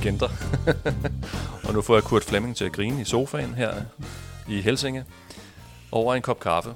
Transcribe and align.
legender. 0.00 0.28
og 1.68 1.74
nu 1.74 1.82
får 1.82 1.94
jeg 1.94 2.04
Kurt 2.04 2.24
Flemming 2.24 2.56
til 2.56 2.64
at 2.64 2.72
grine 2.72 3.00
i 3.00 3.04
sofaen 3.04 3.54
her 3.54 3.82
i 4.48 4.60
Helsinge 4.60 5.04
over 5.92 6.14
en 6.14 6.22
kop 6.22 6.40
kaffe. 6.40 6.74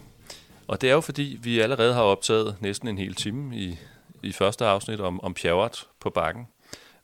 Og 0.67 0.81
det 0.81 0.91
er 0.91 0.95
jo 0.95 1.01
fordi, 1.01 1.39
vi 1.43 1.61
allerede 1.61 1.95
har 1.95 2.03
optaget 2.03 2.57
næsten 2.61 2.89
en 2.89 2.99
hel 2.99 3.15
time 3.15 3.57
i, 3.57 3.79
i 4.23 4.33
første 4.33 4.67
afsnit 4.67 5.01
om, 5.01 5.21
om 5.21 5.35
Pjerrot 5.35 5.87
på 6.01 6.11
bakken. 6.11 6.49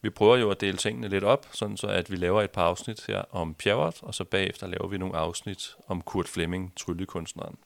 Vi 0.03 0.11
prøver 0.11 0.37
jo 0.37 0.51
at 0.51 0.61
dele 0.61 0.77
tingene 0.77 1.09
lidt 1.09 1.25
op, 1.25 1.47
sådan 1.53 1.77
så 1.77 1.87
at 1.87 2.11
vi 2.11 2.17
laver 2.17 2.43
et 2.43 2.51
par 2.51 2.65
afsnit 2.65 3.05
her 3.07 3.23
om 3.31 3.55
Pjerrot, 3.55 3.97
og 4.03 4.15
så 4.15 4.25
bagefter 4.25 4.67
laver 4.67 4.89
vi 4.89 4.99
nogle 4.99 5.17
afsnit 5.17 5.75
om 5.89 6.01
Kurt 6.03 6.29
Flemming, 6.29 6.73
tryllekunstneren. 6.77 7.57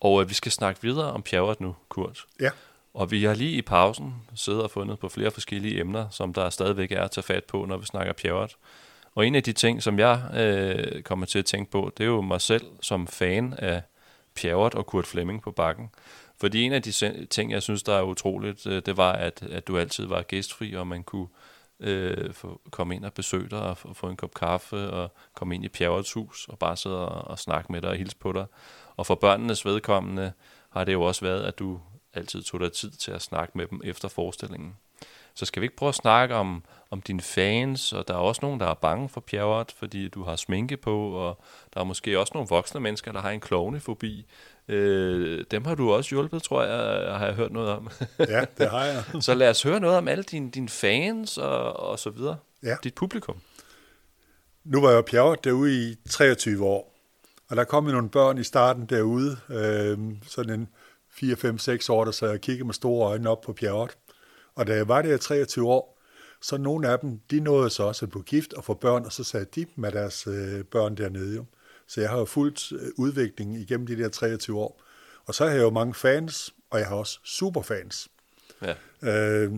Og 0.00 0.22
øh, 0.22 0.28
vi 0.28 0.34
skal 0.34 0.52
snakke 0.52 0.82
videre 0.82 1.12
om 1.12 1.22
Pjerrot 1.22 1.60
nu, 1.60 1.76
Kurt. 1.88 2.24
Ja. 2.40 2.50
Og 2.94 3.10
vi 3.10 3.24
har 3.24 3.34
lige 3.34 3.56
i 3.56 3.62
pausen 3.62 4.14
siddet 4.34 4.62
og 4.62 4.70
fundet 4.70 4.98
på 4.98 5.08
flere 5.08 5.30
forskellige 5.30 5.80
emner, 5.80 6.08
som 6.10 6.32
der 6.32 6.50
stadigvæk 6.50 6.92
er 6.92 7.02
at 7.02 7.10
tage 7.10 7.24
fat 7.24 7.44
på, 7.44 7.64
når 7.64 7.76
vi 7.76 7.86
snakker 7.86 8.12
Pjerrot. 8.12 8.56
Og 9.14 9.26
en 9.26 9.34
af 9.34 9.42
de 9.42 9.52
ting, 9.52 9.82
som 9.82 9.98
jeg 9.98 10.20
øh, 10.34 11.02
kommer 11.02 11.26
til 11.26 11.38
at 11.38 11.44
tænke 11.44 11.70
på, 11.70 11.92
det 11.98 12.04
er 12.04 12.08
jo 12.08 12.20
mig 12.20 12.40
selv 12.40 12.66
som 12.80 13.06
fan 13.06 13.54
af 13.58 13.82
Pjerrot 14.34 14.74
og 14.74 14.86
Kurt 14.86 15.06
Flemming 15.06 15.42
på 15.42 15.50
bakken. 15.50 15.90
Fordi 16.40 16.62
en 16.62 16.72
af 16.72 16.82
de 16.82 17.26
ting, 17.26 17.52
jeg 17.52 17.62
synes, 17.62 17.82
der 17.82 17.94
er 17.94 18.02
utroligt, 18.02 18.66
øh, 18.66 18.82
det 18.86 18.96
var, 18.96 19.12
at, 19.12 19.42
at 19.42 19.68
du 19.68 19.78
altid 19.78 20.06
var 20.06 20.22
gæstfri, 20.22 20.74
og 20.74 20.86
man 20.86 21.02
kunne 21.02 21.28
øh, 21.80 22.32
få, 22.32 22.60
komme 22.70 22.94
ind 22.94 23.04
og 23.04 23.12
besøge 23.12 23.48
dig 23.48 23.62
og 23.62 23.76
få, 23.76 23.94
få 23.94 24.08
en 24.08 24.16
kop 24.16 24.34
kaffe 24.34 24.90
og 24.90 25.12
komme 25.34 25.54
ind 25.54 25.64
i 25.64 25.68
Pjerrots 25.68 26.12
hus 26.12 26.48
og 26.48 26.58
bare 26.58 26.76
sidde 26.76 27.08
og, 27.08 27.30
og 27.30 27.38
snakke 27.38 27.72
med 27.72 27.82
dig 27.82 27.90
og 27.90 27.96
hilse 27.96 28.16
på 28.16 28.32
dig. 28.32 28.46
Og 28.96 29.06
for 29.06 29.14
børnenes 29.14 29.64
vedkommende 29.64 30.32
har 30.70 30.84
det 30.84 30.92
jo 30.92 31.02
også 31.02 31.24
været, 31.24 31.42
at 31.42 31.58
du 31.58 31.80
altid 32.14 32.42
tog 32.42 32.60
dig 32.60 32.72
tid 32.72 32.90
til 32.90 33.10
at 33.10 33.22
snakke 33.22 33.58
med 33.58 33.66
dem 33.66 33.80
efter 33.84 34.08
forestillingen. 34.08 34.76
Så 35.34 35.44
skal 35.44 35.60
vi 35.60 35.64
ikke 35.64 35.76
prøve 35.76 35.88
at 35.88 35.94
snakke 35.94 36.34
om, 36.34 36.64
om 36.90 37.02
dine 37.02 37.20
fans, 37.20 37.92
og 37.92 38.08
der 38.08 38.14
er 38.14 38.18
også 38.18 38.38
nogen, 38.42 38.60
der 38.60 38.66
er 38.66 38.74
bange 38.74 39.08
for 39.08 39.20
Pjerrot, 39.20 39.72
fordi 39.72 40.08
du 40.08 40.22
har 40.22 40.36
sminke 40.36 40.76
på, 40.76 41.10
og 41.10 41.42
der 41.74 41.80
er 41.80 41.84
måske 41.84 42.18
også 42.18 42.30
nogle 42.34 42.48
voksne 42.48 42.80
mennesker, 42.80 43.12
der 43.12 43.20
har 43.20 43.30
en 43.30 43.40
klovnefobi. 43.40 44.26
Øh, 44.68 45.44
dem 45.50 45.64
har 45.64 45.74
du 45.74 45.92
også 45.92 46.10
hjulpet, 46.10 46.42
tror 46.42 46.62
jeg, 46.62 47.18
har 47.18 47.26
jeg 47.26 47.34
hørt 47.34 47.52
noget 47.52 47.70
om. 47.70 47.90
Ja, 48.18 48.44
det 48.58 48.70
har 48.70 48.84
jeg. 48.84 49.04
så 49.20 49.34
lad 49.34 49.50
os 49.50 49.62
høre 49.62 49.80
noget 49.80 49.96
om 49.96 50.08
alle 50.08 50.24
dine, 50.24 50.50
dine 50.50 50.68
fans 50.68 51.38
og, 51.38 51.76
og 51.80 51.98
så 51.98 52.10
videre. 52.10 52.36
Ja. 52.62 52.76
Dit 52.84 52.94
publikum. 52.94 53.36
Nu 54.64 54.80
var 54.80 54.90
jeg 54.90 55.04
pjerret 55.04 55.44
derude 55.44 55.90
i 55.90 55.96
23 56.10 56.64
år, 56.64 56.94
og 57.48 57.56
der 57.56 57.64
kom 57.64 57.86
jo 57.86 57.92
nogle 57.92 58.10
børn 58.10 58.38
i 58.38 58.44
starten 58.44 58.86
derude, 58.86 59.36
øh, 59.50 59.98
sådan 60.26 60.60
en 60.60 60.68
4, 61.22 61.36
5, 61.36 61.58
6 61.58 61.88
år, 61.88 62.04
der 62.04 62.12
sad 62.12 62.28
og 62.28 62.40
kiggede 62.40 62.66
med 62.66 62.74
store 62.74 63.08
øjne 63.08 63.30
op 63.30 63.40
på 63.40 63.52
pjerret. 63.52 63.90
Og 64.54 64.66
da 64.66 64.74
jeg 64.74 64.88
var 64.88 65.02
der 65.02 65.14
i 65.14 65.18
23 65.18 65.68
år, 65.68 65.98
så 66.40 66.56
nogle 66.56 66.88
af 66.88 66.98
dem, 66.98 67.18
de 67.30 67.40
nåede 67.40 67.70
så 67.70 67.82
også 67.82 68.04
at 68.04 68.10
blive 68.10 68.22
gift 68.22 68.52
og 68.52 68.64
få 68.64 68.74
børn, 68.74 69.04
og 69.04 69.12
så 69.12 69.24
sad 69.24 69.46
de 69.46 69.66
med 69.76 69.92
deres 69.92 70.26
øh, 70.26 70.64
børn 70.64 70.96
dernede. 70.96 71.36
Jo. 71.36 71.44
Så 71.86 72.00
jeg 72.00 72.10
har 72.10 72.18
jo 72.18 72.24
fulgt 72.24 72.72
øh, 72.72 72.88
udviklingen 72.96 73.56
igennem 73.56 73.86
de 73.86 73.96
der 73.96 74.08
23 74.08 74.58
år. 74.58 74.82
Og 75.26 75.34
så 75.34 75.44
har 75.44 75.52
jeg 75.52 75.62
jo 75.62 75.70
mange 75.70 75.94
fans, 75.94 76.54
og 76.70 76.78
jeg 76.78 76.88
har 76.88 76.96
også 76.96 77.18
superfans. 77.24 78.08
Ja. 78.62 78.74
Øh, 79.02 79.52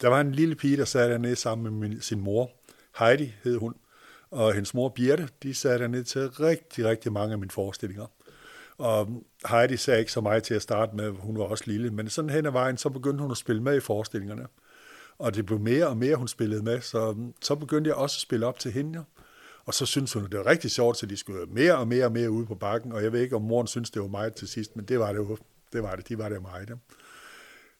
der 0.00 0.08
var 0.08 0.20
en 0.20 0.32
lille 0.32 0.54
pige, 0.54 0.76
der 0.76 0.84
sad 0.84 1.10
dernede 1.10 1.36
sammen 1.36 1.78
med 1.78 1.88
min, 1.88 2.00
sin 2.00 2.20
mor. 2.20 2.50
Heidi 2.98 3.34
hed 3.44 3.56
hun. 3.56 3.74
Og 4.30 4.52
hendes 4.52 4.74
mor 4.74 4.88
Birte, 4.88 5.28
de 5.42 5.54
sad 5.54 5.78
dernede 5.78 6.04
til 6.04 6.30
rigtig, 6.30 6.84
rigtig 6.84 7.12
mange 7.12 7.32
af 7.32 7.38
mine 7.38 7.50
forestillinger. 7.50 8.06
Og 8.78 9.22
Heidi 9.48 9.76
sagde 9.76 10.00
ikke 10.00 10.12
så 10.12 10.20
meget 10.20 10.42
til 10.42 10.54
at 10.54 10.62
starte 10.62 10.96
med, 10.96 11.10
hun 11.10 11.38
var 11.38 11.44
også 11.44 11.64
lille, 11.66 11.90
men 11.90 12.08
sådan 12.08 12.30
hen 12.30 12.46
ad 12.46 12.50
vejen, 12.50 12.76
så 12.76 12.88
begyndte 12.88 13.22
hun 13.22 13.30
at 13.30 13.36
spille 13.36 13.62
med 13.62 13.76
i 13.76 13.80
forestillingerne. 13.80 14.46
Og 15.18 15.34
det 15.34 15.46
blev 15.46 15.58
mere 15.58 15.86
og 15.86 15.96
mere, 15.96 16.16
hun 16.16 16.28
spillede 16.28 16.62
med, 16.62 16.80
så, 16.80 17.16
så 17.42 17.54
begyndte 17.54 17.88
jeg 17.88 17.96
også 17.96 18.16
at 18.16 18.20
spille 18.20 18.46
op 18.46 18.58
til 18.58 18.72
hende. 18.72 19.04
Og 19.64 19.74
så 19.74 19.86
syntes 19.86 20.12
hun, 20.12 20.24
det 20.24 20.38
var 20.38 20.46
rigtig 20.46 20.70
sjovt, 20.70 20.96
så 20.96 21.06
de 21.06 21.16
skulle 21.16 21.46
mere 21.46 21.76
og 21.76 21.88
mere 21.88 22.04
og 22.04 22.12
mere 22.12 22.30
ude 22.30 22.46
på 22.46 22.54
bakken. 22.54 22.92
Og 22.92 23.02
jeg 23.02 23.12
ved 23.12 23.20
ikke, 23.20 23.36
om 23.36 23.42
moren 23.42 23.66
syntes, 23.66 23.90
det 23.90 24.02
var 24.02 24.08
mig 24.08 24.34
til 24.34 24.48
sidst, 24.48 24.76
men 24.76 24.84
det 24.84 24.98
var 24.98 25.12
det 25.12 25.18
jo. 25.18 25.38
Det 25.72 25.82
var 25.82 25.96
det, 25.96 26.08
de 26.08 26.18
var 26.18 26.28
det 26.28 26.42
mig. 26.42 26.66
Ja. 26.68 26.74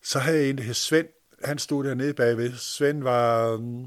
Så 0.03 0.19
havde 0.19 0.39
jeg 0.39 0.51
en, 0.51 0.59
der 0.59 0.65
hed 0.65 0.75
Svend. 0.75 1.09
Han 1.45 1.59
stod 1.59 1.85
dernede 1.85 2.15
bagved. 2.15 2.53
Svend 2.53 3.03
var 3.03 3.57
mm, 3.57 3.83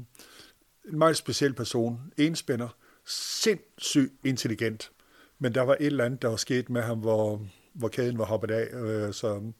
en 0.88 0.98
meget 0.98 1.16
speciel 1.16 1.54
person. 1.54 2.00
Enspænder. 2.16 2.68
Sindssygt 3.06 4.12
intelligent. 4.24 4.90
Men 5.38 5.54
der 5.54 5.62
var 5.62 5.76
et 5.80 5.86
eller 5.86 6.04
andet, 6.04 6.22
der 6.22 6.28
var 6.28 6.36
sket 6.36 6.70
med 6.70 6.82
ham, 6.82 6.98
hvor, 6.98 7.46
hvor 7.74 7.88
kæden 7.88 8.18
var 8.18 8.24
hoppet 8.24 8.50
af. 8.50 8.68
Øh, 8.74 9.12
så 9.12 9.52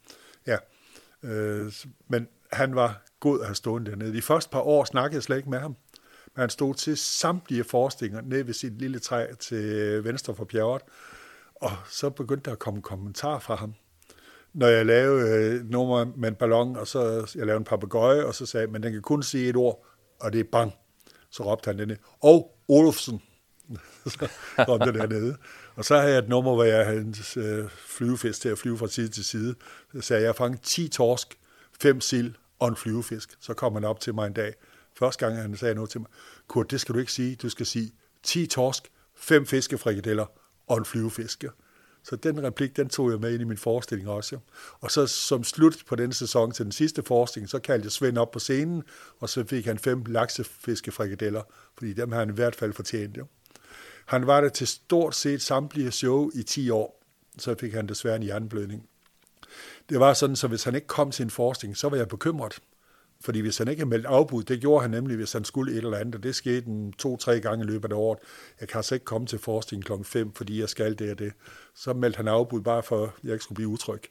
ja. 0.47 0.57
Øh, 1.23 1.73
men 2.09 2.29
han 2.53 2.75
var 2.75 3.03
god 3.21 3.41
at 3.41 3.47
have 3.47 3.55
stående 3.55 3.91
dernede. 3.91 4.15
De 4.15 4.23
første 4.23 4.51
par 4.51 4.61
år 4.61 4.85
snakkede 4.85 5.17
jeg 5.17 5.23
slet 5.23 5.37
ikke 5.37 5.51
med 5.51 5.59
ham. 5.59 5.77
Men 6.35 6.41
han 6.41 6.51
stod 6.51 6.75
til 6.75 6.97
samtlige 6.97 7.65
forestillinger 7.65 8.21
ned 8.21 8.45
ved 8.45 8.55
sit 8.55 8.79
lille 8.79 8.99
træ 8.99 9.27
til 9.41 10.05
venstre 10.05 10.35
for 10.35 10.45
bjerget. 10.45 10.83
Og 11.55 11.71
så 11.89 12.11
begyndte 12.11 12.45
der 12.45 12.53
at 12.53 12.59
komme 12.59 12.83
kommentarer 12.83 13.39
fra 13.39 13.55
ham. 13.55 13.75
Når 14.53 14.67
jeg 14.67 14.87
lavede 14.87 15.55
øh, 15.55 15.71
nummer 15.71 16.05
med 16.17 16.29
en 16.29 16.35
ballon, 16.35 16.77
og 16.77 16.87
så 16.87 17.31
jeg 17.35 17.47
lavede 17.47 17.59
en 17.59 17.65
papegøje, 17.65 18.25
og 18.25 18.35
så 18.35 18.47
sagde 18.47 18.65
jeg, 18.65 18.73
men 18.73 18.83
den 18.83 18.93
kan 18.93 19.03
kun 19.03 19.23
sige 19.23 19.49
et 19.49 19.57
ord, 19.57 19.87
og 20.21 20.33
det 20.33 20.41
er 20.41 20.45
bang. 20.53 20.73
Så 21.31 21.43
råbte 21.43 21.69
han 21.69 21.79
denne, 21.79 21.97
og 22.21 22.59
Olofsen. 22.69 23.23
så 24.07 24.29
råbte 24.59 24.85
han 24.85 24.95
dernede. 24.95 25.37
Og 25.79 25.85
så 25.85 25.99
havde 25.99 26.13
jeg 26.13 26.19
et 26.19 26.29
nummer, 26.29 26.55
hvor 26.55 26.65
jeg 26.65 26.87
havde 26.87 27.01
en 27.01 27.15
øh, 27.37 27.69
flyvefisk 27.71 28.41
til 28.41 28.49
at 28.49 28.59
flyve 28.59 28.79
fra 28.79 28.89
side 28.89 29.09
til 29.09 29.25
side. 29.25 29.55
Så 29.95 30.01
sagde 30.01 30.23
jeg, 30.23 30.27
jeg 30.27 30.37
fangede 30.37 30.63
10 30.63 30.89
torsk, 30.89 31.39
5 31.81 32.01
sild 32.01 32.35
og 32.59 32.69
en 32.69 32.77
flyvefisk. 32.77 33.37
Så 33.41 33.55
kom 33.55 33.75
han 33.75 33.85
op 33.85 34.01
til 34.01 34.15
mig 34.15 34.27
en 34.27 34.33
dag. 34.33 34.55
Første 34.99 35.27
gang 35.27 35.43
han 35.43 35.57
sagde 35.57 35.75
noget 35.75 35.91
til 35.91 36.01
mig, 36.01 36.11
Kurt, 36.49 36.71
det 36.71 36.81
skal 36.81 36.95
du 36.95 37.01
ikke 37.01 37.13
sige. 37.13 37.37
Du 37.37 37.49
skal 37.49 37.67
sige 37.67 37.93
10 38.23 38.47
torsk, 38.47 38.91
5 39.17 39.47
fiskefrikadeller 39.47 40.27
og 40.67 40.79
en 40.79 40.85
flyvefisk. 40.85 41.45
Så 42.03 42.17
den 42.17 42.43
replik, 42.43 42.77
den 42.77 42.89
tog 42.89 43.11
jeg 43.11 43.21
med 43.21 43.33
ind 43.33 43.41
i 43.41 43.45
min 43.45 43.59
forestilling 43.59 44.09
også. 44.09 44.39
Og 44.81 44.91
så 44.91 45.07
som 45.07 45.45
slut 45.45 45.77
på 45.87 45.97
den 45.97 46.13
sæson 46.13 46.53
til 46.53 46.65
den 46.65 46.73
sidste 46.73 47.03
forestilling, 47.03 47.51
så 47.51 47.59
kaldte 47.59 47.87
jeg 47.87 47.93
Svend 47.93 48.19
op 48.19 48.31
på 48.31 48.39
scenen, 48.39 48.83
og 49.21 49.29
så 49.29 49.45
fik 49.45 49.67
han 49.67 49.79
fem 49.79 50.05
laksefiskefrikadeller, 50.07 51.43
fordi 51.79 51.93
dem 51.93 52.13
har 52.13 52.19
han 52.19 52.31
i 52.31 52.33
hvert 52.33 52.55
fald 52.55 52.73
fortjent. 52.73 53.17
Jo. 53.17 53.27
Han 54.09 54.27
var 54.27 54.41
der 54.41 54.49
til 54.49 54.67
stort 54.67 55.15
set 55.15 55.43
samtlige 55.43 55.91
show 55.91 56.31
i 56.35 56.43
10 56.43 56.71
år, 56.71 57.03
så 57.39 57.55
fik 57.61 57.73
han 57.75 57.89
desværre 57.89 58.17
en 58.17 58.23
hjerneblødning. 58.23 58.89
Det 59.89 60.01
var 60.01 60.15
sådan, 60.15 60.37
så 60.37 60.49
hvis 60.49 60.65
han 60.65 60.75
ikke 60.75 60.87
kom 60.87 61.11
til 61.11 61.23
en 61.23 61.31
forskning, 61.31 61.77
så 61.77 61.89
var 61.89 61.97
jeg 61.97 62.09
bekymret. 62.09 62.59
Fordi 63.21 63.41
hvis 63.41 63.59
han 63.59 63.69
ikke 63.69 63.81
havde 63.81 63.91
meldt 63.91 64.07
afbud, 64.07 64.43
det 64.43 64.61
gjorde 64.61 64.83
han 64.83 64.91
nemlig, 64.91 65.17
hvis 65.17 65.33
han 65.33 65.45
skulle 65.45 65.73
et 65.73 65.85
eller 65.85 65.99
andet, 65.99 66.15
og 66.15 66.23
det 66.23 66.35
skete 66.35 66.67
en 66.67 66.93
to-tre 66.93 67.41
gange 67.41 67.65
i 67.65 67.67
løbet 67.67 67.93
af 67.93 67.97
året. 67.97 68.19
Jeg 68.61 68.69
kan 68.69 68.79
altså 68.79 68.95
ikke 68.95 69.05
komme 69.05 69.27
til 69.27 69.39
forestilling 69.39 69.85
klokken 69.85 70.05
5, 70.05 70.33
fordi 70.33 70.61
jeg 70.61 70.69
skal 70.69 70.99
det 70.99 71.11
og 71.11 71.19
det. 71.19 71.33
Så 71.75 71.93
meldte 71.93 72.17
han 72.17 72.29
afbud, 72.29 72.61
bare 72.61 72.83
for, 72.83 73.05
at 73.05 73.11
jeg 73.25 73.33
ikke 73.33 73.45
skulle 73.45 73.57
blive 73.57 73.69
utryg. 73.69 74.03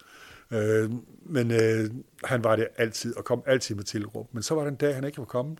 Øh, 0.52 0.92
men 1.26 1.52
øh, 1.52 1.90
han 2.24 2.44
var 2.44 2.56
det 2.56 2.68
altid, 2.78 3.18
og 3.18 3.26
kom 3.26 3.44
altid 3.46 3.76
med 3.76 3.84
tilråb. 3.84 4.34
Men 4.34 4.44
så 4.44 4.56
var 4.56 4.66
den 4.66 4.76
dag, 4.76 4.96
han 4.96 5.04
ikke 5.04 5.18
var 5.18 5.26
kommet. 5.26 5.60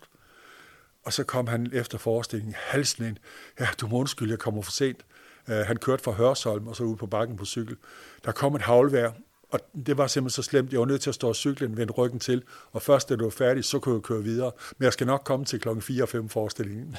Og 1.04 1.12
så 1.12 1.24
kom 1.24 1.46
han 1.46 1.70
efter 1.72 1.98
forestillingen 1.98 2.54
halsen 2.58 3.04
ind. 3.04 3.16
Ja, 3.60 3.68
du 3.80 3.86
må 3.86 3.96
undskylde, 3.96 4.30
jeg 4.30 4.38
kommer 4.38 4.62
for 4.62 4.72
sent. 4.72 5.06
Uh, 5.48 5.54
han 5.54 5.76
kørte 5.76 6.02
fra 6.02 6.12
Hørsholm 6.12 6.68
og 6.68 6.76
så 6.76 6.82
ud 6.82 6.96
på 6.96 7.06
bakken 7.06 7.36
på 7.36 7.44
cykel. 7.44 7.76
Der 8.24 8.32
kom 8.32 8.54
et 8.54 8.62
havlvejr, 8.62 9.12
og 9.50 9.60
det 9.86 9.98
var 9.98 10.06
simpelthen 10.06 10.42
så 10.42 10.50
slemt. 10.50 10.72
Jeg 10.72 10.80
var 10.80 10.86
nødt 10.86 11.00
til 11.00 11.10
at 11.10 11.14
stå 11.14 11.28
og 11.28 11.36
cyklen, 11.36 11.76
vende 11.76 11.92
ryggen 11.92 12.20
til, 12.20 12.42
og 12.72 12.82
først 12.82 13.08
da 13.08 13.16
du 13.16 13.24
var 13.24 13.30
færdig, 13.30 13.64
så 13.64 13.78
kunne 13.78 13.94
jeg 13.94 14.02
køre 14.02 14.22
videre. 14.22 14.52
Men 14.78 14.84
jeg 14.84 14.92
skal 14.92 15.06
nok 15.06 15.22
komme 15.24 15.44
til 15.44 15.60
klokken 15.60 15.82
4 15.82 16.02
og 16.02 16.08
5 16.08 16.28
forestillingen. 16.28 16.96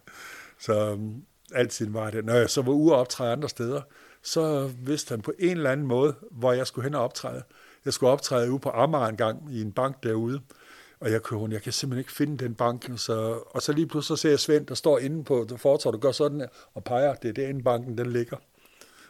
så 0.66 0.92
um, 0.92 1.22
altid 1.54 1.90
var 1.90 2.10
det. 2.10 2.24
Når 2.24 2.34
jeg 2.34 2.50
så 2.50 2.62
var 2.62 2.72
ude 2.72 2.92
og 2.92 3.00
optræde 3.00 3.32
andre 3.32 3.48
steder, 3.48 3.80
så 4.22 4.70
vidste 4.78 5.12
han 5.12 5.22
på 5.22 5.32
en 5.38 5.56
eller 5.56 5.70
anden 5.70 5.86
måde, 5.86 6.14
hvor 6.30 6.52
jeg 6.52 6.66
skulle 6.66 6.84
hen 6.84 6.94
og 6.94 7.04
optræde. 7.04 7.42
Jeg 7.84 7.92
skulle 7.92 8.10
optræde 8.10 8.50
ude 8.50 8.58
på 8.58 8.70
Amager 8.70 9.06
en 9.06 9.16
gang 9.16 9.54
i 9.54 9.60
en 9.60 9.72
bank 9.72 10.02
derude, 10.02 10.40
og 11.02 11.10
jeg 11.10 11.22
kunne 11.22 11.54
jeg 11.54 11.62
kan 11.62 11.72
simpelthen 11.72 12.00
ikke 12.00 12.12
finde 12.12 12.44
den 12.44 12.54
bank. 12.54 12.90
Så, 12.96 13.42
og 13.46 13.62
så 13.62 13.72
lige 13.72 13.86
pludselig 13.86 14.18
så 14.18 14.22
ser 14.22 14.28
jeg 14.28 14.40
Svend, 14.40 14.66
der 14.66 14.74
står 14.74 14.98
inde 14.98 15.24
på 15.24 15.48
fortorvet, 15.56 16.00
gør 16.00 16.12
sådan 16.12 16.40
her, 16.40 16.48
og 16.74 16.84
peger, 16.84 17.14
det 17.14 17.28
er 17.28 17.32
derinde 17.32 17.62
banken, 17.62 17.98
den 17.98 18.12
ligger. 18.12 18.36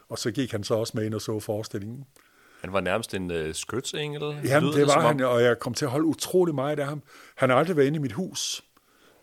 Og 0.08 0.18
så 0.18 0.30
gik 0.30 0.52
han 0.52 0.64
så 0.64 0.74
også 0.74 0.92
med 0.96 1.04
ind 1.04 1.14
og 1.14 1.22
så 1.22 1.40
forestillingen. 1.40 2.04
Han 2.60 2.72
var 2.72 2.80
nærmest 2.80 3.14
en 3.14 3.30
øh, 3.30 3.54
skytsengel. 3.54 4.22
Jamen, 4.44 4.72
det 4.72 4.86
var 4.86 5.00
han, 5.00 5.20
og 5.20 5.42
jeg 5.42 5.58
kom 5.58 5.74
til 5.74 5.84
at 5.84 5.90
holde 5.90 6.06
utrolig 6.06 6.54
meget 6.54 6.78
af 6.78 6.86
ham. 6.86 7.02
Han 7.34 7.50
har 7.50 7.56
aldrig 7.56 7.76
været 7.76 7.86
inde 7.86 7.96
i 7.96 8.00
mit 8.00 8.12
hus. 8.12 8.64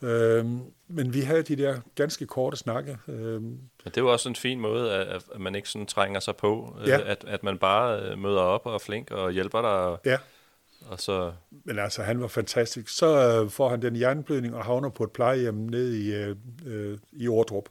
Øhm, 0.01 0.59
men 0.87 1.13
vi 1.13 1.21
havde 1.21 1.43
de 1.43 1.55
der 1.55 1.79
ganske 1.95 2.25
korte 2.25 2.57
snakke. 2.57 2.97
Øhm. 3.07 3.41
Men 3.41 3.61
det 3.85 3.97
jo 3.97 4.11
også 4.11 4.29
en 4.29 4.35
fin 4.35 4.59
måde, 4.59 4.93
at, 4.93 5.23
at 5.33 5.39
man 5.39 5.55
ikke 5.55 5.69
sådan 5.69 5.85
trænger 5.85 6.19
sig 6.19 6.35
på. 6.35 6.77
Ja. 6.87 6.99
At, 7.05 7.25
at 7.27 7.43
man 7.43 7.57
bare 7.57 8.01
øh, 8.01 8.17
møder 8.17 8.41
op 8.41 8.65
og 8.65 8.73
er 8.73 8.79
flink 8.79 9.11
og 9.11 9.31
hjælper 9.31 9.61
dig. 9.61 9.71
Og, 9.71 9.99
ja. 10.05 10.17
Og 10.85 10.99
så... 10.99 11.33
Men 11.65 11.79
altså, 11.79 12.03
han 12.03 12.21
var 12.21 12.27
fantastisk. 12.27 12.89
Så 12.89 13.41
øh, 13.43 13.49
får 13.49 13.69
han 13.69 13.81
den 13.81 13.95
hjerneblødning 13.95 14.55
og 14.55 14.65
havner 14.65 14.89
på 14.89 15.03
et 15.03 15.11
plejehjem 15.11 15.55
nede 15.55 15.99
i, 15.99 16.13
øh, 16.13 16.35
øh 16.65 16.97
i 17.11 17.27
Ordrup. 17.27 17.69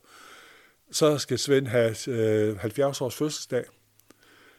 Så 0.90 1.18
skal 1.18 1.38
Svend 1.38 1.66
have 1.66 2.08
øh, 2.08 2.58
70 2.58 3.00
års 3.00 3.14
fødselsdag. 3.14 3.64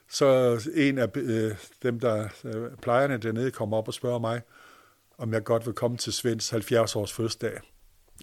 Så 0.09 0.59
en 0.75 0.97
af 0.97 1.07
øh, 1.15 1.55
dem, 1.83 1.99
der 1.99 2.27
øh, 2.45 2.77
plejerne 2.81 3.17
dernede, 3.17 3.51
kommer 3.51 3.77
op 3.77 3.87
og 3.87 3.93
spørger 3.93 4.19
mig, 4.19 4.41
om 5.17 5.33
jeg 5.33 5.43
godt 5.43 5.65
vil 5.65 5.73
komme 5.73 5.97
til 5.97 6.13
Svends 6.13 6.53
70-års 6.53 7.13
fødselsdag. 7.13 7.59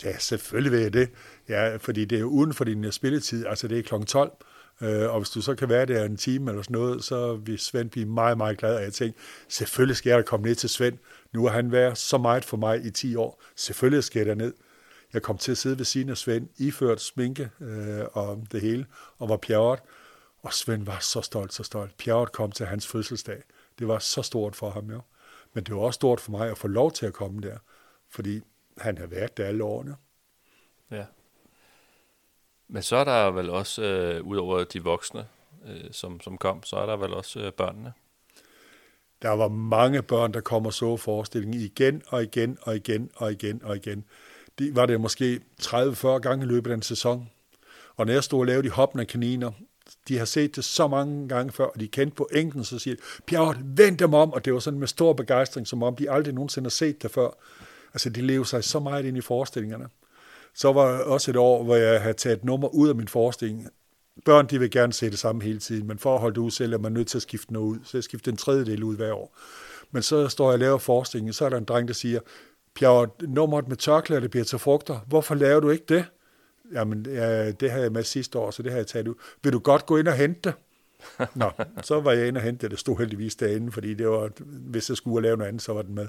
Ja, 0.04 0.18
selvfølgelig 0.18 0.72
vil 0.72 0.80
jeg 0.80 0.92
det. 0.92 1.10
Ja, 1.48 1.76
fordi 1.76 2.04
det 2.04 2.16
er 2.16 2.20
jo 2.20 2.28
uden 2.28 2.54
for 2.54 2.64
din 2.64 2.92
spilletid, 2.92 3.46
altså 3.46 3.68
det 3.68 3.78
er 3.78 3.82
kl. 3.82 4.04
12. 4.04 4.32
Øh, 4.80 5.10
og 5.10 5.18
hvis 5.18 5.30
du 5.30 5.40
så 5.40 5.54
kan 5.54 5.68
være 5.68 5.86
der 5.86 6.04
en 6.04 6.16
time 6.16 6.50
eller 6.50 6.62
sådan 6.62 6.74
noget, 6.74 7.04
så 7.04 7.36
vil 7.36 7.58
Svend 7.58 7.90
blive 7.90 8.06
meget, 8.06 8.36
meget 8.36 8.58
glad. 8.58 8.76
Og 8.76 8.82
jeg 8.82 8.92
tænkte, 8.92 9.20
selvfølgelig 9.48 9.96
skal 9.96 10.10
jeg 10.10 10.24
komme 10.24 10.46
ned 10.46 10.54
til 10.54 10.68
Svend. 10.68 10.98
Nu 11.32 11.46
har 11.46 11.52
han 11.52 11.72
været 11.72 11.98
så 11.98 12.18
meget 12.18 12.44
for 12.44 12.56
mig 12.56 12.84
i 12.84 12.90
10 12.90 13.16
år. 13.16 13.42
Selvfølgelig 13.56 14.04
skal 14.04 14.26
jeg 14.26 14.36
ned. 14.36 14.54
Jeg 15.12 15.22
kom 15.22 15.38
til 15.38 15.52
at 15.52 15.58
sidde 15.58 15.78
ved 15.78 15.84
siden 15.84 16.08
af 16.08 16.16
Svend, 16.16 16.48
iført 16.58 17.00
sminke 17.00 17.50
øh, 17.60 18.04
og 18.12 18.46
det 18.52 18.60
hele, 18.60 18.86
og 19.18 19.28
var 19.28 19.36
pjerret. 19.36 19.80
Og 20.42 20.52
Svend 20.52 20.84
var 20.84 20.98
så 20.98 21.20
stolt, 21.20 21.52
så 21.52 21.62
stolt. 21.62 21.96
Pjerret 21.96 22.32
kom 22.32 22.52
til 22.52 22.66
hans 22.66 22.86
fødselsdag. 22.86 23.42
Det 23.78 23.88
var 23.88 23.98
så 23.98 24.22
stort 24.22 24.56
for 24.56 24.70
ham 24.70 24.90
jo. 24.90 25.00
Men 25.54 25.64
det 25.64 25.74
var 25.74 25.80
også 25.80 25.96
stort 25.96 26.20
for 26.20 26.30
mig 26.30 26.50
at 26.50 26.58
få 26.58 26.68
lov 26.68 26.92
til 26.92 27.06
at 27.06 27.12
komme 27.12 27.40
der, 27.40 27.58
fordi 28.10 28.40
han 28.78 28.98
har 28.98 29.06
været 29.06 29.36
der 29.36 29.44
alle 29.44 29.64
årene. 29.64 29.96
Ja. 30.90 31.04
Men 32.68 32.82
så 32.82 32.96
er 32.96 33.04
der 33.04 33.30
vel 33.30 33.50
også, 33.50 33.82
øh, 33.82 34.26
ud 34.26 34.36
over 34.36 34.64
de 34.64 34.82
voksne, 34.82 35.26
øh, 35.66 35.90
som, 35.92 36.20
som 36.20 36.38
kom, 36.38 36.62
så 36.62 36.76
er 36.76 36.86
der 36.86 36.96
vel 36.96 37.14
også 37.14 37.40
øh, 37.40 37.52
børnene. 37.52 37.92
Der 39.22 39.30
var 39.30 39.48
mange 39.48 40.02
børn, 40.02 40.32
der 40.34 40.40
kom 40.40 40.66
og 40.66 40.72
så 40.72 40.96
forestillingen 40.96 41.60
igen 41.60 42.02
og 42.08 42.22
igen 42.22 42.58
og 42.62 42.76
igen 42.76 43.10
og 43.14 43.32
igen 43.32 43.60
og 43.64 43.76
igen. 43.76 44.04
Det 44.58 44.76
var 44.76 44.86
det 44.86 45.00
måske 45.00 45.40
30-40 45.62 46.06
gange 46.06 46.44
i 46.44 46.48
løbet 46.48 46.70
af 46.70 46.76
den 46.76 46.82
sæson. 46.82 47.30
Og 47.96 48.06
når 48.06 48.12
jeg 48.12 48.24
stod 48.24 48.40
og 48.40 48.46
lavede 48.46 48.62
de 48.62 48.70
hoppende 48.70 49.04
kaniner, 49.04 49.50
de 50.08 50.18
har 50.18 50.24
set 50.24 50.56
det 50.56 50.64
så 50.64 50.88
mange 50.88 51.28
gange 51.28 51.52
før, 51.52 51.64
og 51.64 51.80
de 51.80 51.88
kendte 51.88 52.14
på 52.14 52.28
enken, 52.32 52.64
så 52.64 52.78
siger 52.78 52.96
de, 52.96 53.02
Bjerg, 53.26 53.56
vend 53.64 53.98
dem 53.98 54.14
om, 54.14 54.32
og 54.32 54.44
det 54.44 54.52
var 54.52 54.58
sådan 54.58 54.78
med 54.78 54.88
stor 54.88 55.12
begejstring, 55.12 55.66
som 55.66 55.82
om 55.82 55.96
de 55.96 56.10
aldrig 56.10 56.34
nogensinde 56.34 56.66
har 56.66 56.70
set 56.70 57.02
det 57.02 57.10
før. 57.10 57.30
Altså, 57.94 58.10
de 58.10 58.20
lever 58.20 58.44
sig 58.44 58.64
så 58.64 58.80
meget 58.80 59.04
ind 59.04 59.16
i 59.16 59.20
forestillingerne. 59.20 59.88
Så 60.56 60.72
var 60.72 60.98
også 60.98 61.30
et 61.30 61.36
år, 61.36 61.64
hvor 61.64 61.76
jeg 61.76 62.02
havde 62.02 62.14
taget 62.14 62.44
nummer 62.44 62.68
ud 62.68 62.88
af 62.88 62.94
min 62.94 63.08
forestilling. 63.08 63.68
Børn, 64.24 64.46
de 64.46 64.58
vil 64.58 64.70
gerne 64.70 64.92
se 64.92 65.10
det 65.10 65.18
samme 65.18 65.42
hele 65.42 65.58
tiden, 65.58 65.86
men 65.86 65.98
for 65.98 66.14
at 66.14 66.20
holde 66.20 66.34
det 66.34 66.40
ud 66.40 66.50
selv, 66.50 66.72
er 66.72 66.78
man 66.78 66.92
nødt 66.92 67.08
til 67.08 67.18
at 67.18 67.22
skifte 67.22 67.52
noget 67.52 67.66
ud. 67.66 67.78
Så 67.84 67.96
jeg 67.96 68.04
skifter 68.04 68.30
en 68.30 68.36
tredjedel 68.36 68.82
ud 68.82 68.96
hver 68.96 69.12
år. 69.12 69.36
Men 69.90 70.02
så 70.02 70.28
står 70.28 70.44
jeg 70.44 70.52
og 70.52 70.58
laver 70.58 70.78
forestillingen, 70.78 71.32
så 71.32 71.44
er 71.44 71.48
der 71.48 71.56
en 71.56 71.64
dreng, 71.64 71.88
der 71.88 71.94
siger, 71.94 72.20
Pjerre, 72.74 73.08
nummeret 73.22 73.68
med 73.68 73.76
tørklæder, 73.76 74.20
det 74.20 74.30
bliver 74.30 74.44
til 74.44 74.58
frugter. 74.58 75.00
Hvorfor 75.06 75.34
laver 75.34 75.60
du 75.60 75.70
ikke 75.70 75.84
det? 75.88 76.04
Jamen, 76.72 77.06
ja, 77.08 77.50
det 77.50 77.70
havde 77.70 77.84
jeg 77.84 77.92
med 77.92 78.02
sidste 78.02 78.38
år, 78.38 78.50
så 78.50 78.62
det 78.62 78.72
har 78.72 78.78
jeg 78.78 78.86
taget 78.86 79.08
ud. 79.08 79.14
Vil 79.42 79.52
du 79.52 79.58
godt 79.58 79.86
gå 79.86 79.96
ind 79.96 80.08
og 80.08 80.14
hente 80.14 80.40
det? 80.44 80.54
Nå, 81.34 81.50
så 81.82 82.00
var 82.00 82.12
jeg 82.12 82.28
inde 82.28 82.38
og 82.38 82.42
hente 82.42 82.68
det. 82.68 82.78
Stod 82.78 82.98
heldigvis 82.98 83.36
derinde, 83.36 83.72
fordi 83.72 83.94
det 83.94 84.08
var, 84.08 84.30
hvis 84.44 84.88
jeg 84.88 84.96
skulle 84.96 85.22
lave 85.22 85.36
noget 85.36 85.48
andet, 85.48 85.62
så 85.62 85.72
var 85.72 85.82
den 85.82 85.94
med. 85.94 86.08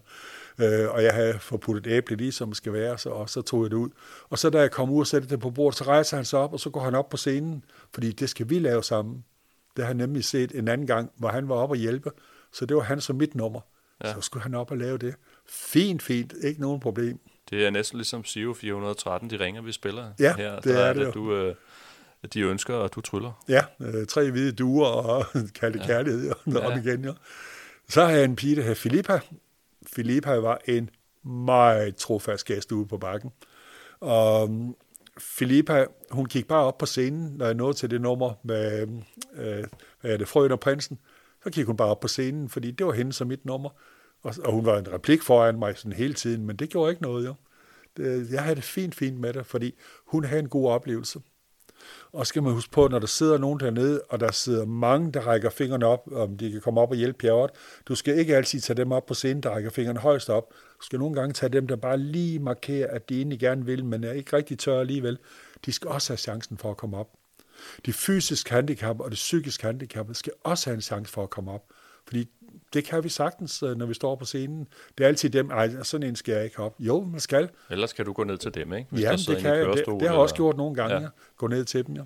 Øh, 0.61 0.89
og 0.89 1.03
jeg 1.03 1.13
havde 1.13 1.39
fået 1.39 1.61
puttet 1.61 1.91
æble 1.91 2.27
i, 2.27 2.31
som 2.31 2.53
skal 2.53 2.73
være, 2.73 2.97
så, 2.97 3.09
og 3.09 3.29
så 3.29 3.41
tog 3.41 3.63
jeg 3.63 3.71
det 3.71 3.77
ud. 3.77 3.89
Og 4.29 4.39
så 4.39 4.49
da 4.49 4.59
jeg 4.59 4.71
kom 4.71 4.89
ud 4.89 4.99
og 4.99 5.07
satte 5.07 5.27
det 5.27 5.39
på 5.39 5.49
bordet, 5.49 5.77
så 5.77 5.83
rejser 5.83 6.17
han 6.17 6.25
sig 6.25 6.39
op, 6.39 6.53
og 6.53 6.59
så 6.59 6.69
går 6.69 6.81
han 6.81 6.95
op 6.95 7.09
på 7.09 7.17
scenen, 7.17 7.63
fordi 7.93 8.11
det 8.11 8.29
skal 8.29 8.49
vi 8.49 8.59
lave 8.59 8.83
sammen. 8.83 9.25
Det 9.75 9.83
har 9.83 9.87
han 9.87 9.97
nemlig 9.97 10.25
set 10.25 10.51
en 10.51 10.67
anden 10.67 10.87
gang, 10.87 11.11
hvor 11.17 11.29
han 11.29 11.49
var 11.49 11.55
op 11.55 11.69
og 11.69 11.75
hjælpe, 11.75 12.11
så 12.51 12.65
det 12.65 12.77
var 12.77 12.83
han 12.83 13.01
som 13.01 13.15
mit 13.15 13.35
nummer. 13.35 13.61
Ja. 14.03 14.13
Så 14.13 14.21
skulle 14.21 14.43
han 14.43 14.53
op 14.53 14.71
og 14.71 14.77
lave 14.77 14.97
det. 14.97 15.15
Fint, 15.49 16.01
fint, 16.01 16.33
ikke 16.43 16.61
nogen 16.61 16.79
problem. 16.79 17.19
Det 17.49 17.65
er 17.65 17.69
næsten 17.69 17.97
ligesom 17.97 18.25
Sio 18.25 18.53
413, 18.53 19.29
de 19.29 19.39
ringer, 19.39 19.61
vi 19.61 19.71
spiller 19.71 20.11
ja, 20.19 20.35
her. 20.35 20.59
det 20.59 20.75
er, 20.75 20.79
er 20.79 20.93
det, 20.93 21.05
det 21.05 21.13
du, 21.13 21.35
øh, 21.35 21.55
de 22.33 22.41
ønsker, 22.41 22.73
og 22.73 22.95
du 22.95 23.01
tryller. 23.01 23.45
Ja, 23.49 23.61
øh, 23.81 24.05
tre 24.05 24.31
hvide 24.31 24.51
duer 24.51 24.87
og 24.87 25.25
kalde 25.59 25.79
ja. 25.79 25.85
kærlighed 25.85 26.29
og 26.29 26.53
ja. 26.53 26.59
op 26.59 26.77
igen. 26.85 27.05
Ja. 27.05 27.11
Så 27.89 28.05
har 28.05 28.11
jeg 28.11 28.23
en 28.23 28.35
pige, 28.35 28.55
der 28.55 28.61
hedder 28.61 28.75
Filippa. 28.75 29.19
Filippa 29.87 30.35
var 30.35 30.61
en 30.65 30.89
meget 31.23 31.95
trofast 31.95 32.45
gæst 32.45 32.71
ude 32.71 32.85
på 32.85 32.97
bakken. 32.97 33.29
Og 33.99 34.49
mm, 34.51 34.75
Filippa, 35.19 35.85
hun 36.11 36.25
gik 36.25 36.47
bare 36.47 36.63
op 36.63 36.77
på 36.77 36.85
scenen, 36.85 37.37
når 37.37 37.45
jeg 37.45 37.55
nåede 37.55 37.73
til 37.73 37.91
det 37.91 38.01
nummer 38.01 38.33
med 38.43 38.87
øh, 39.33 39.63
hvad 40.01 40.11
er 40.11 40.17
det, 40.17 40.27
Frøen 40.27 40.51
og 40.51 40.59
Prinsen. 40.59 40.99
Så 41.43 41.49
gik 41.49 41.65
hun 41.65 41.77
bare 41.77 41.89
op 41.89 41.99
på 41.99 42.07
scenen, 42.07 42.49
fordi 42.49 42.71
det 42.71 42.85
var 42.85 42.93
hende 42.93 43.13
som 43.13 43.27
mit 43.27 43.45
nummer. 43.45 43.69
Og, 44.23 44.35
og 44.45 44.53
hun 44.53 44.65
var 44.65 44.77
en 44.77 44.93
replik 44.93 45.21
foran 45.21 45.59
mig 45.59 45.77
sådan 45.77 45.93
hele 45.93 46.13
tiden, 46.13 46.45
men 46.45 46.55
det 46.55 46.69
gjorde 46.69 46.89
ikke 46.91 47.01
noget, 47.01 47.25
jo. 47.25 47.35
Det, 47.97 48.31
jeg 48.31 48.43
havde 48.43 48.55
det 48.55 48.63
fint, 48.63 48.95
fint 48.95 49.19
med 49.19 49.33
det, 49.33 49.45
fordi 49.45 49.75
hun 50.05 50.23
havde 50.23 50.39
en 50.39 50.49
god 50.49 50.69
oplevelse. 50.69 51.19
Og 52.13 52.27
skal 52.27 52.43
man 52.43 52.53
huske 52.53 52.71
på, 52.71 52.87
når 52.87 52.99
der 52.99 53.07
sidder 53.07 53.37
nogen 53.37 53.59
dernede, 53.59 54.01
og 54.09 54.19
der 54.19 54.31
sidder 54.31 54.65
mange, 54.65 55.11
der 55.11 55.19
rækker 55.19 55.49
fingrene 55.49 55.85
op, 55.85 56.09
om 56.11 56.37
de 56.37 56.51
kan 56.51 56.61
komme 56.61 56.81
op 56.81 56.89
og 56.89 56.95
hjælpe 56.95 57.17
Pjerrot. 57.17 57.51
Du 57.87 57.95
skal 57.95 58.19
ikke 58.19 58.35
altid 58.35 58.59
tage 58.59 58.77
dem 58.77 58.91
op 58.91 59.05
på 59.05 59.13
scenen, 59.13 59.43
der 59.43 59.49
rækker 59.49 59.69
fingrene 59.69 59.99
højst 59.99 60.29
op. 60.29 60.49
Du 60.79 60.85
skal 60.85 60.99
nogle 60.99 61.15
gange 61.15 61.33
tage 61.33 61.49
dem, 61.49 61.67
der 61.67 61.75
bare 61.75 61.97
lige 61.97 62.39
markerer, 62.39 62.95
at 62.95 63.09
de 63.09 63.17
egentlig 63.17 63.39
gerne 63.39 63.65
vil, 63.65 63.85
men 63.85 64.03
er 64.03 64.11
ikke 64.11 64.35
rigtig 64.35 64.59
tør 64.59 64.79
alligevel. 64.79 65.17
De 65.65 65.71
skal 65.71 65.87
også 65.87 66.13
have 66.13 66.17
chancen 66.17 66.57
for 66.57 66.71
at 66.71 66.77
komme 66.77 66.97
op. 66.97 67.09
De 67.85 67.93
fysiske 67.93 68.51
handicap 68.51 68.99
og 68.99 69.11
det 69.11 69.15
psykiske 69.15 69.65
handicap 69.65 70.07
skal 70.13 70.33
også 70.43 70.69
have 70.69 70.75
en 70.75 70.81
chance 70.81 71.13
for 71.13 71.23
at 71.23 71.29
komme 71.29 71.51
op. 71.51 71.63
Fordi 72.07 72.29
det 72.73 72.83
kan 72.83 73.03
vi 73.03 73.09
sagtens, 73.09 73.63
øh, 73.63 73.77
når 73.77 73.85
vi 73.85 73.93
står 73.93 74.15
på 74.15 74.25
scenen. 74.25 74.67
Det 74.97 75.03
er 75.03 75.07
altid 75.07 75.29
dem, 75.29 75.51
ej, 75.51 75.83
sådan 75.83 76.07
en 76.07 76.15
skal 76.15 76.33
jeg 76.33 76.43
ikke 76.43 76.59
op. 76.59 76.75
Jo, 76.79 77.03
man 77.11 77.19
skal. 77.19 77.49
Ellers 77.69 77.93
kan 77.93 78.05
du 78.05 78.13
gå 78.13 78.23
ned 78.23 78.37
til 78.37 78.53
dem, 78.53 78.73
ikke? 78.73 78.87
Hvis 78.91 79.03
ja, 79.03 79.11
det 79.11 79.37
kan 79.37 79.55
jeg. 79.55 79.65
Det, 79.65 79.85
det 79.85 80.01
har 80.01 80.07
jeg 80.07 80.11
også 80.11 80.35
gjort 80.35 80.57
nogle 80.57 80.75
gange, 80.75 81.01
ja. 81.01 81.07
Gå 81.37 81.47
ned 81.47 81.65
til 81.65 81.87
dem, 81.87 81.95
ja. 81.95 82.01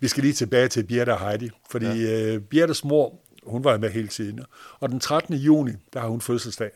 Vi 0.00 0.08
skal 0.08 0.22
lige 0.22 0.32
tilbage 0.32 0.68
til 0.68 0.84
Birte 0.84 1.10
og 1.12 1.20
Heidi, 1.20 1.50
fordi 1.70 1.86
ja. 1.86 2.36
uh, 2.36 2.42
Birtes 2.42 2.84
mor, 2.84 3.14
hun 3.46 3.64
var 3.64 3.78
med 3.78 3.90
hele 3.90 4.08
tiden. 4.08 4.40
Og 4.80 4.88
den 4.88 5.00
13. 5.00 5.34
juni, 5.34 5.72
der 5.92 6.00
har 6.00 6.08
hun 6.08 6.20
fødselsdag. 6.20 6.70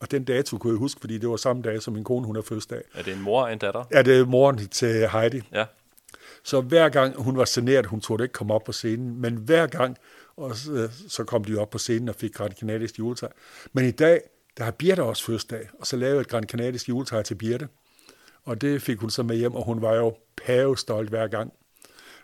Og 0.00 0.10
den 0.10 0.24
dato 0.24 0.58
kunne 0.58 0.72
jeg 0.72 0.78
huske, 0.78 1.00
fordi 1.00 1.18
det 1.18 1.28
var 1.28 1.36
samme 1.36 1.62
dag, 1.62 1.82
som 1.82 1.94
min 1.94 2.04
kone 2.04 2.26
hun 2.26 2.36
har 2.36 2.42
fødselsdag. 2.42 2.82
Er 2.94 3.02
det 3.02 3.12
en 3.12 3.22
mor 3.22 3.42
og 3.42 3.52
en 3.52 3.58
datter? 3.58 3.84
Ja, 3.92 4.02
det 4.02 4.18
er 4.18 4.24
moren 4.24 4.68
til 4.68 5.08
Heidi. 5.08 5.42
Ja. 5.52 5.64
Så 6.42 6.60
hver 6.60 6.88
gang 6.88 7.22
hun 7.22 7.36
var 7.36 7.44
saneret, 7.44 7.86
hun 7.86 8.00
turde 8.00 8.24
ikke 8.24 8.32
komme 8.32 8.54
op 8.54 8.64
på 8.64 8.72
scenen, 8.72 9.20
men 9.20 9.34
hver 9.34 9.66
gang, 9.66 9.96
og 10.36 10.56
så, 10.56 10.88
så 11.08 11.24
kom 11.24 11.44
de 11.44 11.58
op 11.58 11.70
på 11.70 11.78
scenen 11.78 12.08
og 12.08 12.14
fik 12.14 12.32
Gran 12.34 12.52
Canadisk 12.52 12.98
juletræ. 12.98 13.26
Men 13.72 13.84
i 13.84 13.90
dag, 13.90 14.20
der 14.58 14.64
har 14.64 14.70
Birte 14.70 15.02
også 15.02 15.24
fødselsdag, 15.24 15.68
og 15.80 15.86
så 15.86 15.96
lavede 15.96 16.14
jeg 16.14 16.20
et 16.20 16.28
Gran 16.28 16.44
Canadisk 16.44 16.88
juletræ 16.88 17.22
til 17.22 17.34
Birte. 17.34 17.68
Og 18.44 18.60
det 18.60 18.82
fik 18.82 18.98
hun 18.98 19.10
så 19.10 19.22
med 19.22 19.36
hjem, 19.36 19.54
og 19.54 19.64
hun 19.64 19.82
var 19.82 19.94
jo 19.94 20.14
pavestolt 20.46 21.08
hver 21.08 21.28
gang. 21.28 21.52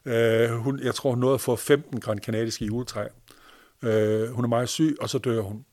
Uh, 0.06 0.56
hun, 0.56 0.80
jeg 0.82 0.94
tror, 0.94 1.10
hun 1.10 1.18
nåede 1.18 1.34
at 1.34 1.40
få 1.40 1.56
15 1.56 2.00
Gran 2.00 2.18
Canadiske 2.18 2.64
juletræ. 2.64 3.06
Uh, 3.82 3.88
hun 4.28 4.44
er 4.44 4.48
meget 4.48 4.68
syg, 4.68 4.96
og 5.00 5.10
så 5.10 5.18
dør 5.18 5.40
hun. 5.40 5.64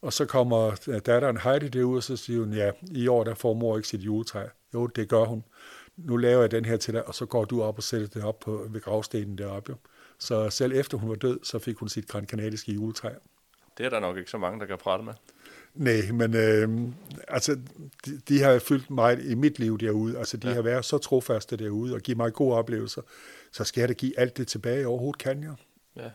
Og 0.00 0.12
så 0.12 0.24
kommer 0.24 0.88
øh, 0.88 1.00
datteren 1.06 1.36
Heidi 1.36 1.68
derud, 1.68 1.96
og 1.96 2.02
så 2.02 2.16
siger 2.16 2.40
hun, 2.40 2.52
ja, 2.52 2.70
i 2.90 3.08
år 3.08 3.24
der 3.24 3.34
får 3.34 3.54
mor 3.54 3.76
ikke 3.76 3.88
sit 3.88 4.00
juletræ. 4.00 4.44
Jo, 4.74 4.86
det 4.86 5.08
gør 5.08 5.24
hun. 5.24 5.44
Nu 5.96 6.16
laver 6.16 6.40
jeg 6.40 6.50
den 6.50 6.64
her 6.64 6.76
til 6.76 6.94
dig, 6.94 7.08
og 7.08 7.14
så 7.14 7.26
går 7.26 7.44
du 7.44 7.62
op 7.62 7.76
og 7.76 7.82
sætter 7.82 8.06
det 8.06 8.24
op 8.24 8.38
på, 8.38 8.66
ved 8.70 8.80
gravstenen 8.80 9.38
deroppe. 9.38 9.72
Jo. 9.72 9.76
Så 10.20 10.50
selv 10.50 10.72
efter 10.72 10.98
hun 10.98 11.08
var 11.08 11.14
død, 11.14 11.40
så 11.42 11.58
fik 11.58 11.76
hun 11.76 11.88
sit 11.88 12.08
gran 12.08 12.26
kanadiske 12.26 12.72
juletræ. 12.72 13.10
Det 13.78 13.86
er 13.86 13.90
der 13.90 14.00
nok 14.00 14.16
ikke 14.16 14.30
så 14.30 14.38
mange, 14.38 14.60
der 14.60 14.66
kan 14.66 14.78
prate 14.78 15.04
med. 15.04 15.14
Nej, 15.74 16.12
men 16.12 16.34
øh, 16.34 16.92
altså, 17.28 17.58
de, 18.06 18.20
de 18.28 18.42
har 18.42 18.58
fyldt 18.58 18.90
mig 18.90 19.30
i 19.30 19.34
mit 19.34 19.58
liv 19.58 19.78
derude. 19.78 20.18
Altså, 20.18 20.36
de 20.36 20.48
ja. 20.48 20.54
har 20.54 20.62
været 20.62 20.84
så 20.84 20.98
trofaste 20.98 21.56
derude 21.56 21.94
og 21.94 22.00
givet 22.00 22.16
mig 22.16 22.32
gode 22.32 22.56
oplevelser. 22.56 23.02
Så 23.52 23.64
skal 23.64 23.80
jeg 23.80 23.88
da 23.88 23.92
give 23.92 24.18
alt 24.18 24.36
det 24.36 24.48
tilbage, 24.48 24.86
overhovedet 24.86 25.18
kan 25.18 25.42
jeg. 25.42 25.54
Ja. 25.96 26.10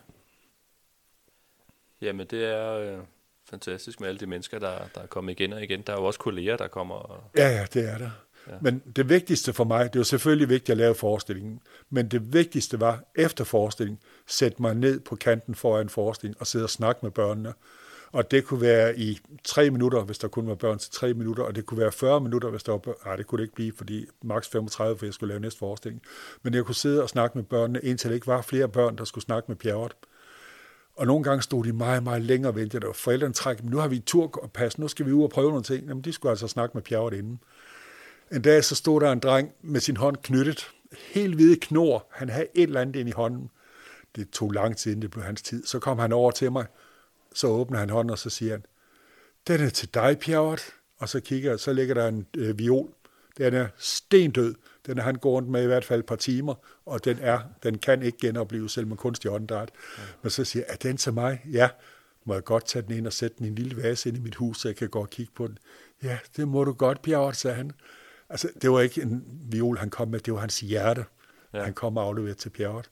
Jamen, 2.00 2.26
det 2.26 2.44
er 2.44 2.72
øh, 2.72 2.98
fantastisk 3.44 4.00
med 4.00 4.08
alle 4.08 4.18
de 4.18 4.26
mennesker, 4.26 4.58
der, 4.58 4.88
der 4.94 5.00
er 5.00 5.06
kommet 5.06 5.32
igen 5.32 5.52
og 5.52 5.62
igen. 5.62 5.82
Der 5.82 5.92
er 5.92 5.96
jo 5.96 6.04
også 6.04 6.20
kolleger, 6.20 6.56
der 6.56 6.68
kommer. 6.68 6.94
Og... 6.94 7.24
Ja, 7.36 7.48
ja, 7.48 7.66
det 7.74 7.88
er 7.88 7.98
der. 7.98 8.10
Ja. 8.48 8.52
Men 8.60 8.82
det 8.96 9.08
vigtigste 9.08 9.52
for 9.52 9.64
mig, 9.64 9.92
det 9.92 9.98
var 9.98 10.04
selvfølgelig 10.04 10.48
vigtigt 10.48 10.70
at 10.70 10.76
lave 10.76 10.94
forestillingen, 10.94 11.60
men 11.90 12.08
det 12.08 12.32
vigtigste 12.32 12.80
var 12.80 13.04
efter 13.14 13.44
forestillingen, 13.44 14.00
sætte 14.26 14.62
mig 14.62 14.74
ned 14.74 15.00
på 15.00 15.16
kanten 15.16 15.54
foran 15.54 15.88
forestillingen 15.88 16.36
og 16.40 16.46
sidde 16.46 16.64
og 16.64 16.70
snakke 16.70 17.00
med 17.02 17.10
børnene. 17.10 17.52
Og 18.12 18.30
det 18.30 18.44
kunne 18.44 18.60
være 18.60 18.98
i 18.98 19.18
tre 19.44 19.70
minutter, 19.70 20.02
hvis 20.02 20.18
der 20.18 20.28
kun 20.28 20.46
var 20.46 20.54
børn 20.54 20.78
til 20.78 20.92
tre 20.92 21.14
minutter, 21.14 21.42
og 21.42 21.56
det 21.56 21.66
kunne 21.66 21.80
være 21.80 21.92
40 21.92 22.20
minutter, 22.20 22.50
hvis 22.50 22.62
der 22.62 22.72
var 22.72 22.78
børn. 22.78 22.94
Nej, 23.04 23.16
det 23.16 23.26
kunne 23.26 23.38
det 23.38 23.44
ikke 23.44 23.54
blive, 23.54 23.72
fordi 23.76 24.06
maks 24.22 24.48
35, 24.48 24.98
for 24.98 25.06
jeg 25.06 25.14
skulle 25.14 25.28
lave 25.28 25.40
næste 25.40 25.58
forestilling. 25.58 26.02
Men 26.42 26.54
jeg 26.54 26.64
kunne 26.64 26.74
sidde 26.74 27.02
og 27.02 27.08
snakke 27.08 27.38
med 27.38 27.44
børnene, 27.44 27.80
indtil 27.82 28.10
det 28.10 28.14
ikke 28.14 28.26
var 28.26 28.42
flere 28.42 28.68
børn, 28.68 28.98
der 28.98 29.04
skulle 29.04 29.24
snakke 29.24 29.44
med 29.48 29.56
pjerret. 29.56 29.92
Og 30.96 31.06
nogle 31.06 31.24
gange 31.24 31.42
stod 31.42 31.64
de 31.64 31.72
meget, 31.72 32.02
meget 32.02 32.22
længere 32.22 32.52
og 32.52 32.56
ventede, 32.56 32.86
og 32.86 32.96
forældrene 32.96 33.34
træk, 33.34 33.64
nu 33.64 33.76
har 33.76 33.88
vi 33.88 33.98
tur 33.98 34.30
og 34.42 34.50
pas, 34.52 34.78
nu 34.78 34.88
skal 34.88 35.06
vi 35.06 35.12
ud 35.12 35.22
og 35.22 35.30
prøve 35.30 35.48
nogle 35.48 35.62
ting. 35.62 35.88
Jamen, 35.88 36.04
de 36.04 36.12
skulle 36.12 36.30
altså 36.30 36.48
snakke 36.48 36.74
med 36.74 36.82
pjerret 36.82 37.14
inden. 37.14 37.40
En 38.32 38.42
dag 38.42 38.64
så 38.64 38.74
stod 38.74 39.00
der 39.00 39.12
en 39.12 39.18
dreng 39.18 39.52
med 39.62 39.80
sin 39.80 39.96
hånd 39.96 40.16
knyttet, 40.22 40.70
helt 41.14 41.34
hvide 41.34 41.56
knor. 41.56 42.06
Han 42.10 42.28
havde 42.28 42.46
et 42.54 42.62
eller 42.62 42.80
andet 42.80 42.96
ind 42.96 43.08
i 43.08 43.12
hånden. 43.12 43.50
Det 44.16 44.30
tog 44.30 44.50
lang 44.50 44.76
tid, 44.76 44.90
inden 44.90 45.02
det 45.02 45.10
blev 45.10 45.24
hans 45.24 45.42
tid. 45.42 45.66
Så 45.66 45.78
kom 45.78 45.98
han 45.98 46.12
over 46.12 46.30
til 46.30 46.52
mig, 46.52 46.66
så 47.34 47.46
åbner 47.46 47.78
han 47.78 47.90
hånden, 47.90 48.10
og 48.10 48.18
så 48.18 48.30
siger 48.30 48.52
han, 48.52 48.64
den 49.46 49.60
er 49.60 49.68
til 49.68 49.94
dig, 49.94 50.18
Pjerrot. 50.18 50.60
Og 50.98 51.08
så 51.08 51.20
kigger 51.20 51.50
jeg, 51.50 51.60
så 51.60 51.72
ligger 51.72 51.94
der 51.94 52.08
en 52.08 52.26
øh, 52.36 52.58
viol. 52.58 52.88
Den 53.38 53.54
er 53.54 53.68
stendød. 53.78 54.54
Den 54.86 54.98
er 54.98 55.02
han 55.02 55.14
gået 55.14 55.32
rundt 55.32 55.48
med 55.48 55.62
i 55.62 55.66
hvert 55.66 55.84
fald 55.84 56.00
et 56.00 56.06
par 56.06 56.16
timer, 56.16 56.54
og 56.86 57.04
den 57.04 57.18
er, 57.20 57.40
den 57.62 57.78
kan 57.78 58.02
ikke 58.02 58.18
genopleve 58.18 58.70
selv 58.70 58.86
med 58.86 58.96
kunstig 58.96 59.30
åndedræt. 59.30 59.70
Ja. 59.98 60.02
Men 60.22 60.30
så 60.30 60.44
siger 60.44 60.64
jeg, 60.66 60.72
er 60.72 60.76
den 60.76 60.96
til 60.96 61.12
mig? 61.12 61.42
Ja. 61.52 61.68
Må 62.24 62.34
jeg 62.34 62.44
godt 62.44 62.66
tage 62.66 62.82
den 62.82 62.96
ind 62.96 63.06
og 63.06 63.12
sætte 63.12 63.36
den 63.38 63.46
i 63.46 63.48
en 63.48 63.54
lille 63.54 63.82
vase 63.82 64.08
ind 64.08 64.18
i 64.18 64.20
mit 64.20 64.34
hus, 64.34 64.60
så 64.60 64.68
jeg 64.68 64.76
kan 64.76 64.88
gå 64.88 65.00
og 65.00 65.10
kigge 65.10 65.32
på 65.36 65.46
den? 65.46 65.58
Ja, 66.02 66.18
det 66.36 66.48
må 66.48 66.64
du 66.64 66.72
godt, 66.72 67.02
Pjerrot, 67.02 67.36
sagde 67.36 67.56
han. 67.56 67.72
Altså, 68.30 68.48
det 68.62 68.70
var 68.70 68.80
ikke 68.80 69.02
en 69.02 69.24
viol, 69.50 69.78
han 69.78 69.90
kom 69.90 70.08
med, 70.08 70.20
det 70.20 70.34
var 70.34 70.40
hans 70.40 70.60
hjerte, 70.60 71.04
ja. 71.54 71.62
han 71.62 71.74
kom 71.74 71.96
og 71.96 72.04
afleverede 72.04 72.38
til 72.38 72.50
Bjerg. 72.50 72.84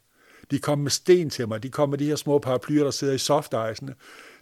De 0.51 0.59
kom 0.59 0.79
med 0.79 0.91
sten 0.91 1.31
til 1.31 1.49
mig, 1.49 1.63
de 1.63 1.71
kom 1.71 1.89
med 1.89 1.99
de 1.99 2.07
her 2.07 2.17
små 2.17 2.39
paraplyer, 2.39 2.85
der 2.85 2.91
sidder 2.91 3.15
i 3.15 3.19
softicene, 3.19 3.95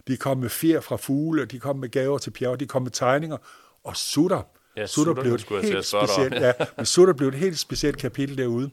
de 0.07 0.17
kom 0.17 0.37
med 0.37 0.49
fjer 0.49 0.79
fra 0.79 0.95
fugle, 0.95 1.45
de 1.45 1.59
kom 1.59 1.75
med 1.75 1.89
gaver 1.89 2.17
til 2.17 2.31
Bjerg, 2.31 2.59
de 2.59 2.65
kom 2.65 2.81
med 2.81 2.91
tegninger, 2.91 3.37
og 3.83 3.97
Sutter. 3.97 4.41
Ja, 4.77 4.85
Sutter, 4.85 5.11
Sutter 5.11 5.21
blev 5.21 5.33
et 5.33 5.65
helt 5.65 5.93
om, 5.93 6.07
specielt, 6.07 6.33
ja, 6.33 6.53
men 6.77 6.85
Sutter 6.85 7.13
blev 7.13 7.27
et 7.27 7.35
helt 7.35 7.59
specielt 7.59 7.97
kapitel 7.97 8.37
derude. 8.37 8.69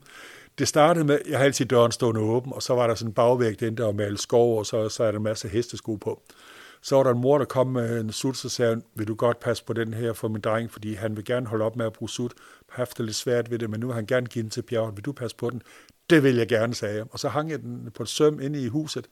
Det 0.59 0.69
startede 0.69 1.05
med, 1.05 1.19
jeg 1.29 1.39
havde 1.39 1.47
altid 1.47 1.67
døren 1.67 1.93
stående 1.93 2.21
åben, 2.21 2.53
og 2.53 2.63
så 2.63 2.75
var 2.75 2.87
der 2.87 2.95
sådan 2.95 3.11
en 3.11 3.15
bagvæg, 3.15 3.61
den 3.61 3.77
der 3.77 3.93
malet 3.93 4.21
skov, 4.21 4.59
og 4.59 4.67
så, 4.67 4.89
så 4.89 5.05
er 5.05 5.11
der 5.11 5.19
en 5.19 5.25
masse 5.25 5.49
hestesko 5.49 5.97
på. 5.97 6.23
Så 6.83 6.97
var 6.97 7.03
der 7.03 7.11
en 7.11 7.21
mor, 7.21 7.39
der 7.39 7.45
kom 7.45 7.67
med 7.67 8.01
en 8.01 8.13
sut, 8.13 8.37
så 8.37 8.49
sagde 8.49 8.75
hun, 8.75 8.85
vil 8.95 9.09
du 9.09 9.15
godt 9.15 9.41
passe 9.41 9.65
på 9.65 9.73
den 9.73 9.95
her 9.95 10.13
for 10.13 10.29
min 10.29 10.41
dreng, 10.41 10.71
fordi 10.71 10.95
han 10.95 11.17
vil 11.17 11.25
gerne 11.25 11.47
holde 11.47 11.65
op 11.65 11.77
med 11.77 11.87
at 11.87 11.93
bruge 11.93 12.09
sut. 12.09 12.33
har 12.69 12.77
haft 12.77 12.99
det 12.99 13.05
lidt 13.05 13.17
svært 13.17 13.51
ved 13.51 13.59
det, 13.59 13.71
men 13.71 13.81
nu 13.81 13.87
vil 13.87 13.95
han 13.95 14.07
gerne 14.07 14.27
give 14.27 14.43
den 14.43 14.51
til 14.51 14.63
bjergen. 14.63 14.97
Vil 14.97 15.05
du 15.05 15.13
passe 15.13 15.37
på 15.37 15.51
den? 15.51 15.63
Det 16.11 16.23
vil 16.23 16.37
jeg 16.37 16.49
gerne, 16.49 16.75
sagde 16.75 16.97
jeg. 16.97 17.05
Og 17.11 17.19
så 17.19 17.29
hang 17.29 17.51
jeg 17.51 17.63
den 17.63 17.91
på 17.95 18.03
et 18.03 18.09
søm 18.09 18.41
inde 18.41 18.63
i 18.63 18.69
huset. 18.69 19.07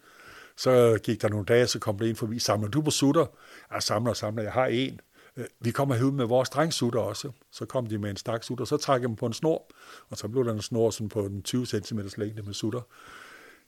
Så 0.56 0.98
gik 1.02 1.22
der 1.22 1.28
nogle 1.28 1.46
dage, 1.46 1.66
så 1.66 1.78
kom 1.78 1.98
der 1.98 2.06
en 2.06 2.16
forbi. 2.16 2.38
Samler 2.38 2.68
du 2.68 2.82
på 2.82 2.90
sutter? 2.90 3.26
Jeg 3.72 3.82
samler 3.82 4.10
og 4.10 4.16
samler. 4.16 4.42
Jeg 4.42 4.52
har 4.52 4.66
en. 4.66 5.00
Øh, 5.36 5.44
vi 5.60 5.70
kommer 5.70 5.94
herud 5.94 6.12
med 6.12 6.24
vores 6.24 6.48
drengsutter 6.48 7.00
også. 7.00 7.30
Så 7.52 7.64
kom 7.64 7.86
de 7.86 7.98
med 7.98 8.10
en 8.10 8.16
stak 8.16 8.44
sutter, 8.44 8.64
så 8.64 8.76
trak 8.76 9.00
jeg 9.00 9.08
dem 9.08 9.16
på 9.16 9.26
en 9.26 9.32
snor, 9.32 9.70
og 10.08 10.16
så 10.16 10.28
blev 10.28 10.44
der 10.44 10.52
en 10.52 10.62
snor 10.62 10.90
sådan 10.90 11.08
på 11.08 11.20
en 11.20 11.42
20 11.42 11.66
cm 11.66 12.00
længde 12.16 12.42
med 12.42 12.54
sutter. 12.54 12.80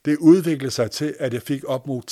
Det 0.04 0.16
udviklede 0.18 0.70
sig 0.70 0.90
til, 0.90 1.14
at 1.18 1.34
jeg 1.34 1.42
fik 1.42 1.64
op 1.66 1.86
mod 1.86 2.02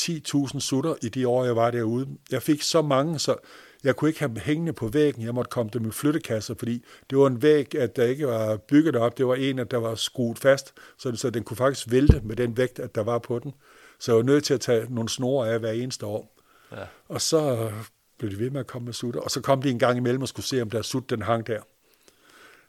10.000 0.55 0.61
sutter 0.61 0.95
i 1.03 1.09
de 1.09 1.29
år, 1.29 1.45
jeg 1.45 1.57
var 1.57 1.71
derude. 1.71 2.09
Jeg 2.31 2.43
fik 2.43 2.63
så 2.63 2.83
mange, 2.83 3.19
så 3.19 3.37
jeg 3.85 3.97
kunne 3.97 4.09
ikke 4.09 4.21
have 4.21 4.29
dem 4.29 4.37
hængende 4.37 4.73
på 4.73 4.89
væggen. 4.89 5.23
Jeg 5.23 5.35
måtte 5.35 5.49
komme 5.49 5.71
dem 5.73 5.89
i 5.89 5.91
flyttekasser, 5.91 6.55
fordi 6.59 6.85
det 7.11 7.19
var 7.19 7.27
en 7.27 7.43
væg, 7.43 7.75
at 7.75 7.97
der 7.97 8.05
ikke 8.05 8.27
var 8.27 8.57
bygget 8.57 8.97
op. 8.97 9.19
Det 9.19 9.27
var 9.27 9.35
en, 9.35 9.59
at 9.59 9.71
der 9.71 9.77
var 9.77 9.95
skruet 9.95 10.39
fast, 10.39 10.75
så, 10.99 11.17
så 11.17 11.31
den 11.31 11.43
kunne 11.43 11.57
faktisk 11.57 11.91
vælte 11.91 12.21
med 12.25 12.37
den 12.37 12.57
vægt, 12.57 12.79
at 12.79 12.95
der 12.95 13.03
var 13.03 13.19
på 13.19 13.39
den. 13.39 13.53
Så 13.99 14.13
jeg 14.13 14.17
var 14.17 14.23
nødt 14.23 14.45
til 14.45 14.55
at 14.55 14.61
tage 14.61 14.95
nogle 14.95 15.09
snore 15.09 15.49
af 15.49 15.59
hver 15.59 15.73
eneste 15.73 16.07
år. 16.07 16.39
Ja. 16.73 16.85
Og 17.09 17.21
så 17.21 17.71
blev 18.19 18.31
de 18.31 18.39
ved 18.39 18.51
med 18.51 18.61
at 18.61 18.67
komme 18.67 18.85
med 18.85 18.93
sutter. 18.93 19.21
Og 19.21 19.31
så 19.31 19.41
kom 19.41 19.63
de 19.63 19.71
en 19.71 19.79
gang 19.79 19.97
imellem 19.97 20.23
og 20.23 20.29
skulle 20.29 20.47
se, 20.47 20.63
om 20.63 20.71
der 20.71 20.83
sut, 20.83 21.11
den 21.11 21.23
hang 21.23 21.47
der. 21.47 21.61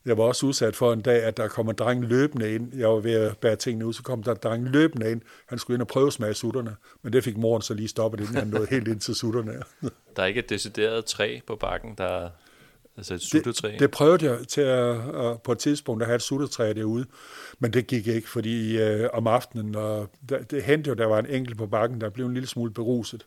Jeg 0.06 0.18
var 0.18 0.24
også 0.24 0.46
udsat 0.46 0.76
for 0.76 0.94
en 0.94 1.02
dag, 1.02 1.24
at 1.24 1.38
der 1.38 1.48
kom 1.48 1.70
en 1.70 1.76
dreng 1.76 2.06
løbende 2.06 2.56
ind. 2.56 2.78
Jeg 2.78 2.90
var 2.90 3.00
ved 3.00 3.14
at 3.14 3.38
bære 3.38 3.56
tingene 3.56 3.86
ud, 3.86 3.94
så 3.94 4.04
kom 4.04 4.24
der 4.24 4.32
en 4.32 4.38
dreng 4.44 4.68
løbende 4.70 5.12
ind. 5.12 5.22
Han 5.46 5.60
skulle 5.60 5.76
ind 5.76 5.82
og 5.82 5.88
prøve 5.88 6.12
smage 6.12 6.34
sutterne, 6.34 6.76
men 7.02 7.14
det 7.14 7.24
fik 7.24 7.38
moren 7.38 7.62
så 7.62 7.74
lige 7.74 7.88
stoppet, 7.88 8.20
inden 8.20 8.36
han 8.36 8.48
nåede 8.48 8.68
helt 8.70 8.88
ind 8.88 9.00
til 9.00 9.16
sutterne. 9.16 9.54
Der 10.16 10.24
er 10.24 10.28
ikke 10.28 10.40
et 10.40 10.50
decideret 10.50 11.06
træ 11.06 11.40
på 11.48 11.56
bakken, 11.56 11.96
der 11.98 12.04
er 12.04 12.30
altså 12.98 13.14
et 13.14 13.22
suttetræ. 13.22 13.72
Det, 13.72 13.80
det 13.80 13.92
prøvede 13.92 14.26
jeg 14.26 14.48
til 14.48 14.62
at, 14.62 14.96
at, 15.16 15.42
på 15.42 15.52
et 15.52 15.60
tidspunkt 15.60 16.04
at 16.04 16.08
have 16.08 16.16
et 16.16 16.22
suttetræ 16.22 16.74
derude, 16.74 17.06
men 17.60 17.74
det 17.74 17.88
gik 17.88 18.08
ikke, 18.08 18.30
fordi 18.30 18.78
øh, 18.82 19.10
om 19.14 19.28
aftenen, 19.28 19.76
og 19.76 20.10
der, 20.30 20.44
det 20.44 20.64
hentede 20.64 20.90
jo, 20.90 20.94
der 20.96 21.06
var 21.06 21.20
en 21.20 21.26
enkelt 21.26 21.58
på 21.58 21.68
bakken, 21.68 22.02
der 22.02 22.10
blev 22.10 22.26
en 22.26 22.34
lille 22.34 22.48
smule 22.48 22.72
beruset. 22.72 23.26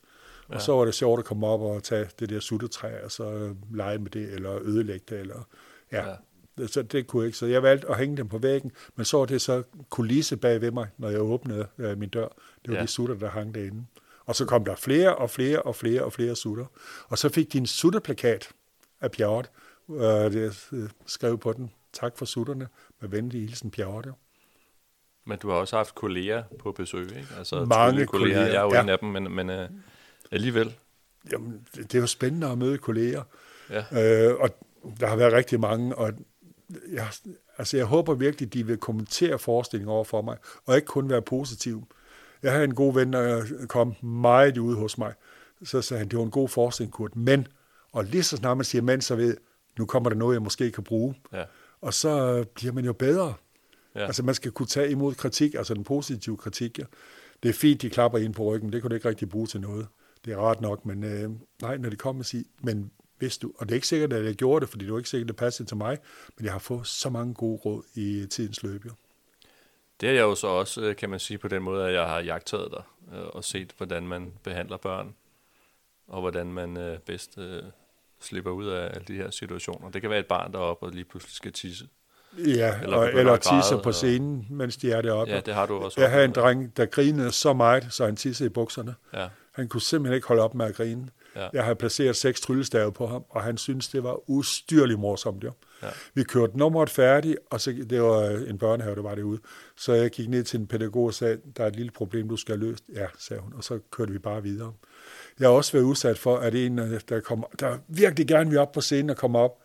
Og 0.49 0.55
Ja. 0.55 0.59
så 0.59 0.73
var 0.73 0.85
det 0.85 0.95
sjovt 0.95 1.19
at 1.19 1.25
komme 1.25 1.47
op 1.47 1.61
og 1.61 1.83
tage 1.83 2.07
det 2.21 2.31
der 2.31 2.41
suttetræ, 2.41 2.89
og 3.05 3.11
så 3.11 3.25
øh, 3.33 3.51
lege 3.77 3.99
med 3.99 4.11
det, 4.11 4.33
eller 4.33 4.59
ødelægge 4.63 5.05
det, 5.09 5.21
eller 5.21 5.49
ja. 5.93 6.09
Ja. 6.09 6.15
Så 6.69 6.83
det 6.83 7.07
kunne 7.07 7.23
jeg 7.23 7.27
ikke. 7.27 7.39
Så 7.39 7.47
jeg 7.47 7.63
valgte 7.63 7.89
at 7.89 7.99
hænge 7.99 8.17
dem 8.17 8.29
på 8.29 8.39
væggen, 8.39 8.73
men 8.97 9.05
så 9.05 9.17
var 9.19 9.25
det 9.27 9.41
så 9.41 9.63
kulisse 9.91 10.37
bag 10.37 10.61
ved 10.61 10.71
mig, 10.71 10.89
når 10.99 11.09
jeg 11.11 11.21
åbnede 11.21 11.67
øh, 11.79 11.99
min 11.99 12.09
dør. 12.09 12.29
Det 12.63 12.71
var 12.71 12.75
Ja. 12.77 12.83
de 12.83 12.87
sutter, 12.87 13.15
der 13.15 13.29
hang 13.31 13.55
derinde. 13.55 13.85
Og 14.27 14.37
så 14.37 14.45
kom 14.45 14.65
der 14.65 14.77
flere 14.77 15.15
og 15.17 15.31
flere 15.31 15.63
og 15.63 15.77
flere 15.77 16.03
og 16.05 16.13
flere 16.13 16.37
sutter. 16.37 16.65
Og 17.09 17.19
så 17.19 17.29
fik 17.29 17.53
de 17.53 17.59
en 17.59 17.67
sutteplakat 17.67 18.49
af 19.01 19.11
Pjerrot. 19.11 19.51
Øh, 19.91 19.99
det 20.33 20.69
øh, 20.73 20.89
skrev 21.07 21.39
på 21.39 21.53
den, 21.53 21.71
tak 21.93 22.19
for 22.19 22.25
sutterne, 22.25 22.69
med 23.01 23.09
venlig 23.09 23.41
hilsen 23.41 23.71
Pjerrot. 23.71 24.07
Men 25.27 25.39
du 25.39 25.49
har 25.51 25.57
også 25.57 25.77
haft 25.77 25.95
kolleger 25.95 26.43
på 26.59 26.73
besøg, 26.73 27.03
ikke? 27.07 27.27
Altså 27.39 27.65
Mange 27.65 28.07
kolleger. 28.07 28.07
kolleger, 28.07 28.47
Jeg 28.47 28.55
er 28.57 28.63
jo 28.63 28.75
ja. 28.75 28.83
en 28.83 28.89
af 28.89 28.99
dem, 28.99 29.09
men, 29.09 29.31
men 29.33 29.51
uh, 29.51 29.57
alligevel. 30.31 30.75
Jamen, 31.33 31.67
det, 31.75 31.93
det 31.93 31.95
er 31.95 32.01
jo 32.01 32.07
spændende 32.07 32.47
at 32.51 32.59
møde 32.59 32.79
kolleger. 32.79 33.23
Ja. 33.71 34.29
Øh, 34.31 34.35
og 34.41 34.51
der 35.01 35.07
har 35.07 35.17
været 35.17 35.33
rigtig 35.33 35.61
mange, 35.61 35.95
og 35.97 36.13
jeg, 36.93 37.07
altså 37.59 37.77
jeg 37.77 37.87
håber 37.87 38.15
virkelig, 38.15 38.55
de 38.55 38.67
vil 38.67 38.77
kommentere 38.77 39.39
forestillingen 39.39 39.93
over 39.93 40.05
for 40.05 40.23
mig, 40.23 40.37
og 40.67 40.77
ikke 40.77 40.87
kun 40.87 41.09
være 41.09 41.23
positiv. 41.23 41.85
Jeg 42.43 42.53
havde 42.53 42.65
en 42.65 42.75
god 42.75 42.95
ven, 42.95 43.13
der 43.13 43.45
kom 43.69 43.95
meget 44.03 44.59
ud 44.59 44.75
hos 44.75 44.99
mig. 44.99 45.15
Så 45.65 45.83
sagde 45.83 45.99
han, 45.99 46.09
det 46.09 46.19
var 46.19 46.25
en 46.25 46.31
god 46.31 46.49
forestilling, 46.49 46.93
Kurt, 46.93 47.17
men, 47.17 47.47
og 47.93 48.05
lige 48.05 48.23
så 48.23 48.37
snart 48.37 48.57
man 48.57 48.65
siger 48.65 48.83
men, 48.83 49.01
så 49.01 49.17
ved 49.17 49.37
nu 49.79 49.87
kommer 49.87 50.11
der 50.11 50.17
noget, 50.17 50.35
jeg 50.35 50.43
måske 50.43 50.71
kan 50.71 50.85
bruge. 50.85 51.15
Ja. 51.33 51.45
Og 51.81 51.95
så 51.95 52.45
bliver 52.55 52.73
man 52.73 52.85
jo 52.85 52.93
bedre. 52.93 53.35
Ja. 53.95 54.07
Altså 54.07 54.23
man 54.23 54.35
skal 54.35 54.51
kunne 54.51 54.67
tage 54.67 54.91
imod 54.91 55.15
kritik, 55.15 55.55
altså 55.55 55.75
den 55.75 55.85
positive 55.85 56.37
kritik. 56.37 56.79
Ja. 56.79 56.85
Det 57.43 57.49
er 57.49 57.53
fint, 57.53 57.83
de 57.83 57.91
klapper 57.91 58.19
ind 58.19 58.35
på 58.35 58.45
ryggen, 58.45 58.73
det 58.73 58.83
kunne 58.83 58.89
du 58.89 58.95
ikke 58.95 59.09
rigtig 59.09 59.29
bruge 59.29 59.47
til 59.47 59.61
noget. 59.61 59.87
Det 60.25 60.33
er 60.33 60.37
rart 60.37 60.61
nok, 60.61 60.87
men 60.87 61.05
øh, 61.05 61.31
nej, 61.63 61.77
når 61.77 61.91
de 61.91 61.97
kommer 61.97 62.23
og 62.23 62.27
siger, 62.27 62.45
men 62.63 62.91
hvis 63.23 63.39
du, 63.39 63.53
og 63.59 63.67
det 63.67 63.73
er 63.73 63.75
ikke 63.75 63.87
sikkert, 63.89 64.13
at 64.13 64.25
jeg 64.25 64.35
gjorde 64.35 64.61
det, 64.61 64.69
fordi 64.71 64.85
det 64.85 64.93
var 64.93 64.99
ikke 64.99 65.11
sikkert, 65.11 65.25
at 65.25 65.29
det 65.29 65.37
passede 65.37 65.69
til 65.69 65.77
mig, 65.77 65.99
men 66.39 66.45
jeg 66.45 66.53
har 66.53 66.59
fået 66.59 66.87
så 66.87 67.11
mange 67.11 67.35
gode 67.35 67.61
råd 67.65 67.83
i 67.95 68.27
tidens 68.31 68.63
løb. 68.63 68.85
Jo. 68.87 68.91
Det 70.01 70.09
er 70.09 70.13
jeg 70.13 70.23
jo 70.23 70.35
så 70.35 70.47
også, 70.47 70.81
øh, 70.81 70.97
kan 70.97 71.11
man 71.11 71.21
sige, 71.21 71.39
på 71.39 71.49
den 71.49 71.63
måde, 71.63 71.87
at 71.89 71.95
jeg 71.95 72.05
har 72.07 72.21
jagtet 72.21 72.69
dig 72.71 72.83
øh, 73.15 73.27
og 73.27 73.45
set, 73.45 73.73
hvordan 73.77 74.07
man 74.07 74.33
behandler 74.45 74.77
børn, 74.77 75.15
og 76.09 76.21
hvordan 76.21 76.47
man 76.53 76.77
øh, 76.77 76.99
bedst 76.99 77.39
slipper 78.21 78.51
ud 78.51 78.67
af 78.67 78.85
alle 78.95 79.05
de 79.09 79.15
her 79.15 79.31
situationer. 79.31 79.91
Det 79.91 80.01
kan 80.01 80.11
være 80.11 80.21
et 80.21 80.27
barn, 80.27 80.53
der 80.53 80.59
er 80.59 80.63
oppe 80.63 80.87
og 80.87 80.93
lige 80.93 81.05
pludselig 81.05 81.35
skal 81.35 81.53
tisse. 81.53 81.85
Ja, 82.39 82.81
Eller 82.83 82.97
og, 82.97 83.09
eller 83.13 83.37
tisse 83.37 83.75
på 83.77 83.83
og- 83.89 83.95
scenen, 83.95 84.47
mens 84.51 84.77
de 84.77 84.93
er 84.93 85.03
deroppe. 85.03 85.33
Ja, 85.35 85.41
det 85.41 85.55
har 85.55 85.67
du 85.67 85.75
også. 85.79 86.01
jeg 86.01 86.11
havde 86.11 86.25
en 86.25 86.33
dreng, 86.33 86.77
der 86.77 86.87
grinede 86.87 87.33
så 87.33 87.53
meget, 87.53 87.87
så 87.91 88.05
han 88.05 88.17
tissede 88.17 88.47
i 88.47 88.51
bukserne. 88.51 88.95
Ja, 89.15 89.29
Han 89.53 89.69
kunne 89.69 89.81
simpelthen 89.81 90.15
ikke 90.15 90.29
holde 90.29 90.43
op 90.43 90.55
med 90.55 90.67
at 90.67 90.75
grine. 90.75 91.09
Ja. 91.37 91.49
Jeg 91.53 91.65
havde 91.65 91.77
placeret 91.77 92.17
seks 92.17 92.41
tryllestave 92.41 92.93
på 92.93 93.07
ham, 93.07 93.25
og 93.29 93.43
han 93.43 93.57
syntes, 93.57 93.89
det 93.89 94.03
var 94.03 94.31
ustyrligt 94.31 95.01
morsomt. 95.01 95.45
Jo. 95.45 95.53
Ja. 95.83 95.89
Vi 96.15 96.23
kørte 96.23 96.59
nummeret 96.59 96.91
færdigt, 96.91 97.37
og 97.51 97.61
så, 97.61 97.73
det 97.91 98.03
var 98.03 98.29
en 98.29 98.59
børnehave, 98.59 98.95
der 98.95 99.03
var 99.03 99.15
derude. 99.15 99.41
Så 99.77 99.93
jeg 99.93 100.11
gik 100.11 100.29
ned 100.29 100.45
til 100.45 100.61
en 100.61 100.67
pædagog 100.67 101.05
og 101.05 101.15
sagde, 101.15 101.39
der 101.57 101.65
er 101.65 101.69
et 101.69 101.77
lille 101.77 101.93
problem, 101.93 102.29
du 102.29 102.37
skal 102.37 102.59
have 102.59 102.71
løst. 102.71 102.85
Ja, 102.95 103.07
sagde 103.19 103.43
hun, 103.43 103.53
og 103.57 103.65
så 103.65 103.79
kørte 103.91 104.13
vi 104.13 104.19
bare 104.19 104.43
videre. 104.43 104.73
Jeg 105.41 105.49
har 105.49 105.55
også 105.55 105.73
været 105.73 105.85
udsat 105.85 106.19
for, 106.19 106.37
at 106.37 106.55
en, 106.55 106.79
der, 106.79 107.21
kommer, 107.21 107.47
der 107.61 107.79
virkelig 107.89 108.29
gerne 108.29 108.51
vil 108.51 108.59
op 108.59 108.73
på 108.73 108.81
scenen 108.81 109.11
og 109.11 109.17
komme 109.17 109.39
op 109.39 109.59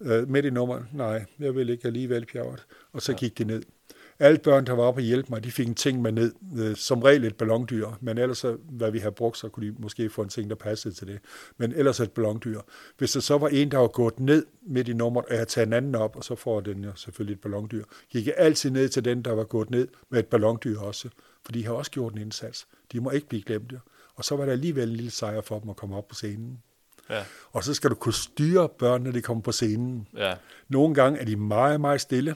øh, 0.00 0.28
midt 0.28 0.46
i 0.46 0.50
nummeret. 0.50 0.86
Nej, 0.92 1.24
jeg 1.38 1.54
vil 1.54 1.70
ikke 1.70 1.86
alligevel, 1.86 2.26
Pjerrot. 2.26 2.64
Og 2.92 3.02
så 3.02 3.12
ja. 3.12 3.18
gik 3.18 3.38
de 3.38 3.44
ned. 3.44 3.62
Alle 4.18 4.38
børn, 4.38 4.66
der 4.66 4.72
var 4.72 4.82
oppe 4.82 4.98
og 4.98 5.02
hjælpe 5.02 5.26
mig, 5.30 5.44
de 5.44 5.52
fik 5.52 5.68
en 5.68 5.74
ting 5.74 6.02
med 6.02 6.12
ned. 6.12 6.74
Som 6.76 7.02
regel 7.02 7.24
et 7.24 7.36
ballondyr, 7.36 7.88
men 8.00 8.18
ellers, 8.18 8.44
hvad 8.68 8.90
vi 8.90 8.98
har 8.98 9.10
brugt, 9.10 9.38
så 9.38 9.48
kunne 9.48 9.66
de 9.66 9.74
måske 9.78 10.10
få 10.10 10.22
en 10.22 10.28
ting, 10.28 10.50
der 10.50 10.56
passede 10.56 10.94
til 10.94 11.06
det. 11.06 11.18
Men 11.56 11.72
ellers 11.72 12.00
et 12.00 12.10
ballondyr. 12.12 12.60
Hvis 12.98 13.12
der 13.12 13.20
så 13.20 13.38
var 13.38 13.48
en, 13.48 13.70
der 13.70 13.78
var 13.78 13.88
gået 13.88 14.20
ned 14.20 14.46
midt 14.62 14.88
i 14.88 14.92
nummeret, 14.92 15.26
og 15.28 15.34
jeg 15.36 15.48
taget 15.48 15.66
en 15.66 15.72
anden 15.72 15.94
op, 15.94 16.16
og 16.16 16.24
så 16.24 16.34
får 16.34 16.60
den 16.60 16.84
jo 16.84 16.90
selvfølgelig 16.96 17.34
et 17.34 17.40
ballondyr, 17.40 17.84
gik 18.10 18.26
jeg 18.26 18.34
altid 18.38 18.70
ned 18.70 18.88
til 18.88 19.04
den, 19.04 19.22
der 19.22 19.32
var 19.32 19.44
gået 19.44 19.70
ned 19.70 19.88
med 20.10 20.18
et 20.18 20.26
ballondyr 20.26 20.78
også. 20.80 21.08
For 21.44 21.52
de 21.52 21.64
har 21.66 21.72
også 21.72 21.90
gjort 21.90 22.12
en 22.12 22.18
indsats. 22.20 22.66
De 22.92 23.00
må 23.00 23.10
ikke 23.10 23.28
blive 23.28 23.42
glemt. 23.42 23.72
Og 24.14 24.24
så 24.24 24.36
var 24.36 24.44
der 24.44 24.52
alligevel 24.52 24.88
en 24.88 24.96
lille 24.96 25.10
sejr 25.10 25.40
for 25.40 25.58
dem 25.58 25.70
at 25.70 25.76
komme 25.76 25.96
op 25.96 26.08
på 26.08 26.14
scenen. 26.14 26.62
ja, 27.10 27.24
Og 27.52 27.64
så 27.64 27.74
skal 27.74 27.90
du 27.90 27.94
kunne 27.94 28.14
styre 28.14 28.68
børn, 28.78 29.02
når 29.02 29.10
de 29.10 29.22
kommer 29.22 29.42
på 29.42 29.52
scenen. 29.52 30.08
ja, 30.16 30.34
Nogle 30.68 30.94
gange 30.94 31.18
er 31.20 31.24
de 31.24 31.36
meget, 31.36 31.80
meget 31.80 32.00
stille, 32.00 32.34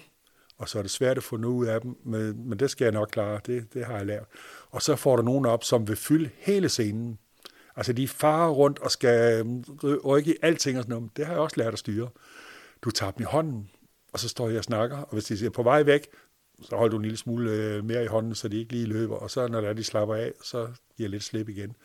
og 0.61 0.69
så 0.69 0.79
er 0.79 0.83
det 0.83 0.90
svært 0.90 1.17
at 1.17 1.23
få 1.23 1.37
noget 1.37 1.55
ud 1.55 1.67
af 1.67 1.81
dem, 1.81 1.97
men, 2.05 2.49
men 2.49 2.59
det 2.59 2.71
skal 2.71 2.85
jeg 2.85 2.93
nok 2.93 3.09
klare, 3.12 3.40
det, 3.47 3.75
det 3.75 3.85
har 3.85 3.97
jeg 3.97 4.07
lært. 4.07 4.26
Og 4.71 4.83
så 4.83 4.97
får 4.97 5.17
der 5.17 5.23
nogen 5.23 5.47
op, 5.47 5.64
som 5.64 5.88
vil 5.88 5.97
fylde 5.97 6.31
hele 6.38 6.69
scenen. 6.69 7.19
Altså 7.76 7.93
de 7.93 8.09
farer 8.09 8.50
rundt 8.50 8.79
og 8.79 8.90
skal 8.90 9.47
mm, 9.47 9.64
rykke 10.05 10.31
i 10.31 10.37
alting 10.43 10.79
og 10.79 10.85
sådan 10.85 10.97
noget. 10.97 11.17
Det 11.17 11.26
har 11.26 11.33
jeg 11.33 11.43
også 11.43 11.57
lært 11.57 11.73
at 11.73 11.79
styre. 11.79 12.09
Du 12.83 12.90
tager 12.90 13.11
dem 13.11 13.23
i 13.23 13.25
hånden, 13.25 13.71
og 14.12 14.19
så 14.19 14.29
står 14.29 14.49
jeg 14.49 14.59
og 14.59 14.64
snakker, 14.64 14.97
og 14.97 15.12
hvis 15.12 15.25
de 15.25 15.38
siger 15.38 15.50
på 15.50 15.62
vej 15.62 15.83
væk, 15.83 16.07
så 16.62 16.76
holder 16.76 16.90
du 16.90 16.97
en 16.97 17.02
lille 17.02 17.17
smule 17.17 17.50
øh, 17.50 17.85
mere 17.85 18.05
i 18.05 18.07
hånden, 18.07 18.35
så 18.35 18.49
de 18.49 18.59
ikke 18.59 18.73
lige 18.73 18.87
løber, 18.87 19.17
og 19.17 19.31
så 19.31 19.49
når 19.49 19.61
der 19.61 19.69
er, 19.69 19.73
de 19.73 19.85
slapper 19.85 20.14
af, 20.14 20.33
så 20.43 20.57
giver 20.57 20.75
jeg 20.99 21.11
lidt 21.11 21.23
slip 21.23 21.49
igen. 21.49 21.76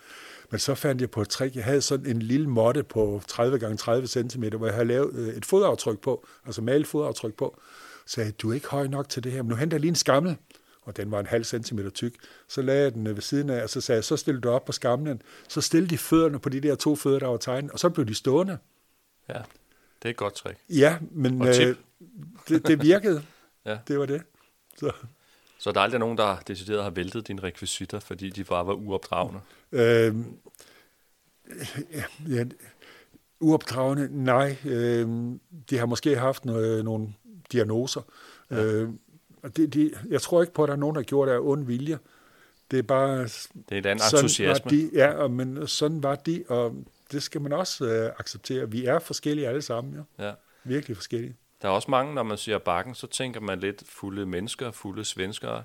Men 0.51 0.59
så 0.59 0.75
fandt 0.75 1.01
jeg 1.01 1.11
på 1.11 1.21
et 1.21 1.29
trick. 1.29 1.55
Jeg 1.55 1.63
havde 1.63 1.81
sådan 1.81 2.05
en 2.05 2.21
lille 2.21 2.49
måtte 2.49 2.83
på 2.83 3.21
30 3.27 3.59
gange 3.59 3.77
30 3.77 4.07
cm, 4.07 4.43
hvor 4.57 4.65
jeg 4.65 4.75
havde 4.75 4.87
lavet 4.87 5.13
øh, 5.13 5.27
et 5.27 5.45
fodaftryk 5.45 5.99
på, 5.99 6.27
altså 6.45 6.61
malet 6.61 6.87
fodaftryk 6.87 7.33
på. 7.33 7.59
Så 8.05 8.13
sagde 8.13 8.31
du 8.31 8.49
er 8.49 8.53
ikke 8.53 8.67
høj 8.67 8.87
nok 8.87 9.09
til 9.09 9.23
det 9.23 9.31
her, 9.31 9.41
men 9.41 9.49
nu 9.49 9.55
henter 9.55 9.75
jeg 9.75 9.81
lige 9.81 9.89
en 9.89 9.95
skammel. 9.95 10.37
Og 10.81 10.97
den 10.97 11.11
var 11.11 11.19
en 11.19 11.25
halv 11.25 11.43
centimeter 11.43 11.89
tyk. 11.89 12.13
Så 12.47 12.61
lagde 12.61 12.83
jeg 12.83 12.93
den 12.93 13.07
øh, 13.07 13.15
ved 13.15 13.21
siden 13.21 13.49
af, 13.49 13.63
og 13.63 13.69
så 13.69 13.81
sagde 13.81 13.97
jeg, 13.97 14.03
så 14.03 14.17
stille 14.17 14.41
du 14.41 14.49
op 14.49 14.65
på 14.65 14.71
skamlen. 14.71 15.21
Så 15.47 15.61
stillede 15.61 15.89
de 15.89 15.97
fødderne 15.97 16.39
på 16.39 16.49
de 16.49 16.61
der 16.61 16.75
to 16.75 16.95
fødder, 16.95 17.19
der 17.19 17.27
var 17.27 17.37
tegnet, 17.37 17.71
og 17.71 17.79
så 17.79 17.89
blev 17.89 18.05
de 18.05 18.15
stående. 18.15 18.57
ja. 19.29 19.41
Det 20.03 20.09
er 20.09 20.13
et 20.13 20.17
godt 20.17 20.33
trick. 20.33 20.57
Ja, 20.69 20.97
men 21.11 21.41
øh, 21.47 21.75
det, 22.47 22.67
det 22.67 22.81
virkede. 22.81 23.23
Ja. 23.65 23.77
Det 23.87 23.99
var 23.99 24.05
det. 24.05 24.21
Så, 24.77 24.91
Så 25.59 25.71
der 25.71 25.79
er 25.79 25.83
aldrig 25.83 25.99
nogen, 25.99 26.17
der 26.17 26.37
decideret 26.47 26.83
har 26.83 26.89
væltet 26.89 27.27
dine 27.27 27.43
rekvisitter, 27.43 27.99
fordi 27.99 28.29
de 28.29 28.43
bare 28.43 28.67
var 28.67 28.73
uopdragende. 28.73 29.39
øh, 29.71 30.15
ja, 32.29 32.45
Uopdragende? 33.39 34.23
Nej. 34.23 34.57
Øh, 34.65 35.07
de 35.69 35.77
har 35.77 35.85
måske 35.85 36.15
haft 36.17 36.45
noget, 36.45 36.85
nogle 36.85 37.13
diagnoser. 37.51 38.01
Ja. 38.51 38.63
Øh, 38.63 38.89
det, 39.55 39.73
de, 39.73 39.91
jeg 40.09 40.21
tror 40.21 40.41
ikke 40.41 40.53
på, 40.53 40.63
at 40.63 40.67
der 40.67 40.73
er 40.73 40.79
nogen, 40.79 40.95
der 40.95 41.01
har 41.01 41.05
gjort 41.05 41.27
det 41.27 41.33
af 41.33 41.39
ond 41.41 41.65
vilje. 41.65 41.99
Det 42.71 42.79
er 42.79 42.83
bare... 42.83 43.23
Det 43.69 43.77
er 43.77 43.81
den 43.81 43.91
entusiasme. 44.13 44.71
De, 44.71 44.89
ja, 44.93 45.11
og, 45.11 45.31
men 45.31 45.67
sådan 45.67 46.03
var 46.03 46.15
de, 46.15 46.43
og 46.47 46.75
det 47.11 47.23
skal 47.23 47.41
man 47.41 47.53
også 47.53 47.85
øh, 47.85 48.11
acceptere. 48.19 48.71
Vi 48.71 48.85
er 48.85 48.99
forskellige 48.99 49.47
alle 49.47 49.61
sammen, 49.61 50.05
ja. 50.19 50.27
ja. 50.27 50.33
Virkelig 50.63 50.97
forskellige. 50.97 51.35
Der 51.61 51.67
er 51.67 51.71
også 51.71 51.91
mange, 51.91 52.15
når 52.15 52.23
man 52.23 52.37
siger 52.37 52.57
bakken, 52.57 52.95
så 52.95 53.07
tænker 53.07 53.39
man 53.39 53.59
lidt 53.59 53.83
fulde 53.89 54.25
mennesker, 54.25 54.71
fulde 54.71 55.05
svenskere. 55.05 55.63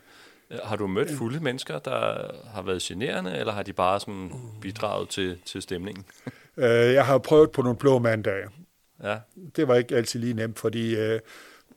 Har 0.64 0.76
du 0.76 0.86
mødt 0.86 1.10
fulde 1.10 1.40
mennesker, 1.40 1.78
der 1.78 2.30
har 2.46 2.62
været 2.62 2.82
generende, 2.82 3.36
eller 3.36 3.52
har 3.52 3.62
de 3.62 3.72
bare 3.72 4.00
sådan 4.00 4.32
bidraget 4.60 5.08
til, 5.08 5.38
til 5.44 5.62
stemningen? 5.62 6.04
Øh, 6.56 6.64
jeg 6.68 7.06
har 7.06 7.18
prøvet 7.18 7.50
på 7.50 7.62
nogle 7.62 7.78
blå 7.78 7.98
mandage. 7.98 8.48
Ja. 9.02 9.18
Det 9.56 9.68
var 9.68 9.74
ikke 9.74 9.96
altid 9.96 10.20
lige 10.20 10.34
nemt, 10.34 10.58
fordi 10.58 10.96
øh, 10.96 11.20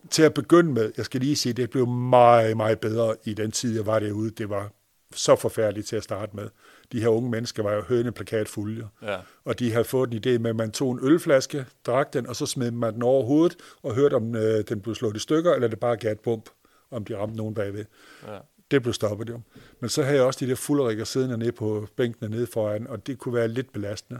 til 0.10 0.24
at 0.24 0.34
begynde 0.34 0.74
med, 0.74 0.92
jeg 0.98 1.06
skal 1.06 1.22
lige 1.22 1.36
sige, 1.36 1.54
det 1.54 1.70
blev 1.70 1.88
meget, 1.88 2.58
meget 2.58 2.80
bedre 2.80 3.16
i 3.24 3.34
den 3.34 3.52
tid, 3.52 3.76
jeg 3.76 3.86
var 3.86 4.00
derude. 4.00 4.32
Det 4.32 4.50
var 4.50 4.72
så 5.16 5.36
forfærdeligt 5.36 5.88
til 5.88 5.96
at 5.96 6.04
starte 6.04 6.36
med. 6.36 6.50
De 6.92 7.02
her 7.02 7.08
unge 7.08 7.30
mennesker 7.30 7.64
var 7.64 7.74
jo 7.74 7.82
høneplakat 7.82 8.48
fulde. 8.48 8.88
Ja. 9.02 9.18
Og 9.46 9.60
de 9.60 9.72
havde 9.72 9.86
fået 9.86 10.14
en 10.14 10.18
idé 10.18 10.40
med, 10.40 10.50
at 10.50 10.56
man 10.56 10.72
tog 10.72 10.92
en 10.92 11.00
ølflaske, 11.02 11.66
drak 11.86 12.14
den, 12.14 12.28
og 12.28 12.36
så 12.36 12.46
smed 12.46 12.72
man 12.72 12.94
den 12.94 13.04
over 13.04 13.26
hovedet, 13.26 13.58
og 13.84 13.96
hørte, 13.96 14.14
om 14.14 14.36
øh, 14.36 14.64
den 14.70 14.82
blev 14.82 14.96
slået 14.96 15.16
i 15.16 15.20
stykker, 15.20 15.54
eller 15.54 15.68
det 15.68 15.80
bare 15.80 15.98
gav 15.98 16.12
et 16.12 16.20
bump, 16.20 16.50
om 16.92 17.06
de 17.06 17.18
ramte 17.18 17.38
nogen 17.38 17.54
bagved. 17.54 17.86
Ja. 18.28 18.38
Det 18.72 18.82
blev 18.82 18.94
stoppet 18.94 19.30
jo. 19.30 19.42
Men 19.80 19.90
så 19.90 20.04
havde 20.04 20.16
jeg 20.16 20.26
også 20.26 20.46
de 20.46 20.50
der 20.50 20.56
fulderikker 20.56 21.04
siddende 21.04 21.38
nede 21.38 21.52
på 21.52 21.88
bænken 21.96 22.32
nede 22.32 22.48
foran, 22.48 22.88
og 22.88 23.08
det 23.08 23.18
kunne 23.18 23.34
være 23.34 23.48
lidt 23.48 23.74
belastende. 23.74 24.20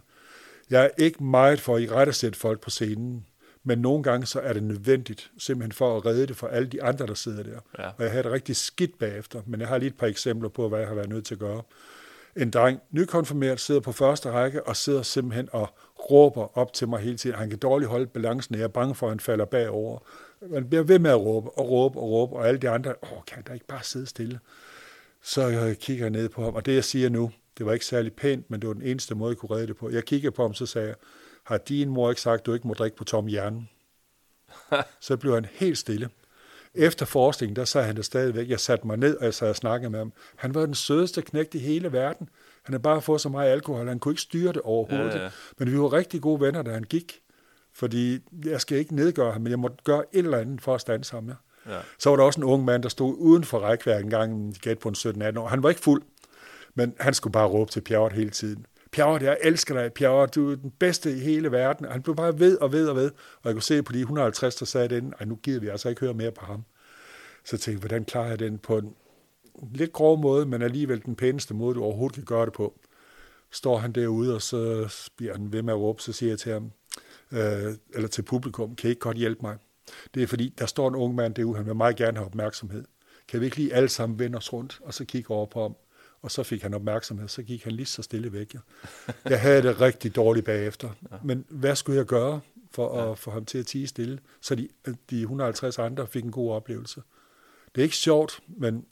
Jeg 0.70 0.84
er 0.86 0.90
ikke 1.04 1.24
meget 1.24 1.62
for 1.62 1.76
at 1.76 1.82
i 1.82 1.90
rette 1.90 2.14
sætte 2.14 2.40
folk 2.40 2.60
på 2.60 2.70
scenen, 2.70 3.26
men 3.64 3.80
nogle 3.80 4.04
gange 4.04 4.26
så 4.26 4.40
er 4.40 4.54
det 4.54 4.64
nødvendigt, 4.64 5.32
simpelthen 5.38 5.72
for 5.72 5.98
at 5.98 6.06
redde 6.06 6.28
det 6.28 6.36
for 6.36 6.48
alle 6.48 6.68
de 6.68 6.84
andre, 6.84 7.08
der 7.08 7.14
sidder 7.14 7.44
der. 7.44 7.60
Ja. 7.80 7.88
Og 7.88 8.04
jeg 8.04 8.12
har 8.12 8.22
det 8.22 8.32
rigtig 8.32 8.56
skidt 8.56 9.00
bagefter, 9.00 9.42
men 9.46 9.60
jeg 9.60 9.68
har 9.68 9.78
lige 9.78 9.90
et 9.90 9.98
par 9.98 10.08
eksempler 10.08 10.50
på, 10.50 10.70
hvad 10.70 10.80
jeg 10.80 10.88
har 10.88 10.96
været 10.96 11.10
nødt 11.10 11.26
til 11.26 11.36
at 11.36 11.40
gøre. 11.40 11.62
En 12.36 12.52
dreng, 12.52 12.80
nykonfirmeret, 12.92 13.60
sidder 13.60 13.82
på 13.82 13.92
første 13.92 14.32
række 14.32 14.68
og 14.68 14.76
sidder 14.76 15.02
simpelthen 15.02 15.50
og 15.52 15.70
råber 16.12 16.58
op 16.58 16.74
til 16.74 16.88
mig 16.88 17.00
hele 17.00 17.18
tiden. 17.18 17.36
Han 17.36 17.50
kan 17.50 17.60
dårligt 17.60 17.90
holde 17.92 18.08
balancen, 18.08 18.56
jeg 18.56 18.64
er 18.64 18.68
bange 18.68 18.96
for, 18.96 19.08
at 19.08 19.12
han 19.12 19.20
falder 19.20 19.46
bagover. 19.46 20.00
Man 20.42 20.70
bliver 20.70 20.84
ved 20.84 21.00
med 21.00 21.12
at 21.12 21.20
råbe 21.20 21.50
og 21.50 21.70
råbe 21.70 22.00
og 22.00 22.10
råbe, 22.10 22.36
og 22.36 22.48
alle 22.48 22.60
de 22.60 22.70
andre, 22.70 22.94
åh, 23.04 23.24
kan 23.28 23.44
der 23.48 23.54
ikke 23.54 23.68
bare 23.68 23.84
sidde 23.84 24.06
stille? 24.06 24.40
Så 25.22 25.48
jeg 25.48 25.78
kigger 25.78 26.10
ned 26.10 26.30
på 26.30 26.44
ham, 26.44 26.54
og 26.54 26.66
det 26.66 26.76
jeg 26.76 26.84
siger 26.84 27.10
nu, 27.10 27.32
det 27.58 27.66
var 27.66 27.74
ikke 27.74 27.86
særlig 27.86 28.14
pænt, 28.14 28.52
men 28.52 28.62
det 28.62 28.68
var 28.68 28.74
den 28.74 28.84
eneste 28.84 29.16
måde, 29.16 29.30
jeg 29.30 29.38
kunne 29.38 29.56
redde 29.56 29.68
det 29.68 29.78
på. 29.78 29.90
Jeg 29.90 30.04
kiggede 30.04 30.32
på 30.32 30.42
ham, 30.42 30.54
så 30.54 30.66
sagde 30.66 30.88
jeg, 30.88 30.96
har 31.44 31.58
din 31.58 31.90
mor 31.90 32.10
ikke 32.10 32.22
sagt, 32.22 32.40
at 32.40 32.46
du 32.46 32.54
ikke 32.54 32.68
må 32.68 32.74
drikke 32.74 32.98
på 32.98 33.04
tom 33.04 33.28
hjerne? 33.28 33.68
så 35.00 35.18
blev 35.18 35.34
han 35.34 35.46
helt 35.52 35.78
stille. 35.78 36.10
Efter 36.76 37.06
forskningen, 37.06 37.56
der 37.56 37.66
sagde 37.66 37.88
han 37.88 37.96
det 37.96 38.06
stadigvæk. 38.06 38.50
Jeg 38.50 38.60
satte 38.60 38.88
mig 38.88 38.98
ned, 38.98 39.18
og 39.18 39.26
jeg 39.26 39.34
sad 39.34 39.50
og 39.50 39.56
snakkede 39.56 39.90
med 39.90 40.00
ham. 40.00 40.14
Han 40.36 40.54
var 40.54 40.66
den 40.66 40.76
sødeste 40.76 41.22
knægt 41.22 41.56
i 41.56 41.58
hele 41.58 41.92
verden. 41.92 42.30
Han 42.64 42.74
havde 42.74 42.82
bare 42.82 43.02
fået 43.02 43.22
så 43.22 43.30
meget 43.30 43.52
alkohol, 43.52 43.88
han 43.88 44.00
kunne 44.00 44.12
ikke 44.12 44.22
styre 44.22 44.54
det 44.54 44.62
overhovedet. 44.62 45.16
Ja, 45.16 45.24
ja. 45.24 45.30
Men 45.58 45.72
vi 45.72 45.80
var 45.80 45.94
rigtig 45.94 46.22
gode 46.22 46.42
venner, 46.42 46.62
da 46.62 46.72
han 46.72 46.84
gik. 46.84 47.20
Fordi 47.74 48.20
jeg 48.46 48.62
skal 48.62 48.78
ikke 48.78 48.96
nedgøre 48.96 49.32
ham, 49.32 49.42
men 49.42 49.50
jeg 49.50 49.60
måtte 49.60 49.78
gøre 49.84 50.04
et 50.12 50.24
eller 50.24 50.38
andet 50.38 50.62
for 50.62 50.76
at 50.76 50.82
stande 50.82 51.06
sammen. 51.06 51.30
Ja. 51.30 51.36
Ja. 51.74 51.80
Så 52.00 52.10
var 52.10 52.18
der 52.18 52.24
også 52.24 52.40
en 52.40 52.44
ung 52.44 52.66
mand, 52.66 52.84
der 52.84 52.90
stod 52.90 53.16
uden 53.18 53.44
for 53.44 53.60
rækværk 53.60 54.04
en 54.04 54.10
gang, 54.10 54.56
gæt 54.62 54.80
på 54.80 54.90
en 54.90 54.96
17-18 54.96 55.40
år. 55.40 55.48
Han 55.48 55.64
var 55.64 55.70
ikke 55.70 55.82
fuld, 55.82 56.04
men 56.76 56.96
han 57.00 57.14
skulle 57.14 57.32
bare 57.32 57.48
råbe 57.48 57.72
til 57.72 57.82
Pjerrot 57.82 58.14
hele 58.14 58.30
tiden. 58.30 58.66
Pjerre, 58.94 59.24
jeg 59.24 59.38
elsker 59.44 59.74
dig, 59.74 59.94
Pjerre, 59.94 60.28
du 60.28 60.52
er 60.52 60.56
den 60.56 60.72
bedste 60.72 61.18
i 61.18 61.20
hele 61.20 61.52
verden. 61.52 61.86
Og 61.86 61.92
han 61.92 62.02
blev 62.02 62.16
bare 62.16 62.40
ved 62.40 62.58
og 62.58 62.72
ved 62.72 62.88
og 62.88 62.96
ved. 62.96 63.12
Og 63.12 63.46
jeg 63.46 63.54
kunne 63.54 63.62
se 63.62 63.84
på 63.84 63.94
de 63.94 64.00
150, 64.00 64.56
der 64.56 64.66
sagde 64.66 64.88
den, 64.88 65.14
ej, 65.20 65.26
nu 65.26 65.36
gider 65.36 65.60
vi 65.60 65.68
altså 65.68 65.90
ikke 65.90 66.02
høre 66.02 66.14
mere 66.14 66.32
på 66.32 66.46
ham. 66.46 66.64
Så 67.44 67.52
tænkte 67.52 67.72
jeg, 67.72 67.80
hvordan 67.80 68.06
klarer 68.06 68.28
jeg 68.28 68.40
den 68.40 68.58
på 68.58 68.78
en 68.78 68.96
lidt 69.74 69.94
grov 69.94 70.20
måde, 70.20 70.46
men 70.46 70.62
alligevel 70.62 71.06
den 71.06 71.16
pæneste 71.16 71.54
måde, 71.54 71.76
du 71.76 71.84
overhovedet 71.84 72.16
kan 72.16 72.24
gøre 72.24 72.46
det 72.46 72.54
på. 72.54 72.80
Står 73.52 73.78
han 73.78 73.92
derude, 73.92 74.36
og 74.36 74.42
så 74.42 74.94
bliver 75.18 75.34
han 75.34 75.54
ved 75.54 75.62
med 75.62 75.74
at 75.74 75.80
råbe, 75.80 76.02
så 76.02 76.14
siger 76.14 76.32
jeg 76.32 76.40
til 76.40 76.52
ham, 76.52 76.72
øh, 77.32 77.74
eller 77.94 78.08
til 78.08 78.22
publikum, 78.22 78.76
kan 78.76 78.88
I 78.88 78.90
ikke 78.90 79.00
godt 79.00 79.18
hjælpe 79.18 79.42
mig? 79.42 79.58
Det 80.14 80.24
er 80.24 80.28
fordi, 80.28 80.54
der 80.60 80.66
står 80.66 80.88
en 80.88 80.96
ung 80.96 81.16
mand 81.16 81.36
derude, 81.36 81.58
han 81.58 81.66
vil 81.66 81.76
meget 81.76 81.96
gerne 81.96 82.18
have 82.18 82.26
opmærksomhed. 82.26 82.84
Kan 83.28 83.40
vi 83.40 83.46
ikke 83.46 83.58
lige 83.58 83.74
alle 83.74 83.90
sammen 83.90 84.20
vende 84.20 84.38
os 84.38 84.54
rundt, 84.54 84.80
og 84.84 84.94
så 84.94 85.06
kigge 85.06 85.32
over 85.34 85.46
på 85.46 85.62
ham? 85.62 85.76
Og 86.24 86.32
så 86.32 86.44
fik 86.44 86.62
han 86.62 86.74
opmærksomhed, 86.74 87.28
så 87.28 87.44
gik 87.44 87.64
han 87.64 87.74
lige 87.74 87.86
så 87.86 88.02
stille 88.02 88.34
væk. 88.34 88.54
Ja. 88.54 88.60
Jeg 89.30 89.42
havde 89.42 89.62
det 89.62 89.82
rigtig 89.82 90.16
dårligt 90.16 90.46
bagefter. 90.46 90.90
Men 91.24 91.46
hvad 91.50 91.76
skulle 91.76 91.98
jeg 91.98 92.06
gøre 92.06 92.42
for 92.72 93.12
at 93.12 93.18
få 93.18 93.32
ham 93.32 93.46
til 93.46 93.58
at 93.58 93.66
tige 93.66 93.88
stille, 93.88 94.20
så 94.42 94.56
de, 94.56 94.70
de 95.10 95.22
150 95.22 95.80
andre 95.80 96.08
fik 96.08 96.24
en 96.24 96.32
god 96.32 96.52
oplevelse? 96.52 97.02
Det 97.76 97.82
er 97.82 97.84
ikke 97.84 97.96
sjovt, 97.96 98.40
men 98.48 98.86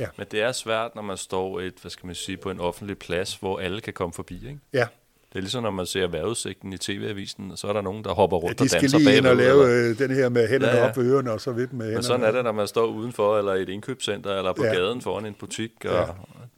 ja. 0.00 0.06
Men 0.18 0.26
det 0.30 0.42
er 0.42 0.52
svært, 0.52 0.94
når 0.94 1.02
man 1.02 1.16
står 1.16 1.60
et, 1.60 1.74
hvad 1.80 1.90
skal 1.90 2.06
man 2.06 2.14
sige, 2.14 2.36
på 2.36 2.50
en 2.50 2.60
offentlig 2.60 2.98
plads, 2.98 3.34
hvor 3.34 3.58
alle 3.58 3.80
kan 3.80 3.92
komme 3.92 4.12
forbi, 4.12 4.34
ikke? 4.34 4.60
Ja, 4.72 4.86
det 5.34 5.38
er 5.38 5.42
ligesom, 5.42 5.62
når 5.62 5.70
man 5.70 5.86
ser 5.86 6.06
vejrudsigten 6.06 6.72
i 6.72 6.78
tv-avisen, 6.78 7.50
og 7.50 7.58
så 7.58 7.66
er 7.66 7.72
der 7.72 7.80
nogen, 7.80 8.04
der 8.04 8.12
hopper 8.12 8.36
rundt 8.36 8.60
ja, 8.60 8.64
og 8.64 8.70
danser 8.70 8.78
bagved. 8.78 8.88
de 8.88 9.04
skal 9.04 9.12
lige 9.12 9.16
ind 9.16 9.26
og 9.26 9.36
lave 9.36 9.70
eller... 9.70 10.06
den 10.06 10.16
her 10.16 10.28
med 10.28 10.48
hænderne 10.48 10.72
ja, 10.72 10.82
ja. 10.82 10.88
op 10.88 10.96
ved 10.96 11.12
ørerne, 11.12 11.32
og 11.32 11.40
så 11.40 11.52
vidt 11.52 11.72
med 11.72 11.86
hænderne. 11.86 11.96
Men 11.96 12.02
sådan 12.02 12.26
er 12.26 12.30
det, 12.30 12.44
når 12.44 12.52
man 12.52 12.68
står 12.68 12.86
udenfor, 12.86 13.38
eller 13.38 13.54
i 13.54 13.62
et 13.62 13.68
indkøbscenter, 13.68 14.38
eller 14.38 14.52
på 14.52 14.64
ja. 14.64 14.74
gaden 14.74 15.00
foran 15.00 15.26
en 15.26 15.34
butik, 15.34 15.72
og 15.84 15.94
ja. 15.94 16.06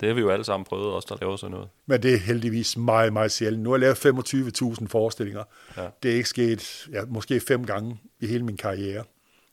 Det 0.01 0.09
har 0.09 0.15
vi 0.15 0.21
jo 0.21 0.31
alle 0.31 0.45
sammen 0.45 0.65
prøvet, 0.65 0.87
også 0.87 1.07
der 1.11 1.17
laver 1.21 1.37
sådan 1.37 1.51
noget. 1.51 1.69
Men 1.87 2.03
det 2.03 2.15
er 2.15 2.19
heldigvis 2.19 2.77
meget, 2.77 3.13
meget 3.13 3.33
sjældent. 3.33 3.63
Nu 3.63 3.71
har 3.71 3.79
jeg 3.79 3.95
lavet 4.03 4.77
25.000 4.81 4.89
forestillinger. 4.89 5.45
Ja. 5.77 5.89
Det 6.03 6.11
er 6.11 6.15
ikke 6.15 6.29
sket, 6.29 6.89
ja, 6.93 7.05
måske 7.09 7.41
fem 7.41 7.65
gange 7.65 8.01
i 8.21 8.27
hele 8.27 8.45
min 8.45 8.57
karriere. 8.57 9.05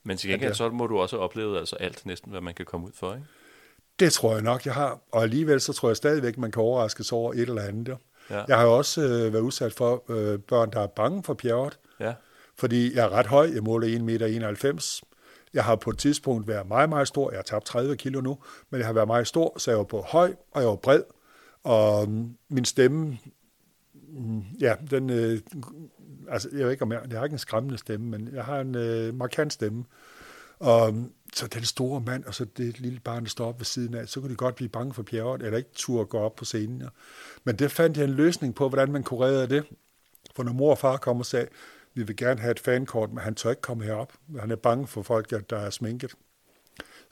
Men 0.04 0.18
til 0.18 0.30
gengæld, 0.30 0.54
så 0.54 0.70
må 0.70 0.88
du 0.88 0.98
også 0.98 1.18
opleve 1.18 1.60
altså 1.60 1.76
alt 1.76 2.06
næsten, 2.06 2.32
hvad 2.32 2.42
man 2.42 2.54
kan 2.54 2.66
komme 2.66 2.88
ud 2.88 2.92
for, 2.96 3.14
ikke? 3.14 3.26
Det 4.00 4.14
tror 4.14 4.34
jeg 4.34 4.42
nok, 4.42 4.66
jeg 4.66 4.74
har. 4.74 5.00
Og 5.12 5.24
alligevel 5.24 5.62
så 5.62 5.74
tror 5.74 5.90
jeg 5.90 5.98
stadigvæk, 5.98 6.38
man 6.38 6.52
kan 6.52 6.62
overraskes 6.62 7.12
over 7.12 7.34
et 7.34 7.40
eller 7.40 7.62
andet. 7.62 7.98
Ja. 8.30 8.44
Jeg 8.48 8.58
har 8.58 8.64
jo 8.64 8.78
også 8.78 9.02
øh, 9.02 9.34
været 9.34 9.42
udsat 9.42 9.74
for 9.74 10.04
øh, 10.10 10.40
børn, 10.40 10.72
der 10.72 10.80
er 10.80 10.88
bange 10.88 11.24
for 11.24 11.34
bjerget. 11.34 11.80
Ja. 12.00 12.14
Fordi 12.58 12.96
jeg 12.96 13.06
er 13.06 13.10
ret 13.10 13.28
høj. 13.28 13.52
Jeg 13.54 13.64
måler 13.64 13.88
1,91 13.88 14.04
meter. 14.04 15.02
Jeg 15.54 15.63
har 15.63 15.76
på 15.76 15.89
et 15.89 15.98
tidspunkt 15.98 16.48
været 16.48 16.68
meget, 16.68 16.89
meget 16.89 17.08
stor. 17.08 17.32
Jeg 17.32 17.38
har 17.38 17.44
tabt 17.44 17.66
30 17.66 17.98
kilo 17.98 18.22
nu, 18.22 18.38
men 18.70 18.80
jeg 18.80 18.88
har 18.88 18.94
været 18.94 19.08
meget 19.08 19.28
stor, 19.28 19.60
så 19.60 19.72
jeg 19.72 19.78
var 19.78 19.84
på 19.84 20.02
høj, 20.02 20.36
og 20.52 20.62
jeg 20.62 20.70
var 20.70 20.76
bred. 20.76 21.04
Og 21.63 22.10
mm, 22.10 22.36
min 22.50 22.66
stemme, 22.66 23.18
mm, 23.94 24.44
ja, 24.60 24.76
den, 24.89 25.10
øh, 25.10 25.39
altså 26.30 26.50
jeg 26.52 26.60
ved 26.60 26.72
ikke 26.72 26.84
om 26.84 26.92
jeg, 26.92 27.02
jeg 27.10 27.20
har 27.20 27.26
ikke 27.26 27.34
en 27.34 27.39
skræmmende 27.39 27.78
stemme, 27.78 28.10
men 28.10 28.30
jeg 28.34 28.46
har 28.46 28.60
en 28.60 28.76
øh, 28.76 29.13
markant 29.13 29.54
stemme. 29.54 29.86
Og 30.60 30.94
mm, 30.94 31.12
så 31.34 31.48
den 31.48 31.63
store 31.63 32.02
mand, 32.02 32.24
og 32.24 32.34
så 32.34 32.46
det 32.46 32.80
lille 32.80 33.00
barn, 33.00 33.24
der 33.24 33.30
står 33.30 33.48
op 33.48 33.60
ved 33.60 33.66
siden 33.66 33.94
af, 33.94 34.08
så 34.08 34.20
kunne 34.20 34.32
de 34.32 34.36
godt 34.36 34.56
blive 34.56 34.70
bange 34.70 34.94
for 34.94 35.04
pjerret, 35.04 35.42
eller 35.42 35.58
ikke 35.58 35.70
turde 35.74 36.06
gå 36.06 36.18
op 36.18 36.36
på 36.36 36.46
scenen. 36.46 36.84
Men 37.44 37.56
det 37.56 37.72
fandt 37.72 37.98
jeg 37.98 38.04
en 38.04 38.13
løsning 38.13 38.56
på, 38.56 38.70
hvordan 38.70 38.92
man 38.92 39.04
kurerede 39.04 39.48
det. 39.48 39.63
For 40.36 40.44
når 40.44 40.54
mor 40.54 40.72
og 40.72 40.78
far 40.78 40.98
kom 40.98 41.20
og 41.20 41.26
sagde, 41.26 41.48
vi 41.94 42.04
vil 42.04 42.16
gerne 42.16 42.40
have 42.42 42.52
et 42.52 42.60
fankort, 42.60 43.10
men 43.10 43.20
han 43.20 43.36
tør 43.36 43.50
ikke 43.50 43.62
komme 43.62 43.84
herop. 43.84 44.14
Han 44.40 44.52
er 44.52 44.56
bange 44.56 44.88
for 44.88 45.02
folk, 45.02 45.50
der 45.50 45.58
er 45.58 45.70
sminket. 45.70 46.16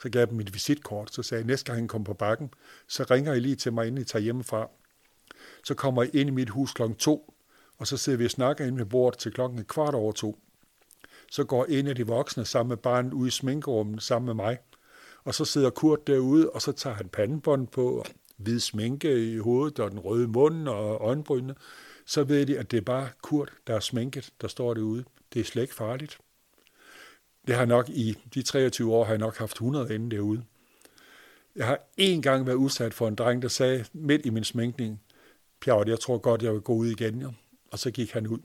Så 0.02 0.10
gav 0.10 0.20
jeg 0.20 0.28
dem 0.28 0.36
mit 0.36 0.54
visitkort, 0.54 1.14
så 1.14 1.22
sagde 1.22 1.40
jeg, 1.40 1.46
næste 1.46 1.66
gang 1.66 1.78
han 1.78 1.88
kommer 1.88 2.06
på 2.06 2.14
bakken, 2.14 2.50
så 2.88 3.04
ringer 3.10 3.32
I 3.32 3.40
lige 3.40 3.56
til 3.56 3.72
mig, 3.72 3.86
inden 3.86 4.02
I 4.02 4.04
tager 4.04 4.22
hjemmefra. 4.22 4.68
Så 5.64 5.74
kommer 5.74 6.02
I 6.02 6.08
ind 6.08 6.28
i 6.28 6.32
mit 6.32 6.50
hus 6.50 6.72
klokken 6.72 6.98
to, 6.98 7.34
og 7.78 7.86
så 7.86 7.96
sidder 7.96 8.18
vi 8.18 8.24
og 8.24 8.30
snakker 8.30 8.64
inde 8.64 8.78
ved 8.78 8.86
bordet 8.86 9.18
til 9.18 9.32
klokken 9.32 9.64
kvart 9.64 9.94
over 9.94 10.12
to. 10.12 10.38
Så 11.30 11.44
går 11.44 11.64
en 11.64 11.86
af 11.86 11.94
de 11.94 12.06
voksne 12.06 12.44
sammen 12.44 12.68
med 12.68 12.76
barnet 12.76 13.12
ud 13.12 13.28
i 13.28 13.30
sminkerummet 13.30 14.02
sammen 14.02 14.26
med 14.26 14.34
mig. 14.34 14.58
Og 15.24 15.34
så 15.34 15.44
sidder 15.44 15.70
Kurt 15.70 16.06
derude, 16.06 16.50
og 16.50 16.62
så 16.62 16.72
tager 16.72 16.96
han 16.96 17.08
pandebånd 17.08 17.66
på, 17.66 17.98
og 17.98 18.06
hvid 18.36 18.60
sminke 18.60 19.32
i 19.32 19.38
hovedet 19.38 19.78
og 19.78 19.90
den 19.90 19.98
røde 19.98 20.28
mund 20.28 20.68
og 20.68 21.00
øjenbrynene. 21.00 21.54
Så 22.06 22.24
ved 22.24 22.46
de, 22.46 22.58
at 22.58 22.70
det 22.70 22.76
er 22.76 22.80
bare 22.80 23.08
Kurt, 23.22 23.52
der 23.66 23.74
er 23.74 23.80
sminket, 23.80 24.32
der 24.40 24.48
står 24.48 24.74
derude. 24.74 25.04
Det 25.34 25.40
er 25.40 25.44
slet 25.44 25.62
ikke 25.62 25.74
farligt. 25.74 26.18
Det 27.46 27.54
har 27.54 27.64
nok 27.64 27.88
i 27.88 28.18
de 28.34 28.42
23 28.42 28.94
år, 28.94 29.04
har 29.04 29.12
jeg 29.12 29.18
nok 29.18 29.36
haft 29.36 29.52
100 29.52 29.94
inde 29.94 30.16
derude. 30.16 30.44
Jeg 31.56 31.66
har 31.66 31.78
én 32.00 32.20
gang 32.20 32.46
været 32.46 32.56
udsat 32.56 32.94
for 32.94 33.08
en 33.08 33.14
dreng, 33.14 33.42
der 33.42 33.48
sagde 33.48 33.84
midt 33.92 34.26
i 34.26 34.30
min 34.30 34.44
sminkning, 34.44 35.00
Pjavt, 35.62 35.88
jeg 35.88 36.00
tror 36.00 36.18
godt, 36.18 36.42
jeg 36.42 36.52
vil 36.52 36.60
gå 36.60 36.72
ud 36.72 36.86
igen. 36.86 37.20
Ja. 37.20 37.26
Og 37.70 37.78
så 37.78 37.90
gik 37.90 38.12
han 38.12 38.26
ud. 38.26 38.38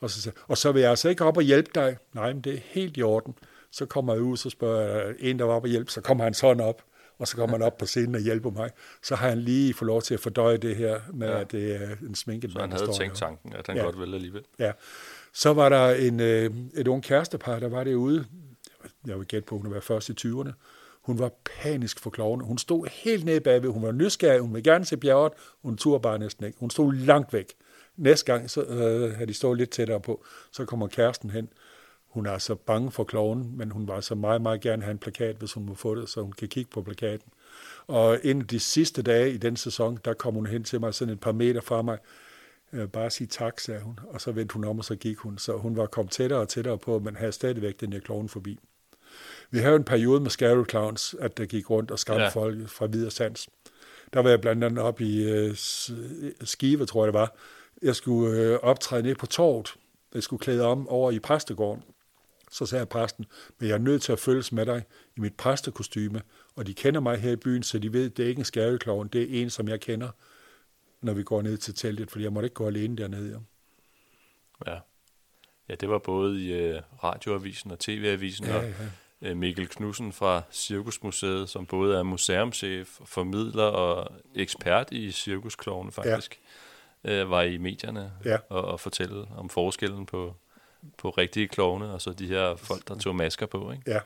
Og 0.00 0.10
så, 0.10 0.22
sagde, 0.22 0.38
og 0.46 0.58
så 0.58 0.72
vil 0.72 0.80
jeg 0.80 0.90
altså 0.90 1.08
ikke 1.08 1.24
op 1.24 1.36
og 1.36 1.42
hjælpe 1.42 1.70
dig. 1.74 1.96
Nej, 2.12 2.32
men 2.32 2.42
det 2.42 2.54
er 2.54 2.60
helt 2.64 2.96
i 2.96 3.02
orden. 3.02 3.34
Så 3.70 3.86
kommer 3.86 4.12
jeg 4.14 4.22
ud, 4.22 4.36
så 4.36 4.50
spørger 4.50 5.06
jeg 5.06 5.14
en, 5.18 5.38
der 5.38 5.44
var 5.44 5.54
op 5.54 5.62
og 5.62 5.68
hjælpe, 5.68 5.90
så 5.90 6.00
kommer 6.00 6.24
han 6.24 6.34
sådan 6.34 6.60
op, 6.60 6.82
og 7.18 7.28
så 7.28 7.36
kommer 7.36 7.56
han 7.56 7.66
op 7.66 7.78
på 7.78 7.86
scenen 7.86 8.14
og 8.14 8.20
hjælper 8.20 8.50
mig. 8.50 8.70
Så 9.02 9.14
har 9.14 9.28
han 9.28 9.38
lige 9.38 9.74
fået 9.74 9.86
lov 9.86 10.02
til 10.02 10.14
at 10.14 10.20
fordøje 10.20 10.56
det 10.56 10.76
her 10.76 11.00
med, 11.12 11.28
ja. 11.28 11.40
at 11.40 11.52
det 11.52 11.82
er 11.82 11.96
en 12.08 12.14
sminket 12.14 12.52
Så 12.52 12.60
han 12.60 12.72
havde 12.72 12.92
tænkt 12.98 13.16
tanken, 13.16 13.52
at 13.52 13.66
han 13.66 13.76
ja. 13.76 13.82
godt 13.82 13.98
ville 13.98 14.14
alligevel. 14.14 14.42
Ja. 14.58 14.72
Så 15.32 15.52
var 15.52 15.68
der 15.68 15.90
en, 15.90 16.20
øh, 16.20 16.50
et 16.74 16.88
ung 16.88 17.02
kærestepar, 17.02 17.58
der 17.58 17.68
var 17.68 17.84
derude. 17.84 18.24
Jeg 19.06 19.18
vil 19.18 19.26
gætte 19.26 19.46
på, 19.46 19.58
hun 19.58 19.74
var 19.74 19.80
først 19.80 20.08
i 20.08 20.12
20'erne. 20.12 20.52
Hun 21.02 21.18
var 21.18 21.30
panisk 21.62 22.00
for 22.00 22.10
klovene. 22.10 22.44
Hun 22.44 22.58
stod 22.58 22.86
helt 22.92 23.24
nede 23.24 23.40
bagved. 23.40 23.70
Hun 23.70 23.82
var 23.82 23.92
nysgerrig. 23.92 24.40
Hun 24.40 24.54
ville 24.54 24.72
gerne 24.72 24.84
se 24.84 24.96
bjerget. 24.96 25.32
Hun 25.62 25.76
turde 25.76 26.02
bare 26.02 26.18
næsten 26.18 26.46
ikke. 26.46 26.58
Hun 26.58 26.70
stod 26.70 26.92
langt 26.94 27.32
væk. 27.32 27.54
Næste 27.96 28.32
gang, 28.32 28.50
så 28.50 28.62
øh, 28.62 29.14
havde 29.14 29.26
de 29.26 29.34
stået 29.34 29.58
lidt 29.58 29.70
tættere 29.70 30.00
på, 30.00 30.24
så 30.52 30.64
kommer 30.64 30.86
kæresten 30.86 31.30
hen. 31.30 31.48
Hun 32.14 32.26
er 32.26 32.30
altså 32.30 32.54
bange 32.54 32.90
for 32.90 33.04
kloven, 33.04 33.56
men 33.56 33.70
hun 33.70 33.88
var 33.88 34.00
så 34.00 34.14
meget, 34.14 34.42
meget 34.42 34.60
gerne 34.60 34.82
have 34.82 34.90
en 34.90 34.98
plakat, 34.98 35.36
hvis 35.36 35.52
hun 35.52 35.66
må 35.66 35.74
få 35.74 35.94
det, 35.94 36.08
så 36.08 36.20
hun 36.20 36.32
kan 36.32 36.48
kigge 36.48 36.70
på 36.70 36.82
plakaten. 36.82 37.28
Og 37.86 38.18
inden 38.22 38.44
de 38.44 38.60
sidste 38.60 39.02
dage 39.02 39.30
i 39.30 39.36
den 39.36 39.56
sæson, 39.56 39.98
der 40.04 40.14
kom 40.14 40.34
hun 40.34 40.46
hen 40.46 40.64
til 40.64 40.80
mig 40.80 40.94
sådan 40.94 41.14
et 41.14 41.20
par 41.20 41.32
meter 41.32 41.60
fra 41.60 41.82
mig. 41.82 41.98
Øh, 42.72 42.88
bare 42.88 43.10
sige 43.10 43.26
tak, 43.26 43.60
sagde 43.60 43.80
hun. 43.80 43.98
Og 44.08 44.20
så 44.20 44.32
vendte 44.32 44.52
hun 44.52 44.64
om, 44.64 44.78
og 44.78 44.84
så 44.84 44.96
gik 44.96 45.16
hun. 45.16 45.38
Så 45.38 45.56
hun 45.56 45.76
var 45.76 45.86
kommet 45.86 46.12
tættere 46.12 46.40
og 46.40 46.48
tættere 46.48 46.78
på, 46.78 46.98
men 46.98 47.16
havde 47.16 47.32
stadigvæk 47.32 47.80
den 47.80 47.92
her 47.92 48.00
kloven 48.00 48.28
forbi. 48.28 48.58
Vi 49.50 49.58
havde 49.58 49.76
en 49.76 49.84
periode 49.84 50.20
med 50.20 50.30
Scary 50.30 50.64
Clowns, 50.70 51.14
at 51.20 51.38
der 51.38 51.46
gik 51.46 51.70
rundt 51.70 51.90
og 51.90 51.98
skræmte 51.98 52.22
ja. 52.22 52.28
folk 52.28 52.68
fra 52.68 52.86
videre 52.86 53.10
sans. 53.10 53.48
Der 54.12 54.20
var 54.20 54.30
jeg 54.30 54.40
blandt 54.40 54.64
andet 54.64 54.78
op 54.78 55.00
i 55.00 55.24
øh, 55.24 55.54
Skive, 56.44 56.86
tror 56.86 57.04
jeg 57.04 57.12
det 57.12 57.20
var. 57.20 57.36
Jeg 57.82 57.96
skulle 57.96 58.40
øh, 58.40 58.58
optræde 58.62 59.02
ned 59.02 59.14
på 59.14 59.26
torvet. 59.26 59.74
Jeg 60.14 60.22
skulle 60.22 60.40
klæde 60.40 60.62
om 60.62 60.88
over 60.88 61.10
i 61.10 61.18
præstegården. 61.18 61.82
Så 62.54 62.66
sagde 62.66 62.86
præsten, 62.86 63.26
men 63.58 63.68
jeg 63.68 63.74
er 63.74 63.78
nødt 63.78 64.02
til 64.02 64.12
at 64.12 64.18
følges 64.18 64.52
med 64.52 64.66
dig 64.66 64.84
i 65.16 65.20
mit 65.20 65.34
præstekostyme, 65.34 66.22
og 66.56 66.66
de 66.66 66.74
kender 66.74 67.00
mig 67.00 67.18
her 67.18 67.30
i 67.30 67.36
byen, 67.36 67.62
så 67.62 67.78
de 67.78 67.92
ved, 67.92 68.10
det 68.10 68.24
er 68.24 68.28
ikke 68.28 68.38
en 68.38 68.44
skærvekloven, 68.44 69.08
det 69.08 69.22
er 69.22 69.42
en, 69.42 69.50
som 69.50 69.68
jeg 69.68 69.80
kender, 69.80 70.08
når 71.00 71.14
vi 71.14 71.22
går 71.22 71.42
ned 71.42 71.56
til 71.56 71.74
teltet, 71.74 72.10
fordi 72.10 72.24
jeg 72.24 72.32
måtte 72.32 72.46
ikke 72.46 72.54
gå 72.54 72.66
alene 72.66 72.96
dernede. 72.96 73.40
Ja. 74.66 74.72
ja. 74.72 74.78
Ja, 75.68 75.74
det 75.74 75.88
var 75.88 75.98
både 75.98 76.44
i 76.44 76.74
uh, 76.74 76.80
radioavisen 77.04 77.70
og 77.70 77.78
tv-avisen, 77.78 78.46
ja, 78.46 78.56
og 78.56 78.64
ja. 79.22 79.30
Uh, 79.30 79.36
Mikkel 79.36 79.68
Knudsen 79.68 80.12
fra 80.12 80.42
Cirkusmuseet, 80.52 81.48
som 81.48 81.66
både 81.66 81.98
er 81.98 82.02
museumschef, 82.02 83.00
formidler 83.04 83.64
og 83.64 84.12
ekspert 84.34 84.92
i 84.92 85.10
cirkusklovene 85.12 85.92
faktisk, 85.92 86.40
ja. 87.04 87.22
uh, 87.22 87.30
var 87.30 87.42
i 87.42 87.56
medierne 87.56 88.12
ja. 88.24 88.38
og, 88.48 88.64
og 88.64 88.80
fortælle 88.80 89.26
om 89.36 89.48
forskellen 89.48 90.06
på, 90.06 90.36
på 90.98 91.10
rigtige 91.10 91.48
klovne, 91.48 91.92
og 91.92 92.02
så 92.02 92.12
de 92.12 92.26
her 92.26 92.56
folk, 92.56 92.88
der 92.88 92.98
tog 92.98 93.16
masker 93.16 93.46
på, 93.46 93.72
ikke? 93.72 93.82
Ja. 93.86 94.00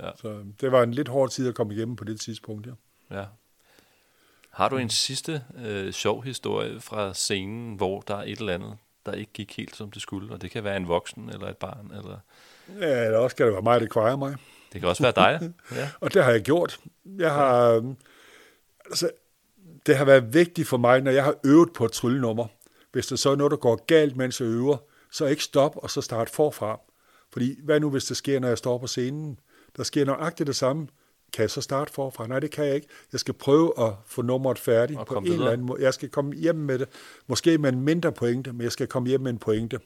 ja. 0.00 0.10
Så 0.16 0.44
det 0.60 0.72
var 0.72 0.82
en 0.82 0.94
lidt 0.94 1.08
hård 1.08 1.30
tid 1.30 1.48
at 1.48 1.54
komme 1.54 1.74
igennem 1.74 1.96
på 1.96 2.04
det 2.04 2.20
tidspunkt, 2.20 2.66
ja. 2.66 2.72
Ja. 3.16 3.24
Har 4.50 4.68
du 4.68 4.76
en 4.76 4.90
sidste 4.90 5.42
øh, 5.64 5.92
sjov 5.92 6.24
historie 6.24 6.80
fra 6.80 7.14
scenen, 7.14 7.76
hvor 7.76 8.00
der 8.00 8.16
er 8.16 8.22
et 8.22 8.38
eller 8.38 8.54
andet, 8.54 8.76
der 9.06 9.12
ikke 9.12 9.32
gik 9.32 9.56
helt 9.56 9.76
som 9.76 9.90
det 9.90 10.02
skulle, 10.02 10.34
og 10.34 10.42
det 10.42 10.50
kan 10.50 10.64
være 10.64 10.76
en 10.76 10.88
voksen 10.88 11.28
eller 11.28 11.48
et 11.48 11.56
barn? 11.56 11.92
Eller... 11.98 12.18
Ja, 12.80 13.04
eller 13.04 13.18
også 13.18 13.36
kan 13.36 13.46
det 13.46 13.52
være 13.52 13.62
mig, 13.62 13.80
det 13.80 13.90
kvejer 13.90 14.16
mig. 14.16 14.36
Det 14.72 14.80
kan 14.80 14.88
også 14.88 15.02
være 15.02 15.12
dig. 15.16 15.52
Ja. 15.72 15.88
og 16.00 16.14
det 16.14 16.24
har 16.24 16.30
jeg 16.30 16.42
gjort. 16.42 16.80
Jeg 17.18 17.32
har, 17.32 17.82
altså, 18.84 19.10
det 19.86 19.96
har 19.96 20.04
været 20.04 20.34
vigtigt 20.34 20.68
for 20.68 20.76
mig, 20.76 21.00
når 21.00 21.10
jeg 21.10 21.24
har 21.24 21.34
øvet 21.44 21.72
på 21.72 21.84
et 21.84 21.92
tryllenummer. 21.92 22.46
Hvis 22.92 23.06
det 23.06 23.18
så 23.18 23.30
er 23.30 23.36
noget, 23.36 23.50
der 23.50 23.56
går 23.56 23.84
galt, 23.86 24.16
mens 24.16 24.40
jeg 24.40 24.46
øver, 24.46 24.76
så 25.16 25.26
ikke 25.26 25.42
stop 25.42 25.76
og 25.76 25.90
så 25.90 26.00
starte 26.00 26.32
forfra. 26.32 26.80
Fordi 27.32 27.60
hvad 27.64 27.80
nu, 27.80 27.90
hvis 27.90 28.04
det 28.04 28.16
sker, 28.16 28.40
når 28.40 28.48
jeg 28.48 28.58
står 28.58 28.78
på 28.78 28.86
scenen? 28.86 29.38
Der 29.76 29.82
sker 29.82 30.04
nøjagtigt 30.04 30.46
det 30.46 30.56
samme. 30.56 30.88
Kan 31.32 31.42
jeg 31.42 31.50
så 31.50 31.60
starte 31.60 31.92
forfra? 31.92 32.26
Nej, 32.26 32.40
det 32.40 32.50
kan 32.50 32.66
jeg 32.66 32.74
ikke. 32.74 32.86
Jeg 33.12 33.20
skal 33.20 33.34
prøve 33.34 33.72
at 33.86 33.92
få 34.06 34.22
nummeret 34.22 34.58
færdigt 34.58 34.98
og 34.98 35.06
på 35.06 35.14
en 35.14 35.24
videre. 35.24 35.38
eller 35.38 35.50
anden 35.50 35.66
måde. 35.66 35.82
Jeg 35.82 35.94
skal 35.94 36.08
komme 36.08 36.34
hjem 36.34 36.54
med 36.54 36.78
det. 36.78 36.88
Måske 37.26 37.58
med 37.58 37.72
en 37.72 37.80
mindre 37.80 38.12
pointe, 38.12 38.52
men 38.52 38.62
jeg 38.62 38.72
skal 38.72 38.86
komme 38.86 39.08
hjem 39.08 39.20
med 39.20 39.30
en 39.30 39.38
pointe. 39.38 39.80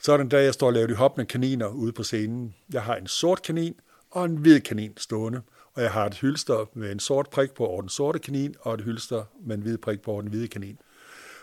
Så 0.00 0.12
er 0.12 0.16
den 0.16 0.28
dag, 0.28 0.44
jeg 0.44 0.54
står 0.54 0.66
og 0.66 0.72
laver 0.72 0.86
de 0.86 0.94
hoppende 0.94 1.26
kaniner 1.26 1.68
ude 1.68 1.92
på 1.92 2.02
scenen. 2.02 2.54
Jeg 2.72 2.82
har 2.82 2.96
en 2.96 3.06
sort 3.06 3.42
kanin 3.42 3.74
og 4.10 4.24
en 4.24 4.36
hvid 4.36 4.60
kanin 4.60 4.92
stående. 4.96 5.42
Og 5.74 5.82
jeg 5.82 5.90
har 5.90 6.06
et 6.06 6.14
hylster 6.14 6.70
med 6.74 6.92
en 6.92 7.00
sort 7.00 7.30
prik 7.30 7.52
på 7.52 7.66
over 7.66 7.80
den 7.80 7.90
sorte 7.90 8.18
kanin, 8.18 8.54
og 8.60 8.74
et 8.74 8.80
hylster 8.80 9.24
med 9.44 9.56
en 9.56 9.62
hvid 9.62 9.78
prik 9.78 10.00
på 10.00 10.10
over 10.10 10.20
den 10.20 10.30
hvide 10.30 10.48
kanin. 10.48 10.78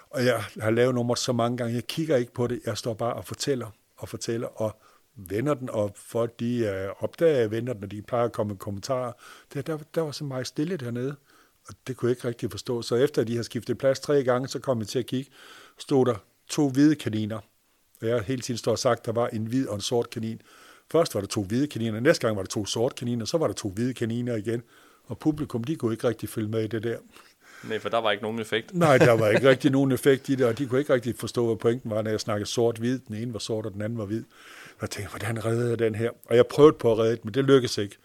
Og 0.10 0.26
jeg 0.26 0.44
har 0.62 0.70
lavet 0.72 0.96
nummeret 0.96 1.20
så 1.20 1.34
mange 1.34 1.58
gange, 1.58 1.76
jeg 1.76 1.88
kigger 1.88 2.18
ikke 2.18 2.34
på 2.34 2.48
det, 2.48 2.62
jeg 2.66 2.78
står 2.78 2.94
bare 2.94 3.14
og 3.14 3.26
fortæller 3.26 3.68
og 3.98 4.10
fortæller 4.10 4.62
og 4.62 4.82
vender 5.16 5.54
den, 5.54 5.70
og 5.70 5.94
folk 5.96 6.40
de 6.40 6.86
uh, 6.90 7.04
opdager, 7.04 7.36
at 7.36 7.42
jeg 7.42 7.52
vender 7.52 7.74
den, 7.74 7.84
og 7.84 7.92
de 7.92 8.02
plejer 8.02 8.26
at 8.26 8.32
komme 8.32 8.54
med 8.54 8.58
kommentarer. 8.58 9.12
Der, 9.54 9.62
der, 9.62 9.78
der 9.96 10.02
var 10.02 10.12
så 10.12 10.24
meget 10.24 10.48
stille 10.48 10.78
dernede, 10.78 11.16
og 11.68 11.74
det 11.88 11.98
kunne 11.98 12.10
jeg 12.10 12.18
ikke 12.18 12.28
rigtig 12.28 12.52
forstå. 12.52 12.82
Så 12.82 12.96
efter 12.96 13.24
de 13.24 13.36
har 13.36 13.44
skiftet 13.44 13.78
plads 13.78 14.00
tre 14.00 14.24
gange, 14.24 14.48
så 14.48 14.60
kom 14.60 14.80
jeg 14.80 14.88
til 14.88 15.00
at 15.00 15.06
kigge, 15.06 15.32
stod 15.78 16.06
der 16.06 16.16
to 16.50 16.70
hvide 16.70 16.96
kaniner. 16.96 17.40
Og 18.02 18.08
jeg 18.08 18.22
hele 18.22 18.42
tiden 18.42 18.58
står 18.58 18.72
og 18.72 18.80
sagt, 18.80 19.00
at 19.00 19.06
der 19.06 19.12
var 19.12 19.28
en 19.28 19.46
hvid 19.46 19.68
og 19.68 19.76
en 19.76 19.82
sort 19.82 20.10
kanin. 20.10 20.42
Først 20.92 21.16
var 21.16 21.22
der 21.22 21.28
to 21.28 21.44
hvide 21.44 21.68
kaniner, 21.68 22.00
næste 22.00 22.28
gang 22.28 22.38
var 22.38 22.44
der 22.44 22.50
to 22.50 22.66
sorte 22.66 22.96
kaniner, 22.96 23.26
så 23.26 23.38
var 23.38 23.48
der 23.48 23.54
to 23.54 23.70
hvide 23.70 23.94
kaniner 23.94 24.36
igen. 24.36 24.64
Og 25.06 25.20
publikum, 25.20 25.64
de 25.64 25.76
kunne 25.76 25.94
ikke 25.94 26.08
rigtig 26.08 26.30
følge 26.30 26.50
med 26.50 26.64
i 26.64 26.68
det 26.68 26.84
der. 26.84 26.98
Nej, 27.64 27.80
for 27.80 27.90
der 27.90 27.98
var 27.98 28.12
ikke 28.12 28.24
nogen 28.24 28.40
effekt. 28.40 28.74
Nej, 28.74 28.98
der 28.98 29.12
var 29.12 29.30
ikke 29.30 29.50
rigtig 29.54 29.72
nogen 29.72 29.92
effekt 29.92 30.30
i 30.30 30.36
det, 30.36 30.46
og 30.46 30.58
de 30.58 30.66
kunne 30.66 30.80
ikke 30.80 30.94
rigtig 30.94 31.16
forstå, 31.16 31.46
hvad 31.46 31.56
pointen 31.56 31.92
var, 31.92 32.02
når 32.02 32.12
jeg 32.12 32.20
snakkede 32.20 32.50
sort-hvid. 32.50 33.00
Den 33.00 33.16
ene 33.16 33.34
var 33.34 33.40
sort, 33.40 33.66
og 33.66 33.74
den 33.74 33.82
anden 33.82 33.98
var 33.98 34.06
hvid. 34.06 34.24
Og 34.70 34.82
jeg 34.82 34.90
tænkte, 34.90 35.10
hvordan 35.10 35.46
redder 35.46 35.70
jeg 35.70 35.80
den 35.80 35.96
her? 35.96 36.10
Og 36.26 36.36
jeg 36.36 36.48
prøvede 36.48 36.74
på 36.80 36.92
at 36.92 36.98
redde 36.98 37.16
det, 37.16 37.26
men 37.26 37.34
det 37.34 37.44
lykkedes 37.46 37.78
ikke. 37.78 37.96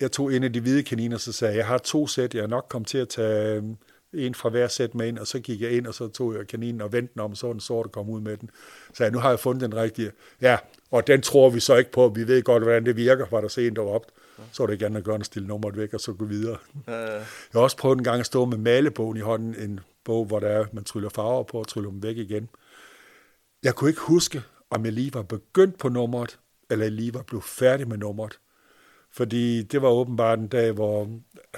Jeg 0.00 0.12
tog 0.12 0.34
en 0.34 0.44
af 0.44 0.52
de 0.52 0.60
hvide 0.60 0.82
kaniner, 0.82 1.16
så 1.16 1.32
sagde 1.32 1.52
jeg, 1.52 1.58
jeg 1.58 1.66
har 1.66 1.78
to 1.78 2.06
sæt, 2.06 2.34
jeg 2.34 2.42
er 2.42 2.46
nok 2.46 2.66
kommet 2.68 2.88
til 2.88 2.98
at 2.98 3.08
tage 3.08 3.76
en 4.12 4.34
fra 4.34 4.48
hver 4.48 4.68
sæt 4.68 4.94
med 4.94 5.08
ind, 5.08 5.18
og 5.18 5.26
så 5.26 5.40
gik 5.40 5.60
jeg 5.60 5.70
ind, 5.70 5.86
og 5.86 5.94
så 5.94 6.08
tog 6.08 6.34
jeg 6.34 6.46
kaninen 6.46 6.80
og 6.80 6.92
vendte 6.92 7.14
den 7.14 7.20
om, 7.20 7.30
og 7.30 7.36
så 7.36 7.46
var 7.46 7.52
den 7.52 7.60
sort 7.60 7.86
og 7.86 7.92
kom 7.92 8.10
ud 8.10 8.20
med 8.20 8.36
den. 8.36 8.50
Så 8.94 9.04
jeg, 9.04 9.12
nu 9.12 9.18
har 9.18 9.28
jeg 9.28 9.40
fundet 9.40 9.62
den 9.62 9.76
rigtige. 9.76 10.12
Ja, 10.40 10.56
og 10.90 11.06
den 11.06 11.22
tror 11.22 11.50
vi 11.50 11.60
så 11.60 11.76
ikke 11.76 11.92
på. 11.92 12.08
Vi 12.08 12.26
ved 12.26 12.42
godt, 12.42 12.62
hvordan 12.62 12.86
det 12.86 12.96
virker, 12.96 13.26
var 13.30 13.40
der 13.40 13.82
var 13.82 13.90
op. 13.90 14.06
Så 14.52 14.62
var 14.62 14.66
det 14.66 14.78
gerne 14.78 14.98
at 14.98 15.04
gøre 15.04 15.16
en 15.16 15.24
stille 15.24 15.48
nummeret 15.48 15.76
væk, 15.76 15.94
og 15.94 16.00
så 16.00 16.12
gå 16.12 16.24
videre. 16.24 16.56
Ja. 16.88 16.92
Jeg 16.92 17.22
har 17.52 17.60
også 17.60 17.76
prøvet 17.76 17.98
en 17.98 18.04
gang 18.04 18.20
at 18.20 18.26
stå 18.26 18.44
med 18.44 18.58
malebogen 18.58 19.16
i 19.16 19.20
hånden, 19.20 19.54
en 19.54 19.80
bog, 20.04 20.24
hvor 20.24 20.40
der 20.40 20.48
er, 20.48 20.66
man 20.72 20.84
tryller 20.84 21.08
farver 21.08 21.42
på 21.42 21.58
og 21.58 21.68
tryller 21.68 21.90
dem 21.90 22.02
væk 22.02 22.16
igen. 22.16 22.48
Jeg 23.62 23.74
kunne 23.74 23.90
ikke 23.90 24.00
huske, 24.00 24.42
om 24.70 24.84
jeg 24.84 24.92
lige 24.92 25.14
var 25.14 25.22
begyndt 25.22 25.78
på 25.78 25.88
nummeret, 25.88 26.38
eller 26.70 26.84
jeg 26.84 26.92
lige 26.92 27.14
var 27.14 27.22
blevet 27.22 27.44
færdig 27.44 27.88
med 27.88 27.96
nummeret. 27.96 28.38
Fordi 29.18 29.62
det 29.62 29.82
var 29.82 29.88
åbenbart 29.88 30.38
en 30.38 30.48
dag, 30.48 30.72
hvor... 30.72 31.08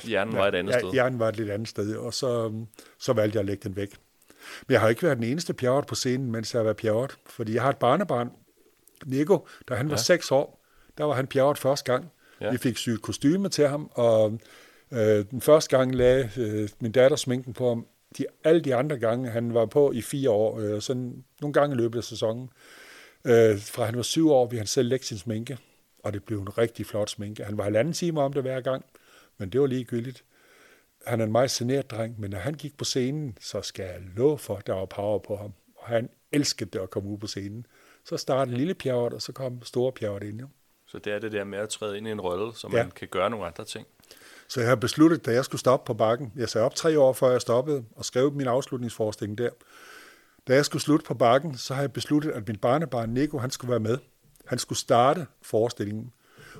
Hjernen 0.05 0.37
var 0.37 0.49
et 0.49 0.55
andet 0.55 0.75
sted. 0.75 0.88
Ja, 0.88 0.92
hjernen 0.92 1.18
var 1.18 1.29
et 1.29 1.37
lidt 1.37 1.51
andet 1.51 1.68
sted, 1.68 1.96
og 1.96 2.14
så, 2.14 2.53
så 2.99 3.12
valgte 3.12 3.37
jeg 3.37 3.40
at 3.40 3.46
lægge 3.46 3.68
den 3.68 3.77
væk. 3.77 3.96
Men 4.66 4.73
jeg 4.73 4.81
har 4.81 4.88
ikke 4.88 5.03
været 5.03 5.16
den 5.16 5.25
eneste 5.25 5.55
pjerret 5.55 5.87
på 5.87 5.94
scenen, 5.94 6.33
mens 6.33 6.55
jeg 6.55 6.59
har 6.59 6.64
været 6.64 6.77
pjerret. 6.77 7.16
Fordi 7.27 7.55
jeg 7.55 7.62
har 7.62 7.70
et 7.70 7.77
barnebarn, 7.77 8.31
Nico, 9.07 9.46
da 9.68 9.75
han 9.75 9.87
var 9.87 9.92
ja. 9.92 10.03
seks 10.03 10.31
år, 10.31 10.64
der 10.99 11.05
var 11.05 11.14
han 11.14 11.27
pjerret 11.27 11.59
første 11.59 11.92
gang. 11.92 12.11
Ja. 12.40 12.51
Vi 12.51 12.57
fik 12.57 12.77
syet 12.77 13.03
kostyme 13.03 13.49
til 13.49 13.68
ham, 13.68 13.90
og 13.94 14.38
øh, 14.92 15.25
den 15.31 15.40
første 15.40 15.77
gang 15.77 15.94
lagde 15.94 16.31
øh, 16.37 16.68
min 16.81 16.92
datter 16.92 17.16
sminken 17.16 17.53
på 17.53 17.68
ham. 17.68 17.87
De, 18.18 18.25
alle 18.44 18.61
de 18.61 18.75
andre 18.75 18.99
gange, 18.99 19.31
han 19.31 19.55
var 19.55 19.66
på 19.66 19.92
i 19.92 20.03
fire 20.03 20.31
år, 20.31 20.59
øh, 20.61 20.81
sådan 20.81 21.25
nogle 21.40 21.55
gange 21.55 21.75
i 21.75 21.79
løbet 21.79 21.99
af 21.99 22.05
sæsonen. 22.05 22.51
Øh, 23.25 23.59
fra 23.59 23.85
han 23.85 23.96
var 23.96 24.03
syv 24.03 24.31
år, 24.31 24.46
vi 24.46 24.57
han 24.57 24.66
selv 24.66 24.88
lægge 24.88 25.07
sin 25.07 25.18
sminke, 25.18 25.59
og 26.05 26.13
det 26.13 26.25
blev 26.25 26.41
en 26.41 26.59
rigtig 26.59 26.87
flot 26.87 27.11
sminke. 27.11 27.45
Han 27.45 27.59
var 27.59 27.65
halvanden 27.65 27.95
time 27.95 28.21
om 28.21 28.33
det 28.33 28.43
hver 28.43 28.61
gang, 28.61 28.85
men 29.39 29.51
det 29.51 29.61
var 29.61 29.67
ligegyldigt. 29.67 30.25
Han 31.07 31.21
er 31.21 31.25
en 31.25 31.33
meget 31.33 31.51
seneret 31.51 31.91
dreng, 31.91 32.21
men 32.21 32.31
når 32.31 32.39
han 32.39 32.55
gik 32.55 32.77
på 32.77 32.85
scenen, 32.85 33.39
så 33.41 33.63
skal 33.63 33.85
jeg 33.85 34.01
love 34.17 34.39
for, 34.39 34.57
at 34.57 34.67
der 34.67 34.75
var 34.75 34.87
power 34.87 35.19
på 35.19 35.37
ham. 35.37 35.53
Og 35.77 35.87
han 35.87 36.09
elskede 36.33 36.71
det 36.71 36.79
at 36.79 36.91
komme 36.91 37.11
ud 37.11 37.19
på 37.19 37.27
scenen. 37.27 37.67
Så 38.05 38.17
startede 38.17 38.57
lille 38.57 38.75
pjerret, 38.75 39.13
og 39.13 39.23
så 39.23 39.33
kom 39.33 39.63
store 39.63 39.93
pjerret 39.93 40.23
ind. 40.23 40.41
Jo. 40.41 40.47
Så 40.87 40.99
det 40.99 41.13
er 41.13 41.19
det 41.19 41.33
der 41.33 41.45
med 41.45 41.59
at 41.59 41.69
træde 41.69 41.99
ind 41.99 42.09
i 42.09 42.11
en 42.11 42.21
rolle, 42.21 42.55
så 42.55 42.69
man 42.69 42.85
ja. 42.85 42.91
kan 42.91 43.09
gøre 43.09 43.31
nogle 43.31 43.47
andre 43.47 43.65
ting. 43.65 43.87
Så 44.49 44.61
jeg 44.61 44.69
har 44.69 44.77
besluttet, 44.77 45.27
da 45.27 45.33
jeg 45.33 45.45
skulle 45.45 45.61
stoppe 45.61 45.87
på 45.87 45.95
bakken, 45.95 46.33
jeg 46.37 46.49
sagde 46.49 46.65
op 46.65 46.75
tre 46.75 46.99
år 47.01 47.13
før 47.13 47.31
jeg 47.31 47.41
stoppede, 47.41 47.85
og 47.97 48.05
skrev 48.05 48.33
min 48.33 48.47
afslutningsforestilling 48.47 49.39
der. 49.39 49.51
Da 50.49 50.55
jeg 50.55 50.65
skulle 50.65 50.83
slutte 50.83 51.07
på 51.07 51.15
bakken, 51.15 51.57
så 51.57 51.75
har 51.75 51.83
jeg 51.83 51.93
besluttet, 51.93 52.31
at 52.31 52.49
min 52.49 52.57
barnebarn 52.57 53.09
Nico, 53.09 53.39
han 53.39 53.51
skulle 53.51 53.71
være 53.71 53.81
med. 53.81 53.99
Han 54.51 54.59
skulle 54.59 54.79
starte 54.79 55.27
forestillingen. 55.43 56.13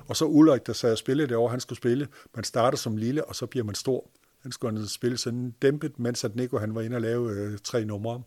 Og 0.07 0.15
så 0.15 0.25
Ulrik, 0.25 0.67
der 0.67 0.73
sad 0.73 0.91
og 0.91 0.97
spillede 0.97 1.27
det 1.27 1.49
han 1.49 1.59
skulle 1.59 1.77
spille. 1.77 2.07
Man 2.35 2.43
starter 2.43 2.77
som 2.77 2.97
lille, 2.97 3.25
og 3.25 3.35
så 3.35 3.45
bliver 3.45 3.63
man 3.63 3.75
stor. 3.75 4.09
Han 4.41 4.51
skulle 4.51 4.77
han 4.77 4.87
spille 4.87 5.17
sådan 5.17 5.55
dæmpet, 5.61 5.99
mens 5.99 6.23
at 6.23 6.35
Nico 6.35 6.57
han 6.57 6.75
var 6.75 6.81
inde 6.81 6.95
og 6.95 7.01
lave 7.01 7.31
øh, 7.31 7.57
tre 7.63 7.85
numre. 7.85 8.21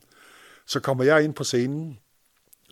Så 0.67 0.81
kommer 0.81 1.05
jeg 1.05 1.25
ind 1.25 1.35
på 1.35 1.45
scenen, 1.45 1.99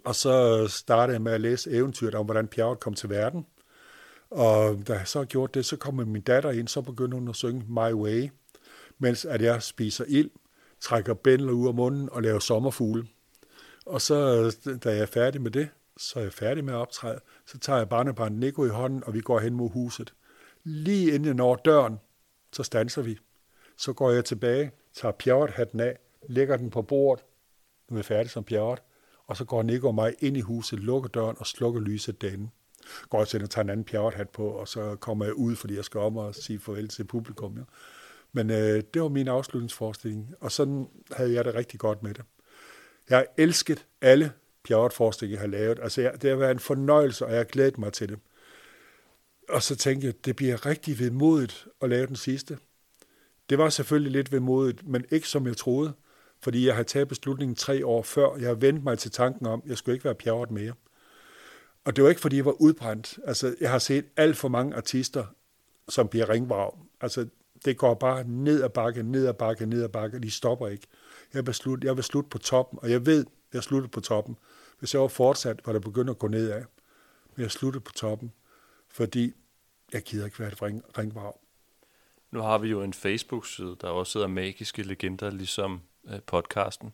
og 0.05 0.14
så 0.14 0.66
startede 0.68 1.14
jeg 1.14 1.22
med 1.22 1.33
at 1.33 1.40
læse 1.40 1.70
eventyret 1.70 2.14
om, 2.14 2.24
hvordan 2.24 2.48
Pjerrot 2.48 2.81
kom 2.81 2.94
til 2.94 3.11
verden. 3.11 3.46
Og 4.31 4.88
da 4.88 4.92
jeg 4.92 5.09
så 5.09 5.18
har 5.18 5.26
gjort 5.26 5.55
det, 5.55 5.64
så 5.64 5.76
kommer 5.76 6.05
min 6.05 6.22
datter 6.22 6.50
ind, 6.50 6.68
så 6.68 6.81
begynder 6.81 7.18
hun 7.18 7.28
at 7.28 7.37
synge 7.37 7.64
My 7.68 7.92
Way, 7.92 8.31
mens 8.98 9.24
at 9.24 9.42
jeg 9.42 9.62
spiser 9.62 10.05
ild, 10.09 10.31
trækker 10.81 11.14
bændler 11.14 11.52
ud 11.52 11.68
af 11.68 11.74
munden 11.74 12.09
og 12.12 12.22
laver 12.22 12.38
sommerfugle. 12.38 13.07
Og 13.87 14.00
så, 14.00 14.14
øh, 14.66 14.78
da 14.85 14.90
jeg 14.90 15.02
er 15.02 15.07
færdig 15.07 15.42
med 15.42 15.50
det, 15.50 15.68
så 15.96 16.18
er 16.18 16.22
jeg 16.22 16.33
færdig 16.33 16.64
med 16.64 16.74
at 16.74 16.78
optræde, 16.78 17.20
så 17.46 17.59
tager 17.59 17.78
jeg 17.78 17.88
barnebarn 17.88 18.33
Nico 18.33 18.64
i 18.64 18.68
hånden, 18.68 19.05
og 19.05 19.14
vi 19.14 19.20
går 19.20 19.38
hen 19.38 19.55
mod 19.55 19.70
huset. 19.70 20.14
Lige 20.64 21.07
inden 21.07 21.24
jeg 21.24 21.35
når 21.35 21.57
døren, 21.57 22.00
så 22.52 22.62
stanser 22.62 23.02
vi. 23.02 23.18
Så 23.76 23.92
går 23.92 24.11
jeg 24.11 24.24
tilbage, 24.24 24.72
tager 24.94 25.12
pjerret-hatten 25.12 25.81
af, 25.81 25.98
lægger 26.28 26.57
den 26.57 26.70
på 26.70 26.83
bordet. 26.83 27.24
Nu 27.90 27.96
er 27.96 27.98
jeg 27.98 28.05
færdig 28.05 28.31
som 28.31 28.44
pjerret 28.44 28.78
og 29.33 29.37
så 29.37 29.44
går 29.44 29.62
Nico 29.62 29.87
og 29.87 29.94
mig 29.94 30.14
ind 30.20 30.37
i 30.37 30.40
huset, 30.40 30.78
lukker 30.78 31.09
døren 31.09 31.37
og 31.38 31.46
slukker 31.46 31.81
lyset 31.81 32.22
derinde. 32.22 32.48
Går 33.09 33.24
til 33.24 33.42
at 33.42 33.50
tage 33.50 33.62
en 33.62 33.70
anden 33.70 33.85
pjerrethat 33.85 34.28
på, 34.31 34.48
og 34.48 34.68
så 34.68 34.96
kommer 34.96 35.24
jeg 35.24 35.35
ud, 35.35 35.57
fordi 35.57 35.76
jeg 35.76 35.85
skal 35.85 36.00
om 36.00 36.16
og 36.16 36.35
sige 36.35 36.59
farvel 36.59 36.88
til 36.88 37.05
publikum. 37.05 37.57
Ja. 37.57 37.62
Men 38.33 38.50
øh, 38.50 38.83
det 38.94 39.02
var 39.02 39.09
min 39.09 39.28
afslutningsforestilling, 39.28 40.35
og 40.40 40.52
sådan 40.52 40.88
havde 41.12 41.35
jeg 41.35 41.44
det 41.44 41.55
rigtig 41.55 41.81
godt 41.81 42.02
med 42.02 42.14
det. 42.14 42.24
Jeg 43.11 43.18
har 43.18 43.26
elsket 43.37 43.87
alle 44.00 44.33
pjerretforskning, 44.64 45.33
jeg 45.33 45.40
har 45.40 45.46
lavet. 45.46 45.79
Altså, 45.83 46.01
jeg, 46.01 46.22
det 46.22 46.31
har 46.31 46.37
været 46.37 46.51
en 46.51 46.59
fornøjelse, 46.59 47.25
og 47.25 47.31
jeg 47.31 47.38
har 47.38 47.44
glædet 47.44 47.79
mig 47.79 47.92
til 47.92 48.09
det. 48.09 48.18
Og 49.48 49.62
så 49.62 49.77
tænkte 49.77 50.07
jeg, 50.07 50.14
det 50.25 50.37
bliver 50.37 50.66
rigtig 50.66 50.98
vedmodigt 50.98 51.66
at 51.81 51.88
lave 51.88 52.07
den 52.07 52.16
sidste. 52.16 52.59
Det 53.51 53.59
var 53.59 53.68
selvfølgelig 53.68 54.12
lidt 54.12 54.33
vedmodigt, 54.33 54.88
men 54.88 55.05
ikke 55.11 55.29
som 55.29 55.46
jeg 55.46 55.57
troede, 55.57 55.92
fordi 56.40 56.66
jeg 56.66 56.75
havde 56.75 56.88
taget 56.88 57.09
beslutningen 57.09 57.55
tre 57.55 57.87
år 57.87 58.03
før. 58.03 58.37
Jeg 58.37 58.48
har 58.48 58.55
vendt 58.55 58.85
mig 58.85 58.98
til 58.98 59.11
tanken 59.11 59.46
om, 59.46 59.62
at 59.64 59.70
jeg 59.70 59.79
skulle 59.79 59.94
ikke 59.94 60.05
være 60.05 60.14
pjerret 60.14 60.51
mere. 60.51 60.72
Og 61.85 61.96
det 61.96 62.05
var 62.05 62.11
ikke, 62.11 62.20
fordi 62.20 62.37
jeg 62.37 62.44
var 62.44 62.62
udbrændt. 62.62 63.18
Altså, 63.25 63.55
jeg 63.61 63.70
har 63.70 63.79
set 63.79 64.05
alt 64.16 64.37
for 64.37 64.48
mange 64.48 64.77
artister, 64.77 65.25
som 65.88 66.09
bliver 66.09 66.29
ringvrag. 66.29 66.72
Altså, 67.01 67.27
det 67.64 67.77
går 67.77 67.94
bare 67.94 68.25
ned 68.25 68.62
ad 68.62 68.68
bakke, 68.68 69.03
ned 69.03 69.27
ad 69.27 69.35
bakke, 69.35 69.66
ned 69.66 69.83
ad 69.83 69.88
bakke, 69.88 70.18
de 70.18 70.31
stopper 70.31 70.68
ikke. 70.68 70.87
Jeg 71.35 71.46
vil, 71.46 71.55
slutte, 71.55 71.87
jeg 71.87 71.96
vil 71.96 72.05
slutte 72.05 72.31
på 72.31 72.38
toppen, 72.38 72.79
og 72.83 72.90
jeg 72.90 73.07
ved, 73.07 73.27
jeg 73.52 73.62
sluttede 73.62 73.90
på 73.90 74.00
toppen. 74.00 74.36
Hvis 74.78 74.94
jeg 74.94 75.02
var 75.02 75.08
fortsat, 75.08 75.66
var 75.66 75.72
det 75.72 75.82
begyndt 75.82 76.10
at 76.10 76.18
gå 76.18 76.28
nedad. 76.28 76.64
Men 77.36 77.42
jeg 77.42 77.50
sluttede 77.50 77.84
på 77.84 77.92
toppen, 77.92 78.32
fordi 78.88 79.32
jeg 79.92 80.02
gider 80.02 80.24
ikke 80.24 80.38
være 80.38 80.52
et 80.52 80.62
ring, 80.62 80.82
ringvarv. 80.98 81.38
Nu 82.30 82.40
har 82.40 82.58
vi 82.58 82.68
jo 82.68 82.82
en 82.82 82.92
Facebook-side, 82.92 83.76
der 83.80 83.88
også 83.88 84.18
hedder 84.18 84.28
Magiske 84.28 84.82
Legender, 84.82 85.30
ligesom 85.30 85.80
øh, 86.08 86.20
podcasten. 86.26 86.92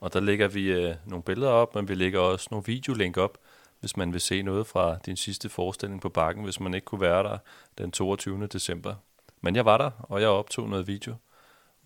Og 0.00 0.12
der 0.12 0.20
lægger 0.20 0.48
vi 0.48 0.72
øh, 0.72 0.94
nogle 1.06 1.22
billeder 1.22 1.50
op, 1.50 1.74
men 1.74 1.88
vi 1.88 1.94
lægger 1.94 2.20
også 2.20 2.48
nogle 2.50 2.66
videolink 2.66 3.16
op, 3.16 3.38
hvis 3.80 3.96
man 3.96 4.12
vil 4.12 4.20
se 4.20 4.42
noget 4.42 4.66
fra 4.66 4.98
din 5.06 5.16
sidste 5.16 5.48
forestilling 5.48 6.00
på 6.00 6.08
Bakken, 6.08 6.44
hvis 6.44 6.60
man 6.60 6.74
ikke 6.74 6.84
kunne 6.84 7.00
være 7.00 7.22
der 7.22 7.38
den 7.78 7.90
22. 7.90 8.46
december. 8.46 8.94
Men 9.40 9.56
jeg 9.56 9.64
var 9.64 9.78
der, 9.78 9.90
og 9.98 10.20
jeg 10.20 10.28
optog 10.28 10.68
noget 10.68 10.86
video, 10.86 11.14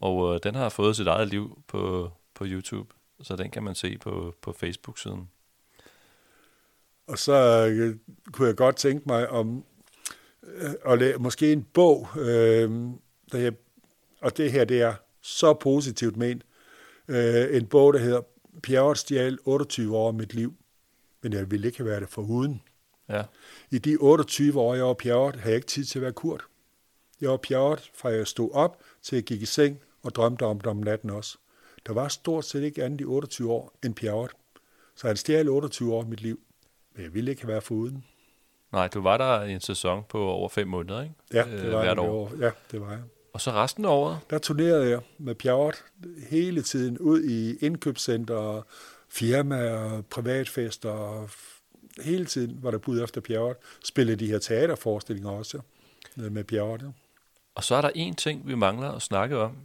og 0.00 0.34
øh, 0.34 0.40
den 0.42 0.54
har 0.54 0.68
fået 0.68 0.96
sit 0.96 1.06
eget 1.06 1.28
liv 1.28 1.62
på, 1.66 2.10
på 2.34 2.44
YouTube, 2.46 2.94
så 3.22 3.36
den 3.36 3.50
kan 3.50 3.62
man 3.62 3.74
se 3.74 3.98
på, 3.98 4.34
på 4.42 4.52
Facebook-siden. 4.52 5.28
Og 7.06 7.18
så 7.18 7.66
øh, 7.66 7.96
kunne 8.32 8.48
jeg 8.48 8.56
godt 8.56 8.76
tænke 8.76 9.02
mig 9.06 9.28
om 9.28 9.64
øh, 10.42 10.70
at 10.86 10.98
lave 10.98 11.18
måske 11.18 11.52
en 11.52 11.62
bog, 11.62 12.08
øh, 12.16 12.70
der 13.32 13.38
jeg, 13.38 13.52
og 14.20 14.36
det 14.36 14.52
her 14.52 14.64
det 14.64 14.82
er 14.82 14.94
så 15.20 15.54
positivt 15.54 16.16
ment, 16.16 16.42
øh, 17.08 17.56
en 17.56 17.66
bog, 17.66 17.92
der 17.92 17.98
hedder 17.98 18.20
Pjerrot 18.62 18.98
stjal 18.98 19.38
28 19.44 19.96
år 19.96 20.08
af 20.08 20.14
mit 20.14 20.34
liv, 20.34 20.54
men 21.22 21.32
jeg 21.32 21.50
ville 21.50 21.66
ikke 21.66 21.78
have 21.78 21.88
været 21.88 22.00
det 22.00 22.08
for 22.08 22.22
uden. 22.22 22.62
Ja. 23.08 23.22
I 23.70 23.78
de 23.78 23.96
28 23.96 24.60
år, 24.60 24.74
jeg 24.74 24.84
var 24.84 24.94
Pjerrot, 24.94 25.36
havde 25.36 25.48
jeg 25.48 25.56
ikke 25.56 25.66
tid 25.66 25.84
til 25.84 25.98
at 25.98 26.02
være 26.02 26.12
kurt. 26.12 26.44
Jeg 27.20 27.30
var 27.30 27.36
Pjerrot, 27.36 27.90
fra 27.94 28.08
jeg 28.08 28.26
stod 28.26 28.50
op, 28.52 28.82
til 29.02 29.16
jeg 29.16 29.24
gik 29.24 29.42
i 29.42 29.46
seng 29.46 29.80
og 30.02 30.14
drømte 30.14 30.42
om 30.42 30.60
det 30.60 30.66
om 30.66 30.76
natten 30.76 31.10
også. 31.10 31.38
Der 31.86 31.92
var 31.92 32.08
stort 32.08 32.44
set 32.44 32.62
ikke 32.62 32.84
andet 32.84 33.00
i 33.00 33.04
28 33.04 33.52
år 33.52 33.72
end 33.84 33.94
Pjerrot. 33.94 34.30
Så 34.96 35.06
han 35.06 35.16
stjal 35.16 35.48
28 35.48 35.94
år 35.94 36.00
af 36.00 36.06
mit 36.06 36.20
liv. 36.20 36.40
Men 36.94 37.04
jeg 37.04 37.14
ville 37.14 37.30
ikke 37.30 37.42
have 37.42 37.48
været 37.52 37.62
foruden. 37.62 38.04
Nej, 38.72 38.88
du 38.88 39.00
var 39.00 39.16
der 39.16 39.42
i 39.44 39.52
en 39.52 39.60
sæson 39.60 40.04
på 40.08 40.18
over 40.28 40.48
fem 40.48 40.68
måneder, 40.68 41.02
ikke? 41.02 41.14
Ja, 41.32 41.42
det 41.44 41.52
Øh, 41.64 41.72
var, 41.72 41.78
hvert 41.84 41.96
jeg, 41.96 41.98
år. 41.98 42.08
år. 42.08 42.32
Ja, 42.40 42.50
det 42.70 42.80
var 42.80 42.90
jeg. 42.90 43.00
Og 43.32 43.40
så 43.40 43.50
resten 43.50 43.84
af 43.84 43.88
året? 43.88 44.18
Der 44.30 44.38
turnerede 44.38 44.90
jeg 44.90 45.00
med 45.18 45.34
Pjerrot 45.34 45.84
hele 46.30 46.62
tiden 46.62 46.98
ud 46.98 47.22
i 47.22 47.56
indkøbscenter, 47.66 48.62
firmaer, 49.08 50.02
privatfester. 50.02 51.26
Hele 52.02 52.24
tiden 52.24 52.58
var 52.62 52.70
der 52.70 52.78
bud 52.78 53.02
efter 53.02 53.20
Pjerrot. 53.20 53.56
Spillede 53.84 54.16
de 54.24 54.26
her 54.26 54.38
teaterforestillinger 54.38 55.30
også 55.30 55.60
øh, 56.18 56.32
med 56.32 56.44
Pjerrot. 56.44 56.82
ja. 56.82 56.86
Og 57.54 57.64
så 57.64 57.74
er 57.74 57.80
der 57.80 57.90
en 57.94 58.14
ting, 58.14 58.46
vi 58.48 58.54
mangler 58.54 58.92
at 58.92 59.02
snakke 59.02 59.38
om, 59.38 59.56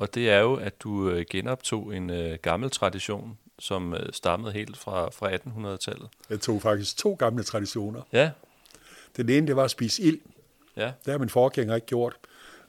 og 0.00 0.14
det 0.14 0.30
er 0.30 0.38
jo, 0.38 0.54
at 0.54 0.82
du 0.82 1.10
øh, 1.10 1.24
genoptog 1.30 1.96
en 1.96 2.10
øh, 2.10 2.38
gammel 2.42 2.70
tradition, 2.70 3.38
som 3.58 3.94
øh, 3.94 4.12
stammede 4.12 4.52
helt 4.52 4.76
fra, 4.76 5.10
fra 5.10 5.30
1800-tallet. 5.34 6.08
Jeg 6.30 6.40
tog 6.40 6.62
faktisk 6.62 6.96
to 6.96 7.14
gamle 7.14 7.42
traditioner. 7.42 8.02
Ja, 8.12 8.30
Den 9.16 9.28
ene, 9.28 9.46
det 9.46 9.56
var 9.56 9.64
at 9.64 9.70
spise 9.70 10.02
ild. 10.02 10.18
ja, 10.76 10.92
Det 11.04 11.10
har 11.12 11.18
min 11.18 11.28
forgænger 11.28 11.74
ikke 11.74 11.86
gjort. 11.86 12.16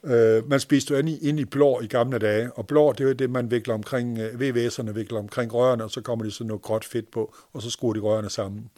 Øh, 0.03 0.49
man 0.49 0.59
spiste 0.59 0.93
jo 0.93 0.99
ind 0.99 1.09
i, 1.09 1.29
ind 1.29 1.39
i 1.39 1.45
blår 1.45 1.81
i 1.81 1.87
gamle 1.87 2.19
dage, 2.19 2.51
og 2.53 2.67
blår, 2.67 2.91
det 2.91 3.03
er 3.03 3.07
jo 3.07 3.13
det, 3.13 3.29
man 3.29 3.51
vikler 3.51 3.73
omkring, 3.73 4.19
øh, 4.19 4.33
VVS'erne 4.33 4.91
vikler 4.91 5.19
omkring 5.19 5.53
rørene, 5.53 5.83
og 5.83 5.91
så 5.91 6.01
kommer 6.01 6.25
de 6.25 6.31
sådan 6.31 6.47
noget 6.47 6.61
gråt 6.61 6.85
fedt 6.85 7.11
på, 7.11 7.35
og 7.53 7.61
så 7.61 7.69
skruer 7.69 7.93
de 7.93 7.99
rørene 7.99 8.29
sammen. 8.29 8.69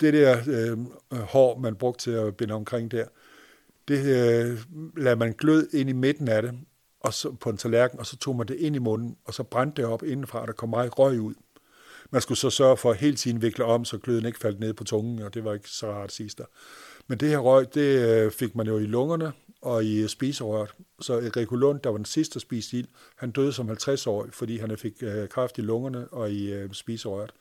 Det 0.00 0.12
der 0.12 0.38
øh, 0.46 0.78
hår, 1.18 1.58
man 1.58 1.74
brugte 1.74 2.04
til 2.04 2.10
at 2.10 2.36
binde 2.36 2.54
omkring 2.54 2.90
der, 2.90 3.04
det 3.88 3.98
øh, 4.06 4.58
lader 4.96 5.16
man 5.16 5.32
glød 5.32 5.68
ind 5.72 5.88
i 5.90 5.92
midten 5.92 6.28
af 6.28 6.42
det, 6.42 6.54
og 7.02 7.14
så 7.14 7.32
på 7.32 7.50
en 7.50 7.56
tallerken, 7.56 7.98
og 7.98 8.06
så 8.06 8.16
tog 8.16 8.36
man 8.36 8.48
det 8.48 8.56
ind 8.56 8.76
i 8.76 8.78
munden, 8.78 9.16
og 9.24 9.34
så 9.34 9.42
brændte 9.42 9.82
det 9.82 9.90
op 9.90 10.02
indenfra, 10.02 10.40
og 10.40 10.46
der 10.46 10.52
kom 10.52 10.68
meget 10.68 10.98
røg 10.98 11.20
ud. 11.20 11.34
Man 12.10 12.22
skulle 12.22 12.38
så 12.38 12.50
sørge 12.50 12.76
for 12.76 12.90
at 12.90 12.96
hele 12.96 13.16
tiden 13.16 13.42
vikle 13.42 13.64
om, 13.64 13.84
så 13.84 13.98
gløden 13.98 14.26
ikke 14.26 14.38
faldt 14.38 14.60
ned 14.60 14.74
på 14.74 14.84
tungen, 14.84 15.22
og 15.22 15.34
det 15.34 15.44
var 15.44 15.54
ikke 15.54 15.68
så 15.68 15.92
rart 15.92 16.12
sidst 16.12 16.38
der. 16.38 16.44
Men 17.06 17.18
det 17.18 17.28
her 17.28 17.38
røg, 17.38 17.74
det 17.74 18.08
øh, 18.08 18.32
fik 18.32 18.54
man 18.54 18.66
jo 18.66 18.78
i 18.78 18.86
lungerne 18.86 19.32
og 19.62 19.84
i 19.84 20.08
spiserøret. 20.08 20.74
Så 21.00 21.18
Erik 21.18 21.50
Lund, 21.50 21.80
der 21.80 21.90
var 21.90 21.96
den 21.96 22.04
sidste, 22.04 22.34
der 22.34 22.40
spiste 22.40 22.76
ild, 22.76 22.88
han 23.16 23.30
døde 23.30 23.52
som 23.52 23.70
50-årig, 23.70 24.32
fordi 24.32 24.58
han 24.58 24.78
fik 24.78 25.02
øh, 25.02 25.28
kræft 25.28 25.58
i 25.58 25.60
lungerne 25.60 26.08
og 26.08 26.30
i 26.30 26.52
øh, 26.52 26.72
spiserøret. 26.72 27.32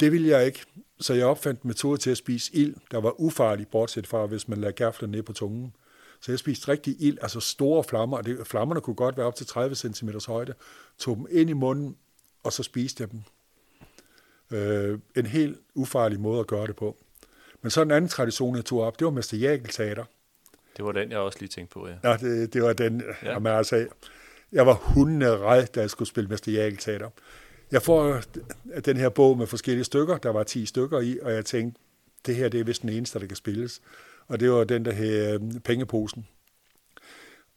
Det 0.00 0.12
ville 0.12 0.28
jeg 0.28 0.46
ikke, 0.46 0.64
så 1.00 1.14
jeg 1.14 1.26
opfandt 1.26 1.62
en 1.62 1.68
metode 1.68 1.98
til 1.98 2.10
at 2.10 2.16
spise 2.16 2.54
ild, 2.54 2.74
der 2.90 3.00
var 3.00 3.20
ufarlig, 3.20 3.68
bortset 3.68 4.06
fra, 4.06 4.26
hvis 4.26 4.48
man 4.48 4.60
lagde 4.60 4.72
gafler 4.72 5.08
ned 5.08 5.22
på 5.22 5.32
tungen. 5.32 5.72
Så 6.20 6.32
jeg 6.32 6.38
spiste 6.38 6.68
rigtig 6.68 6.96
ild, 6.98 7.18
altså 7.22 7.40
store 7.40 7.84
flammer, 7.84 8.16
og 8.16 8.26
det, 8.26 8.46
flammerne 8.46 8.80
kunne 8.80 8.96
godt 8.96 9.16
være 9.16 9.26
op 9.26 9.34
til 9.34 9.46
30 9.46 9.74
cm 9.74 10.08
højde, 10.26 10.54
tog 10.98 11.16
dem 11.16 11.26
ind 11.30 11.50
i 11.50 11.52
munden, 11.52 11.96
og 12.42 12.52
så 12.52 12.62
spiste 12.62 13.02
jeg 13.02 13.10
dem. 13.10 13.22
Øh, 14.50 14.98
en 15.16 15.26
helt 15.26 15.58
ufarlig 15.74 16.20
måde 16.20 16.40
at 16.40 16.46
gøre 16.46 16.66
det 16.66 16.76
på. 16.76 16.96
Men 17.62 17.70
så 17.70 17.82
en 17.82 17.90
anden 17.90 18.08
tradition, 18.08 18.56
jeg 18.56 18.64
tog 18.64 18.80
op, 18.80 18.98
det 18.98 19.04
var 19.04 19.10
Mester 19.10 19.36
Jagel 19.36 19.64
Teater. 19.68 20.04
det 20.76 20.84
var 20.84 20.92
den, 20.92 21.10
jeg 21.10 21.18
også 21.18 21.38
lige 21.40 21.48
tænkte 21.48 21.72
på, 21.74 21.88
ja. 21.88 21.94
Nå, 22.02 22.12
det, 22.16 22.52
det 22.52 22.62
var 22.62 22.72
den, 22.72 23.00
Ja. 23.00 23.06
ja. 23.22 23.32
jamen, 23.32 23.52
altså, 23.52 23.86
jeg 24.52 24.66
var 24.66 24.74
hundene 24.74 25.30
red, 25.38 25.66
da 25.66 25.80
jeg 25.80 25.90
skulle 25.90 26.08
spille 26.08 26.28
Mester 26.30 26.52
Jagel 26.52 26.76
Teater. 26.76 27.10
Jeg 27.70 27.82
får 27.82 28.04
øh, 28.04 28.22
den 28.84 28.96
her 28.96 29.08
bog 29.08 29.38
med 29.38 29.46
forskellige 29.46 29.84
stykker, 29.84 30.18
der 30.18 30.30
var 30.30 30.42
10 30.42 30.66
stykker 30.66 31.00
i, 31.00 31.18
og 31.22 31.32
jeg 31.32 31.44
tænkte, 31.44 31.80
det 32.26 32.36
her 32.36 32.48
det 32.48 32.60
er 32.60 32.64
vist 32.64 32.82
den 32.82 32.90
eneste, 32.90 33.18
der 33.18 33.26
kan 33.26 33.36
spilles. 33.36 33.80
Og 34.28 34.40
det 34.40 34.50
var 34.50 34.64
den, 34.64 34.84
der 34.84 34.92
hed 34.92 35.34
øh, 35.34 35.60
Pengeposen. 35.60 36.26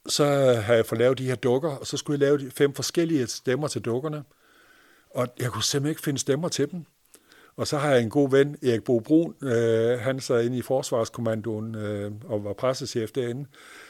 Så 0.08 0.25
har 0.53 0.73
jeg 0.73 0.86
fået 0.86 0.99
lavet 0.99 1.17
de 1.17 1.25
her 1.25 1.36
dukker, 1.36 1.69
og 1.69 1.88
så 1.88 1.97
skulle 1.97 2.19
jeg 2.19 2.27
lave 2.27 2.38
de 2.38 2.51
fem 2.51 2.73
forskellige 2.73 3.27
stemmer 3.27 3.67
til 3.67 3.82
dukkerne. 3.82 4.23
Og 5.10 5.27
jeg 5.39 5.51
kunne 5.51 5.63
simpelthen 5.63 5.89
ikke 5.89 6.01
finde 6.01 6.19
stemmer 6.19 6.47
til 6.47 6.71
dem. 6.71 6.86
Og 7.55 7.67
så 7.67 7.77
har 7.77 7.91
jeg 7.91 8.01
en 8.01 8.10
god 8.10 8.32
ven, 8.32 8.58
Erik 8.63 8.84
Bo 8.84 8.99
Brun, 8.99 9.36
øh, 9.43 9.99
han 9.99 10.19
sad 10.19 10.45
inde 10.45 10.58
i 10.58 10.62
Forsvarskommandoen 10.62 11.75
øh, 11.75 12.12
og 12.25 12.43
var 12.43 12.53
pressechef 12.53 13.12
derinde. 13.12 13.45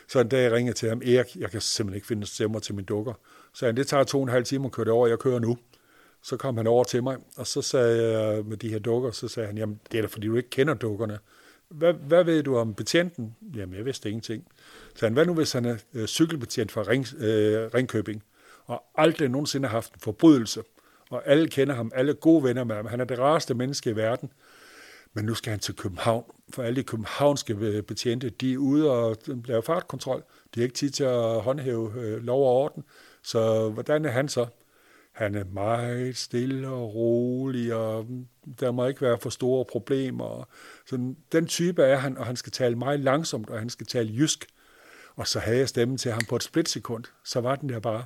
Så 0.08 0.20
en 0.20 0.28
dag 0.28 0.44
jeg 0.44 0.52
ringede 0.52 0.78
til 0.78 0.90
ham, 0.90 1.02
Erik, 1.02 1.36
jeg 1.36 1.52
kan 1.52 1.62
simpelthen 1.62 1.96
ikke 1.96 2.08
finde 2.08 2.28
stemmer 2.28 2.60
til 2.60 2.76
min 2.76 2.86
dukker. 2.86 3.14
Så 3.54 3.66
han, 3.66 3.78
det 3.78 3.88
tager 3.88 4.04
to 4.04 4.18
og 4.18 4.24
en 4.24 4.30
halv 4.30 4.46
time 4.46 4.66
at 4.66 4.72
køre 4.72 4.86
det 4.86 4.94
over, 4.94 5.08
jeg 5.08 5.20
kører 5.20 5.40
nu. 5.40 5.58
Så 6.22 6.38
kom 6.38 6.58
han 6.58 6.68
over 6.68 6.84
til 6.84 7.04
mig, 7.04 7.18
og 7.38 7.48
så 7.48 7.62
sagde 7.62 8.20
jeg 8.20 8.46
med 8.46 8.58
de 8.58 8.70
her 8.70 8.80
dukker, 8.80 9.12
så 9.12 9.28
sagde 9.28 9.48
han, 9.48 9.58
jamen 9.58 9.80
det 9.92 9.98
er 9.98 10.02
da 10.02 10.08
fordi 10.08 10.28
du 10.28 10.36
ikke 10.36 10.50
kender 10.50 10.74
dukkerne. 10.74 11.20
Hvad, 11.70 11.94
hvad 11.94 12.24
ved 12.24 12.44
du 12.44 12.58
om 12.58 12.74
betjenten? 12.74 13.36
Jamen 13.56 13.76
jeg 13.78 13.86
vidste 13.86 14.10
ingenting. 14.10 14.48
Så 14.96 15.06
han, 15.06 15.14
hvad 15.14 15.26
nu 15.26 15.34
hvis 15.34 15.52
han 15.52 15.66
er 15.66 15.78
øh, 15.94 16.08
cykelbetjent 16.08 16.72
fra 16.72 16.82
Ring, 16.82 17.06
øh, 17.18 17.70
Ringkøbing, 17.74 18.24
og 18.66 18.84
aldrig 18.96 19.30
nogensinde 19.30 19.68
har 19.68 19.78
haft 19.78 19.94
en 19.94 20.00
forbrydelse, 20.00 20.64
og 21.10 21.24
alle 21.26 21.48
kender 21.48 21.76
ham, 21.76 21.92
alle 21.96 22.12
er 22.12 22.16
gode 22.16 22.44
venner 22.44 22.64
med 22.64 22.76
ham, 22.76 22.86
han 22.86 23.00
er 23.00 23.06
det 23.06 23.20
rareste 23.20 23.54
menneske 23.54 23.90
i 23.90 23.96
verden, 23.96 24.32
men 25.14 25.26
nu 25.26 25.34
skal 25.34 25.52
han 25.52 25.60
til 25.60 25.76
København, 25.76 26.24
for 26.54 26.64
alle 26.64 26.76
de 26.76 26.84
københavnske 26.84 27.54
øh, 27.60 27.84
betjente, 27.84 28.30
de 28.30 28.54
er 28.54 28.58
ude 28.58 28.92
og 28.92 29.18
øh, 29.28 29.48
laver 29.48 29.62
fartkontrol. 29.62 30.24
De 30.56 30.60
har 30.60 30.64
ikke 30.64 30.76
tid 30.76 30.90
til 30.90 31.04
at 31.04 31.42
håndhæve 31.42 31.94
øh, 31.98 32.24
lov 32.24 32.42
og 32.42 32.56
orden. 32.56 32.84
Så 33.24 33.70
hvordan 33.70 34.06
er 34.06 34.10
han 34.10 34.30
så? 34.30 34.48
Han 35.12 35.36
er 35.36 35.44
meget 35.44 36.18
stille 36.18 36.68
og 36.68 36.96
rolig, 36.96 37.74
og 37.74 38.08
der 38.60 38.72
må 38.72 38.88
ikke 38.88 39.02
være 39.02 39.18
for 39.18 39.30
store 39.30 39.66
problemer. 39.66 40.48
Så 40.86 41.14
den 41.32 41.48
type 41.48 41.82
er 41.82 41.96
han, 41.96 42.18
og 42.18 42.26
han 42.26 42.36
skal 42.36 42.52
tale 42.52 42.76
meget 42.76 43.00
langsomt, 43.00 43.50
og 43.50 43.60
han 43.60 43.70
skal 43.70 43.88
tale 43.88 44.14
jysk. 44.14 44.46
Og 45.16 45.28
så 45.28 45.40
havde 45.40 45.58
jeg 45.58 45.70
stemmen 45.70 45.98
til 45.98 46.12
ham 46.12 46.22
på 46.30 46.36
et 46.36 46.44
splitsekund. 46.44 47.04
Så 47.24 47.42
var 47.42 47.56
den 47.56 47.70
der 47.70 47.80
bare. 47.80 48.04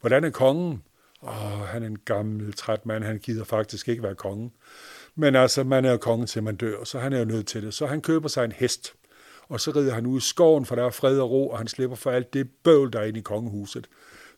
Hvordan 0.00 0.24
er 0.24 0.30
kongen? 0.30 0.82
Åh, 1.22 1.60
han 1.66 1.82
er 1.82 1.86
en 1.86 1.98
gammel, 1.98 2.52
træt 2.52 2.86
mand. 2.86 3.04
Han 3.04 3.18
gider 3.18 3.44
faktisk 3.44 3.88
ikke 3.88 4.02
være 4.02 4.14
kongen. 4.14 4.52
Men 5.14 5.34
altså, 5.34 5.64
man 5.64 5.84
er 5.84 5.90
jo 5.90 5.96
kongen 5.96 6.26
til 6.26 6.42
man 6.42 6.56
dør, 6.56 6.84
så 6.84 6.98
han 6.98 7.12
er 7.12 7.18
jo 7.18 7.24
nødt 7.24 7.46
til 7.46 7.62
det. 7.62 7.74
Så 7.74 7.86
han 7.86 8.02
køber 8.02 8.28
sig 8.28 8.44
en 8.44 8.52
hest, 8.52 8.94
og 9.48 9.60
så 9.60 9.70
rider 9.70 9.94
han 9.94 10.06
ud 10.06 10.18
i 10.18 10.20
skoven, 10.20 10.66
for 10.66 10.74
der 10.74 10.84
er 10.84 10.90
fred 10.90 11.18
og 11.18 11.30
ro, 11.30 11.48
og 11.48 11.58
han 11.58 11.68
slipper 11.68 11.96
for 11.96 12.10
alt 12.10 12.34
det 12.34 12.50
bøvl, 12.64 12.92
der 12.92 13.00
er 13.00 13.04
inde 13.04 13.18
i 13.18 13.22
kongehuset. 13.22 13.88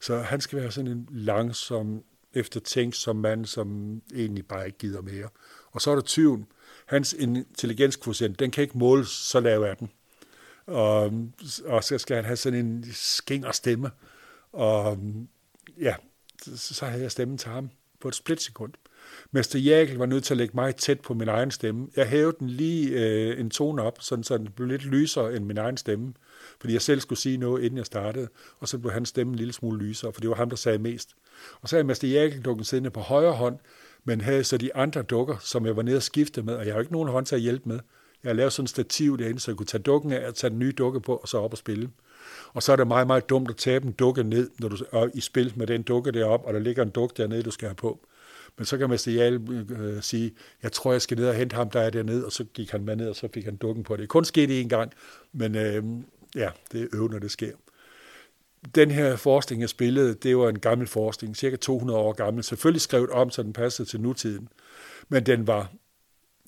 Så 0.01 0.19
han 0.19 0.41
skal 0.41 0.59
være 0.59 0.71
sådan 0.71 0.91
en 0.91 1.09
langsom, 1.11 2.03
eftertænksom 2.35 3.17
mand, 3.17 3.47
som 3.47 4.01
egentlig 4.15 4.47
bare 4.47 4.67
ikke 4.67 4.79
gider 4.79 5.03
mere. 5.03 5.29
Og 5.71 5.81
så 5.81 5.91
er 5.91 5.95
der 5.95 6.03
tyven. 6.03 6.47
Hans 6.87 7.13
intelligenskvotient, 7.13 8.39
den 8.39 8.51
kan 8.51 8.63
ikke 8.63 8.79
måles, 8.79 9.09
så 9.09 9.41
lav 9.41 9.63
er 9.63 9.75
den. 9.75 9.91
Og, 10.67 11.13
og 11.65 11.85
så 11.85 11.99
skal 11.99 12.17
han 12.17 12.25
have 12.25 12.37
sådan 12.37 12.67
en 12.67 12.85
skinger 12.93 13.53
stemme. 13.53 13.91
Og 14.53 14.99
ja, 15.81 15.95
så, 16.43 16.75
så 16.75 16.87
havde 16.87 17.03
jeg 17.03 17.11
stemmen 17.11 17.39
til 17.39 17.51
ham 17.51 17.71
på 18.01 18.09
et 18.09 18.15
splitsekund. 18.15 18.73
Mester 19.31 19.59
Jagel 19.59 19.97
var 19.97 20.07
nødt 20.07 20.25
til 20.25 20.35
at 20.35 20.39
lægge 20.39 20.55
mig 20.55 20.77
tæt 20.77 21.01
på 21.01 21.15
min 21.15 21.29
egen 21.29 21.51
stemme. 21.51 21.89
Jeg 21.97 22.09
hævede 22.09 22.37
den 22.41 22.51
lige 22.51 22.91
øh, 22.91 23.41
en 23.41 23.51
tone 23.51 23.83
op, 23.83 23.99
sådan, 24.01 24.25
så 24.25 24.39
den 24.39 24.49
blev 24.57 24.69
lidt 24.69 24.85
lysere 24.85 25.37
end 25.37 25.45
min 25.45 25.59
egen 25.59 25.77
stemme, 25.77 26.15
fordi 26.61 26.73
jeg 26.73 26.83
selv 26.83 27.01
skulle 27.01 27.19
sige 27.19 27.37
noget, 27.37 27.63
inden 27.63 27.79
jeg 27.79 27.87
startede, 27.87 28.29
og 28.61 28.69
så 28.69 28.79
blev 28.79 28.93
hans 28.93 29.09
stemme 29.09 29.31
en 29.31 29.37
lille 29.37 29.53
smule 29.53 29.79
lysere, 29.79 30.13
for 30.13 30.21
det 30.21 30.31
var 30.31 30.37
ham, 30.37 30.51
der 30.51 30.57
sagde 30.57 30.79
mest. 30.79 31.15
Og 31.61 31.69
så 31.69 31.77
havde 31.77 31.87
Mester 31.87 32.09
Jagel-dukken 32.09 32.65
siddende 32.65 32.91
på 32.91 33.01
højre 33.01 33.33
hånd, 33.33 33.59
men 34.05 34.21
havde 34.21 34.45
så 34.45 34.57
de 34.57 34.77
andre 34.77 35.03
dukker, 35.03 35.37
som 35.41 35.67
jeg 35.67 35.77
var 35.77 35.83
nede 35.83 35.97
og 35.97 36.03
skifte 36.03 36.43
med, 36.43 36.55
og 36.55 36.67
jeg 36.67 36.73
har 36.73 36.79
jo 36.79 36.81
ikke 36.81 36.93
nogen 36.93 37.09
hånd 37.09 37.27
til 37.27 37.35
at 37.35 37.41
hjælpe 37.41 37.69
med. 37.69 37.79
Jeg 38.23 38.31
har 38.31 38.35
lavet 38.35 38.53
sådan 38.53 38.65
en 38.65 38.69
stativ 38.69 39.19
derinde, 39.19 39.41
så 39.41 39.51
jeg 39.51 39.57
kunne 39.57 39.67
tage 39.67 39.83
dukken 39.83 40.13
af 40.13 40.29
og 40.29 40.35
tage 40.35 40.51
den 40.51 40.59
nye 40.59 40.73
dukke 40.73 41.01
på, 41.01 41.17
og 41.17 41.29
så 41.29 41.39
op 41.39 41.53
og 41.53 41.59
spille. 41.59 41.91
Og 42.53 42.63
så 42.63 42.73
er 42.73 42.77
det 42.77 42.87
meget, 42.87 43.07
meget 43.07 43.29
dumt 43.29 43.51
at 43.51 43.57
tabe 43.57 43.87
en 43.87 43.93
dukke 43.93 44.25
ned, 44.25 44.51
når 44.59 44.69
du 44.69 44.77
er 44.93 45.09
i 45.15 45.21
spil 45.21 45.53
med 45.57 45.67
den 45.67 45.83
dukke 45.83 46.13
deroppe, 46.13 46.47
og 46.47 46.55
der 46.55 46.61
ligger 46.61 46.83
en 46.83 46.91
dukke 46.91 47.15
dernede, 47.17 47.43
du 47.43 47.51
skal 47.51 47.69
have 47.69 47.75
på. 47.75 48.07
Men 48.59 48.67
så 48.67 48.79
kan 48.79 48.91
Mester 48.91 49.13
Jal 49.13 49.41
øh, 49.71 50.03
sige, 50.03 50.33
jeg 50.63 50.73
tror, 50.73 50.93
jeg 50.93 51.03
skal 51.03 51.17
ned 51.17 51.29
og 51.29 51.35
hente 51.35 51.57
ham, 51.57 51.71
der 51.71 51.81
er 51.81 51.91
dernede, 51.91 52.27
og 52.27 52.33
så 52.33 52.45
gik 52.45 52.71
han 52.71 52.85
med 52.85 52.97
ned, 52.97 53.09
og 53.09 53.17
så 53.17 53.29
fik 53.35 53.45
han 53.45 53.57
dukken 53.57 53.85
på 53.85 53.97
det. 53.97 54.09
Kun 54.09 54.25
skete 54.25 54.63
én 54.63 54.69
gang, 54.69 54.93
men 55.33 55.57
øh, 55.57 55.85
ja, 56.37 56.51
det 56.73 56.83
er 56.83 56.87
øvende, 56.93 57.13
når 57.13 57.19
det 57.21 57.31
sker. 57.31 57.53
Den 58.75 58.91
her 58.91 59.17
forskning, 59.17 59.61
jeg 59.61 59.69
spillede, 59.69 60.15
det 60.15 60.37
var 60.37 60.49
en 60.49 60.59
gammel 60.59 60.87
forskning, 60.87 61.37
cirka 61.37 61.57
200 61.57 61.99
år 61.99 62.13
gammel, 62.13 62.45
selvfølgelig 62.45 62.81
skrevet 62.81 63.11
om, 63.11 63.31
så 63.31 63.43
den 63.43 63.53
passede 63.53 63.89
til 63.89 64.01
nutiden. 64.01 64.49
Men 65.09 65.27
den 65.27 65.47
var 65.47 65.73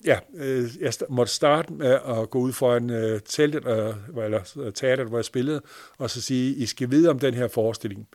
ja, 0.05 0.19
øh, 0.35 0.69
jeg 0.79 0.93
måtte 1.09 1.33
starte 1.33 1.73
med 1.73 1.99
at 2.07 2.29
gå 2.29 2.39
ud 2.39 2.53
for 2.53 2.75
en 2.75 2.89
øh, 2.89 3.21
teltet, 3.21 3.67
øh, 3.67 4.23
eller 4.23 4.57
øh, 4.59 4.73
teater, 4.73 5.03
hvor 5.03 5.17
jeg 5.17 5.25
spillede, 5.25 5.61
og 5.97 6.09
så 6.09 6.21
sige, 6.21 6.55
I 6.55 6.65
skal 6.65 6.91
vide 6.91 7.09
om 7.09 7.19
den 7.19 7.33
her 7.33 7.47
forestilling. 7.47 8.07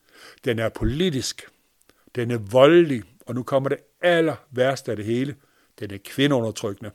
Den 0.45 0.59
er 0.59 0.69
politisk, 0.69 1.49
den 2.15 2.31
er 2.31 2.39
voldelig, 2.39 3.03
og 3.27 3.35
nu 3.35 3.43
kommer 3.43 3.69
det 3.69 3.79
aller 4.01 4.37
værste 4.51 4.91
af 4.91 4.97
det 4.97 5.07
hele. 5.07 5.35
Den 5.81 5.91
er 5.91 5.99
kvindeundertrykkende. 6.05 6.91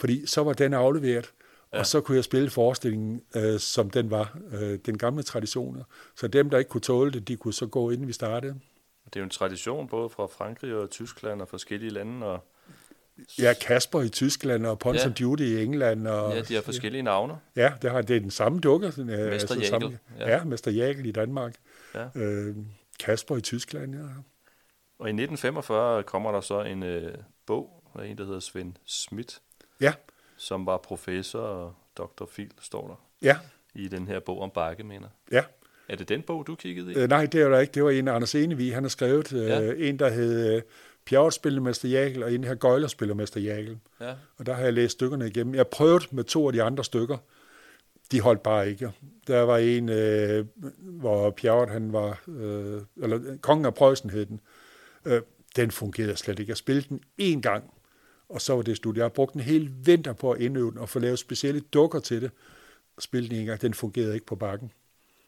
Fordi 0.00 0.26
så 0.26 0.42
var 0.42 0.52
den 0.52 0.74
afleveret, 0.74 1.32
ja. 1.72 1.78
og 1.78 1.86
så 1.86 2.00
kunne 2.00 2.16
jeg 2.16 2.24
spille 2.24 2.50
forestillingen, 2.50 3.22
øh, 3.36 3.60
som 3.60 3.90
den 3.90 4.10
var, 4.10 4.38
øh, 4.52 4.78
den 4.86 4.98
gamle 4.98 5.22
traditioner. 5.22 5.84
Så 6.16 6.28
dem, 6.28 6.50
der 6.50 6.58
ikke 6.58 6.68
kunne 6.68 6.80
tåle 6.80 7.10
det, 7.10 7.28
de 7.28 7.36
kunne 7.36 7.54
så 7.54 7.66
gå, 7.66 7.90
inden 7.90 8.08
vi 8.08 8.12
startede. 8.12 8.54
Det 9.04 9.16
er 9.16 9.20
jo 9.20 9.24
en 9.24 9.30
tradition 9.30 9.88
både 9.88 10.10
fra 10.10 10.26
Frankrig 10.26 10.74
og 10.74 10.90
Tyskland 10.90 11.42
og 11.42 11.48
forskellige 11.48 11.90
lande, 11.90 12.26
og 12.26 12.44
Ja, 13.38 13.54
Kasper 13.60 14.00
i 14.00 14.08
Tyskland 14.08 14.66
og 14.66 14.78
Pons 14.78 15.04
ja. 15.04 15.12
Judy 15.20 15.40
i 15.40 15.64
England. 15.64 16.08
Og, 16.08 16.34
ja, 16.34 16.40
de 16.40 16.54
har 16.54 16.62
forskellige 16.62 17.02
navne. 17.02 17.38
Ja, 17.56 17.72
det, 17.82 17.90
har, 17.90 18.02
det 18.02 18.16
er 18.16 18.20
den 18.20 18.30
samme 18.30 18.60
dukke. 18.60 18.86
Mester 18.86 19.30
altså, 19.30 19.54
Jagel. 19.54 19.66
Samme, 19.66 19.98
ja. 20.18 20.30
ja, 20.30 20.44
Mester 20.44 20.70
Jagel 20.70 21.06
i 21.06 21.10
Danmark. 21.10 21.54
Ja. 21.94 22.08
Øh, 22.14 22.56
Kasper 23.00 23.36
i 23.36 23.40
Tyskland, 23.40 23.94
ja. 23.94 24.00
Og 24.98 25.08
i 25.08 25.10
1945 25.10 26.02
kommer 26.02 26.32
der 26.32 26.40
så 26.40 26.62
en 26.62 26.82
øh, 26.82 27.14
bog 27.46 27.82
af 27.98 28.06
en, 28.06 28.18
der 28.18 28.24
hedder 28.24 28.40
Svend 28.40 28.74
Schmidt. 28.86 29.40
Ja. 29.80 29.92
Som 30.42 30.66
var 30.66 30.76
professor 30.76 31.40
og 31.40 31.74
Dr. 31.96 32.24
Phil, 32.24 32.50
står 32.60 32.86
der. 32.86 32.94
Ja. 33.28 33.38
I 33.74 33.88
den 33.88 34.06
her 34.06 34.20
bog 34.20 34.40
om 34.40 34.50
bakkeminder. 34.50 35.08
Ja. 35.32 35.44
Er 35.88 35.96
det 35.96 36.08
den 36.08 36.22
bog, 36.22 36.46
du 36.46 36.54
kiggede 36.54 36.92
i? 36.92 36.96
Øh, 36.96 37.08
nej, 37.08 37.26
det 37.26 37.44
var 37.44 37.50
der 37.50 37.58
ikke. 37.58 37.72
Det 37.72 37.84
var 37.84 37.90
en 37.90 38.08
af 38.08 38.14
Anders 38.14 38.34
Enevig. 38.34 38.74
Han 38.74 38.84
har 38.84 38.88
skrevet 38.88 39.32
øh, 39.32 39.48
ja. 39.48 39.72
en, 39.76 39.98
der 39.98 40.08
hed 40.08 40.54
øh, 40.56 40.62
Pjerrot 41.06 41.32
spiller 41.32 41.60
Mester 41.60 41.88
Jagel, 41.88 42.22
og 42.22 42.32
en 42.32 42.44
her 42.44 42.54
Gøjler 42.54 42.88
spiller 42.88 43.14
Mester 43.14 43.40
Jagel. 43.40 43.78
Ja. 44.00 44.14
Og 44.36 44.46
der 44.46 44.54
har 44.54 44.62
jeg 44.62 44.72
læst 44.72 44.92
stykkerne 44.92 45.26
igennem. 45.26 45.54
Jeg 45.54 45.66
prøvede 45.66 46.04
med 46.10 46.24
to 46.24 46.46
af 46.46 46.52
de 46.52 46.62
andre 46.62 46.84
stykker. 46.84 47.16
De 48.12 48.20
holdt 48.20 48.42
bare 48.42 48.70
ikke. 48.70 48.92
Der 49.26 49.40
var 49.40 49.58
en, 49.58 49.88
øh, 49.88 50.46
hvor 50.78 51.30
Pjerrot, 51.30 51.68
han 51.68 51.92
var, 51.92 52.22
øh, 52.28 52.80
eller 53.02 53.36
Kongen 53.40 53.66
af 53.66 53.74
Preussen 53.74 54.10
hed 54.10 54.26
den. 54.26 54.40
Øh, 55.04 55.22
den 55.56 55.70
fungerede 55.70 56.16
slet 56.16 56.38
ikke. 56.38 56.50
Jeg 56.50 56.56
spillede 56.56 56.86
den 56.88 57.00
én 57.20 57.40
gang, 57.40 57.74
og 58.32 58.40
så 58.40 58.54
var 58.54 58.62
det 58.62 58.76
slut. 58.76 58.96
Jeg 58.96 59.04
har 59.04 59.08
brugt 59.08 59.34
en 59.34 59.40
hel 59.40 59.72
vinter 59.84 60.12
på 60.12 60.32
at 60.32 60.40
indøve 60.40 60.70
den, 60.70 60.78
og 60.78 60.88
få 60.88 60.98
lavet 60.98 61.18
specielle 61.18 61.60
dukker 61.60 62.00
til 62.00 62.22
det. 62.22 62.30
Spille 62.98 63.28
den 63.28 63.36
en 63.36 63.46
gang. 63.46 63.62
Den 63.62 63.74
fungerede 63.74 64.14
ikke 64.14 64.26
på 64.26 64.36
bakken. 64.36 64.72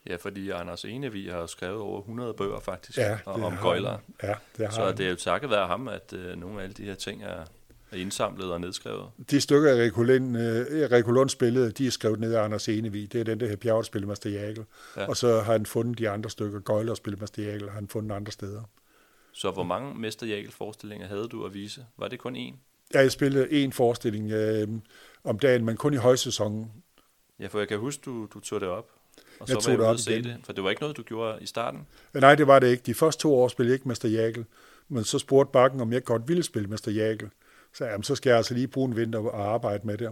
Ja, 0.06 0.16
fordi 0.16 0.50
Anders 0.50 0.84
Enevi 0.84 1.28
har 1.28 1.46
skrevet 1.46 1.80
over 1.80 2.00
100 2.00 2.34
bøger 2.34 2.60
faktisk 2.60 2.98
ja, 2.98 3.18
om 3.26 3.54
gøjlere. 3.62 3.98
Ja, 4.22 4.34
det 4.56 4.66
har 4.66 4.74
Så 4.74 4.92
det 4.92 5.06
er 5.06 5.10
jo 5.10 5.16
takket 5.16 5.50
være 5.50 5.66
ham, 5.66 5.88
at 5.88 6.12
øh, 6.12 6.36
nogle 6.36 6.58
af 6.58 6.62
alle 6.62 6.74
de 6.74 6.84
her 6.84 6.94
ting 6.94 7.22
er, 7.22 7.44
er 7.90 7.96
indsamlet 7.96 8.52
og 8.52 8.60
nedskrevet. 8.60 9.08
De 9.30 9.40
stykker, 9.40 9.70
Erik 9.70 9.96
Lund, 11.06 11.22
øh, 11.22 11.28
spillede, 11.28 11.70
de 11.70 11.86
er 11.86 11.90
skrevet 11.90 12.20
ned 12.20 12.34
af 12.34 12.42
Anders 12.42 12.68
Enevi. 12.68 13.06
Det 13.06 13.20
er 13.20 13.24
den, 13.24 13.40
der 13.40 13.48
her 13.48 13.56
Bjerg 13.56 13.84
spiller 13.84 14.08
Master 14.08 14.30
Jagel. 14.30 14.64
Ja. 14.96 15.06
Og 15.08 15.16
så 15.16 15.40
har 15.40 15.52
han 15.52 15.66
fundet 15.66 15.98
de 15.98 16.08
andre 16.08 16.30
stykker. 16.30 16.60
Gøjler 16.60 16.90
og 16.90 16.96
spiller 16.96 17.20
Master 17.20 17.42
Jagel 17.42 17.68
har 17.68 17.74
han 17.74 17.88
fundet 17.88 18.16
andre 18.16 18.32
steder. 18.32 18.62
Så 19.32 19.50
hvor 19.50 19.62
mange 19.62 19.94
Mester 19.94 20.26
Jagel 20.26 20.50
forestillinger 20.50 21.06
havde 21.06 21.28
du 21.28 21.46
at 21.46 21.54
vise? 21.54 21.86
Var 21.96 22.08
det 22.08 22.18
kun 22.18 22.36
én? 22.36 22.54
Ja, 22.94 23.00
jeg 23.00 23.12
spillede 23.12 23.64
én 23.64 23.70
forestilling 23.70 24.32
øh, 24.32 24.68
om 25.24 25.38
dagen, 25.38 25.64
men 25.64 25.76
kun 25.76 25.94
i 25.94 25.96
højsæsonen. 25.96 26.72
Ja, 27.40 27.46
for 27.46 27.58
jeg 27.58 27.68
kan 27.68 27.78
huske, 27.78 28.02
du, 28.04 28.26
du 28.34 28.40
tog 28.40 28.60
det 28.60 28.68
op. 28.68 28.90
Og 29.40 29.48
jeg 29.48 29.62
så 29.62 29.68
tog 29.68 29.78
var 29.78 29.84
det 29.84 29.86
op 29.86 29.98
se 29.98 30.22
det, 30.22 30.36
for 30.44 30.52
det 30.52 30.64
var 30.64 30.70
ikke 30.70 30.82
noget, 30.82 30.96
du 30.96 31.02
gjorde 31.02 31.38
i 31.40 31.46
starten? 31.46 31.86
Nej, 32.14 32.34
det 32.34 32.46
var 32.46 32.58
det 32.58 32.70
ikke. 32.70 32.82
De 32.86 32.94
første 32.94 33.22
to 33.22 33.34
år 33.34 33.48
spillede 33.48 33.72
jeg 33.72 33.74
ikke 33.74 33.88
Mester 33.88 34.08
Jagel, 34.08 34.44
men 34.88 35.04
så 35.04 35.18
spurgte 35.18 35.52
Bakken, 35.52 35.80
om 35.80 35.92
jeg 35.92 36.04
godt 36.04 36.28
ville 36.28 36.42
spille 36.42 36.68
Mester 36.68 36.92
Jagel. 36.92 37.30
Så 37.72 37.84
jamen, 37.84 38.02
så 38.02 38.14
skal 38.14 38.30
jeg 38.30 38.36
altså 38.36 38.54
lige 38.54 38.68
bruge 38.68 38.88
en 38.88 38.96
vinter 38.96 39.18
og 39.18 39.54
arbejde 39.54 39.86
med 39.86 39.98
det. 39.98 40.10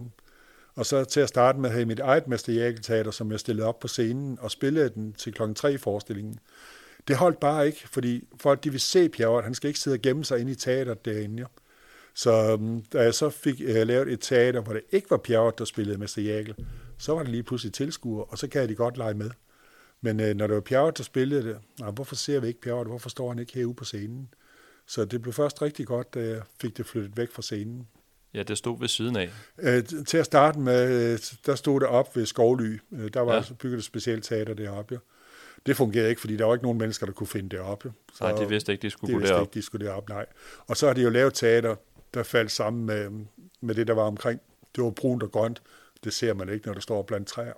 Og 0.75 0.85
så 0.85 1.03
til 1.03 1.19
at 1.19 1.29
starte 1.29 1.59
med 1.59 1.69
havde 1.69 1.79
jeg 1.79 1.87
mit 1.87 1.99
eget 1.99 2.27
Mester 2.27 2.53
Jagel-teater, 2.53 3.11
som 3.11 3.31
jeg 3.31 3.39
stillede 3.39 3.67
op 3.67 3.79
på 3.79 3.87
scenen 3.87 4.37
og 4.41 4.51
spillede 4.51 4.89
den 4.89 5.13
til 5.13 5.33
klokken 5.33 5.55
3 5.55 5.73
i 5.73 5.77
forestillingen. 5.77 6.39
Det 7.07 7.15
holdt 7.15 7.39
bare 7.39 7.65
ikke, 7.65 7.87
fordi 7.87 8.27
folk 8.39 8.63
de 8.63 8.71
vil 8.71 8.79
se 8.79 9.09
Pjerrot. 9.09 9.43
Han 9.43 9.55
skal 9.55 9.67
ikke 9.67 9.79
sidde 9.79 9.95
og 9.95 10.01
gemme 10.01 10.25
sig 10.25 10.39
inde 10.39 10.51
i 10.51 10.55
teateret 10.55 11.05
derinde. 11.05 11.41
Ja. 11.41 11.45
Så 12.15 12.53
um, 12.53 12.83
da 12.93 13.01
jeg 13.01 13.13
så 13.13 13.29
fik 13.29 13.61
uh, 13.69 13.87
lavet 13.87 14.13
et 14.13 14.19
teater, 14.19 14.61
hvor 14.61 14.73
det 14.73 14.81
ikke 14.91 15.09
var 15.09 15.17
Pjerrot, 15.17 15.59
der 15.59 15.65
spillede 15.65 15.97
Mester 15.97 16.21
Jagel, 16.21 16.55
så 16.97 17.13
var 17.13 17.23
det 17.23 17.31
lige 17.31 17.43
pludselig 17.43 17.73
tilskuer, 17.73 18.23
og 18.23 18.37
så 18.37 18.47
kan 18.47 18.69
de 18.69 18.75
godt 18.75 18.97
lege 18.97 19.13
med. 19.13 19.29
Men 20.01 20.19
uh, 20.19 20.25
når 20.25 20.47
det 20.47 20.55
var 20.55 20.61
Pjerrot, 20.61 20.97
der 20.97 21.03
spillede 21.03 21.43
det, 21.43 21.57
nej, 21.79 21.91
hvorfor 21.91 22.15
ser 22.15 22.39
vi 22.39 22.47
ikke 22.47 22.61
Pjerrot? 22.61 22.87
Hvorfor 22.87 23.09
står 23.09 23.29
han 23.29 23.39
ikke 23.39 23.53
herude 23.53 23.75
på 23.75 23.83
scenen? 23.83 24.33
Så 24.87 25.05
det 25.05 25.21
blev 25.21 25.33
først 25.33 25.61
rigtig 25.61 25.87
godt, 25.87 26.13
da 26.13 26.19
jeg 26.19 26.41
fik 26.61 26.77
det 26.77 26.85
flyttet 26.85 27.17
væk 27.17 27.31
fra 27.31 27.41
scenen. 27.41 27.87
Ja, 28.33 28.43
det 28.43 28.57
stod 28.57 28.79
ved 28.79 28.87
siden 28.87 29.15
af. 29.15 29.29
Uh, 29.57 30.03
til 30.05 30.17
at 30.17 30.25
starte 30.25 30.59
med, 30.59 31.17
der 31.45 31.55
stod 31.55 31.79
det 31.79 31.89
op 31.89 32.15
ved 32.15 32.25
Skovly. 32.25 32.79
Uh, 32.91 33.07
der 33.13 33.21
var 33.21 33.35
ja. 33.35 33.43
bygget 33.59 33.77
et 33.77 33.83
specielt 33.83 34.23
teater 34.23 34.53
deroppe. 34.53 34.93
Ja. 34.93 34.99
Det 35.65 35.77
fungerede 35.77 36.09
ikke, 36.09 36.21
fordi 36.21 36.37
der 36.37 36.45
var 36.45 36.53
ikke 36.53 36.63
nogen 36.63 36.77
mennesker, 36.77 37.05
der 37.05 37.13
kunne 37.13 37.27
finde 37.27 37.49
det 37.49 37.59
op. 37.59 37.83
Så 38.13 38.23
nej, 38.23 38.43
de 38.43 38.49
vidste 38.49 38.71
ikke, 38.71 38.81
de 38.81 38.89
skulle 38.89 39.13
de 39.13 39.19
gå 39.19 39.25
derop. 39.25 39.41
ikke, 39.41 39.53
de 39.53 39.61
skulle 39.61 39.85
derop, 39.85 40.09
nej. 40.09 40.25
Og 40.67 40.77
så 40.77 40.87
har 40.87 40.93
de 40.93 41.01
jo 41.01 41.09
lavet 41.09 41.33
teater, 41.33 41.75
der 42.13 42.23
faldt 42.23 42.51
sammen 42.51 42.85
med, 42.85 43.25
med 43.61 43.75
det, 43.75 43.87
der 43.87 43.93
var 43.93 44.03
omkring. 44.03 44.41
Det 44.75 44.83
var 44.83 44.89
brunt 44.89 45.23
og 45.23 45.31
grønt. 45.31 45.61
Det 46.03 46.13
ser 46.13 46.33
man 46.33 46.49
ikke, 46.49 46.65
når 46.65 46.73
der 46.73 46.81
står 46.81 47.01
blandt 47.01 47.27
træer. 47.27 47.53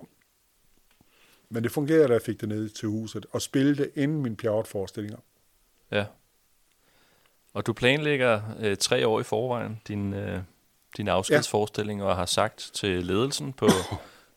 Men 1.48 1.62
det 1.62 1.72
fungerede, 1.72 2.08
da 2.08 2.12
jeg 2.12 2.22
fik 2.22 2.40
det 2.40 2.48
ned 2.48 2.68
til 2.68 2.88
huset, 2.88 3.26
og 3.32 3.42
spille 3.42 3.76
det 3.76 3.90
inden 3.94 4.22
min 4.22 4.36
Pjerrot-forestillinger. 4.36 5.18
Ja. 5.90 6.04
Og 7.54 7.66
du 7.66 7.72
planlægger 7.72 8.42
øh, 8.60 8.76
tre 8.76 9.06
år 9.06 9.20
i 9.20 9.22
forvejen 9.22 9.80
din, 9.88 10.14
øh, 10.14 10.40
din 10.96 11.08
afskedsforestilling, 11.08 12.00
ja. 12.00 12.06
og 12.06 12.16
har 12.16 12.26
sagt 12.26 12.70
til 12.74 13.06
ledelsen 13.06 13.52
på 13.52 13.68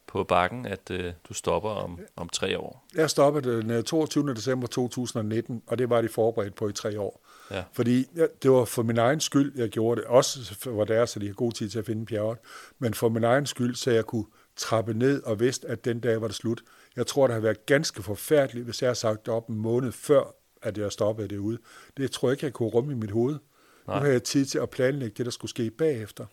på 0.10 0.24
bakken, 0.24 0.66
at 0.66 0.92
øh, 0.92 1.14
du 1.30 1.34
stopper 1.34 1.70
om, 1.70 2.00
om 2.16 2.30
tre 2.30 2.60
år? 2.60 2.86
Jeg 2.96 3.10
stoppede 3.10 3.62
den 3.62 3.84
22. 3.84 4.34
december 4.34 4.68
2019, 4.68 5.64
og 5.68 5.78
det 5.78 5.90
var 5.90 6.02
de 6.02 6.10
forberedt 6.10 6.56
på 6.56 6.70
i 6.70 6.74
tre 6.74 7.00
år. 7.00 7.22
Ja. 7.52 7.64
Fordi 7.74 8.06
ja, 8.16 8.26
det 8.44 8.52
var 8.52 8.66
for 8.66 8.84
min 8.84 8.98
egen 8.98 9.20
skyld, 9.20 9.54
jeg 9.56 9.70
gjorde 9.70 10.02
det. 10.02 10.08
Også 10.08 10.56
for 10.56 10.86
deres, 10.86 11.10
så 11.10 11.20
de 11.20 11.28
har 11.28 11.34
god 11.34 11.52
tid 11.52 11.70
til 11.70 11.80
at 11.80 11.86
finde 11.86 12.06
bjerget. 12.06 12.38
Men 12.80 12.94
for 12.94 13.10
min 13.10 13.24
egen 13.24 13.46
skyld, 13.46 13.76
så 13.76 13.92
jeg 13.92 14.06
kunne 14.06 14.26
trappe 14.56 14.94
ned 14.94 15.24
og 15.24 15.40
vidste, 15.40 15.68
at 15.68 15.86
den 15.86 16.00
dag 16.00 16.22
var 16.22 16.28
det 16.28 16.36
slut. 16.36 16.62
Jeg 16.96 17.08
tror, 17.08 17.28
det 17.28 17.34
har 17.34 17.42
været 17.42 17.66
ganske 17.66 18.04
forfærdeligt, 18.04 18.66
hvis 18.66 18.82
jeg 18.82 18.90
har 18.90 18.94
sagt 18.94 19.26
det 19.26 19.34
op 19.34 19.50
en 19.50 19.56
måned 19.56 19.92
før, 19.92 20.36
at 20.62 20.78
jeg 20.78 20.92
stoppede 20.92 21.28
det 21.28 21.38
ud. 21.38 21.58
Det 21.98 22.12
tror 22.12 22.28
jeg 22.28 22.34
ikke, 22.34 22.46
jeg 22.46 22.54
kunne 22.54 22.70
rumme 22.70 22.92
i 22.92 22.96
mit 22.96 23.12
hoved. 23.12 23.38
Nej. 23.88 24.00
Nu 24.00 24.06
har 24.06 24.12
jeg 24.12 24.24
tid 24.24 24.46
til 24.46 24.60
at 24.60 24.70
planlægge 24.70 25.14
det, 25.18 25.26
der 25.26 25.32
skulle 25.32 25.50
ske 25.50 25.70
bagefter. 25.70 26.26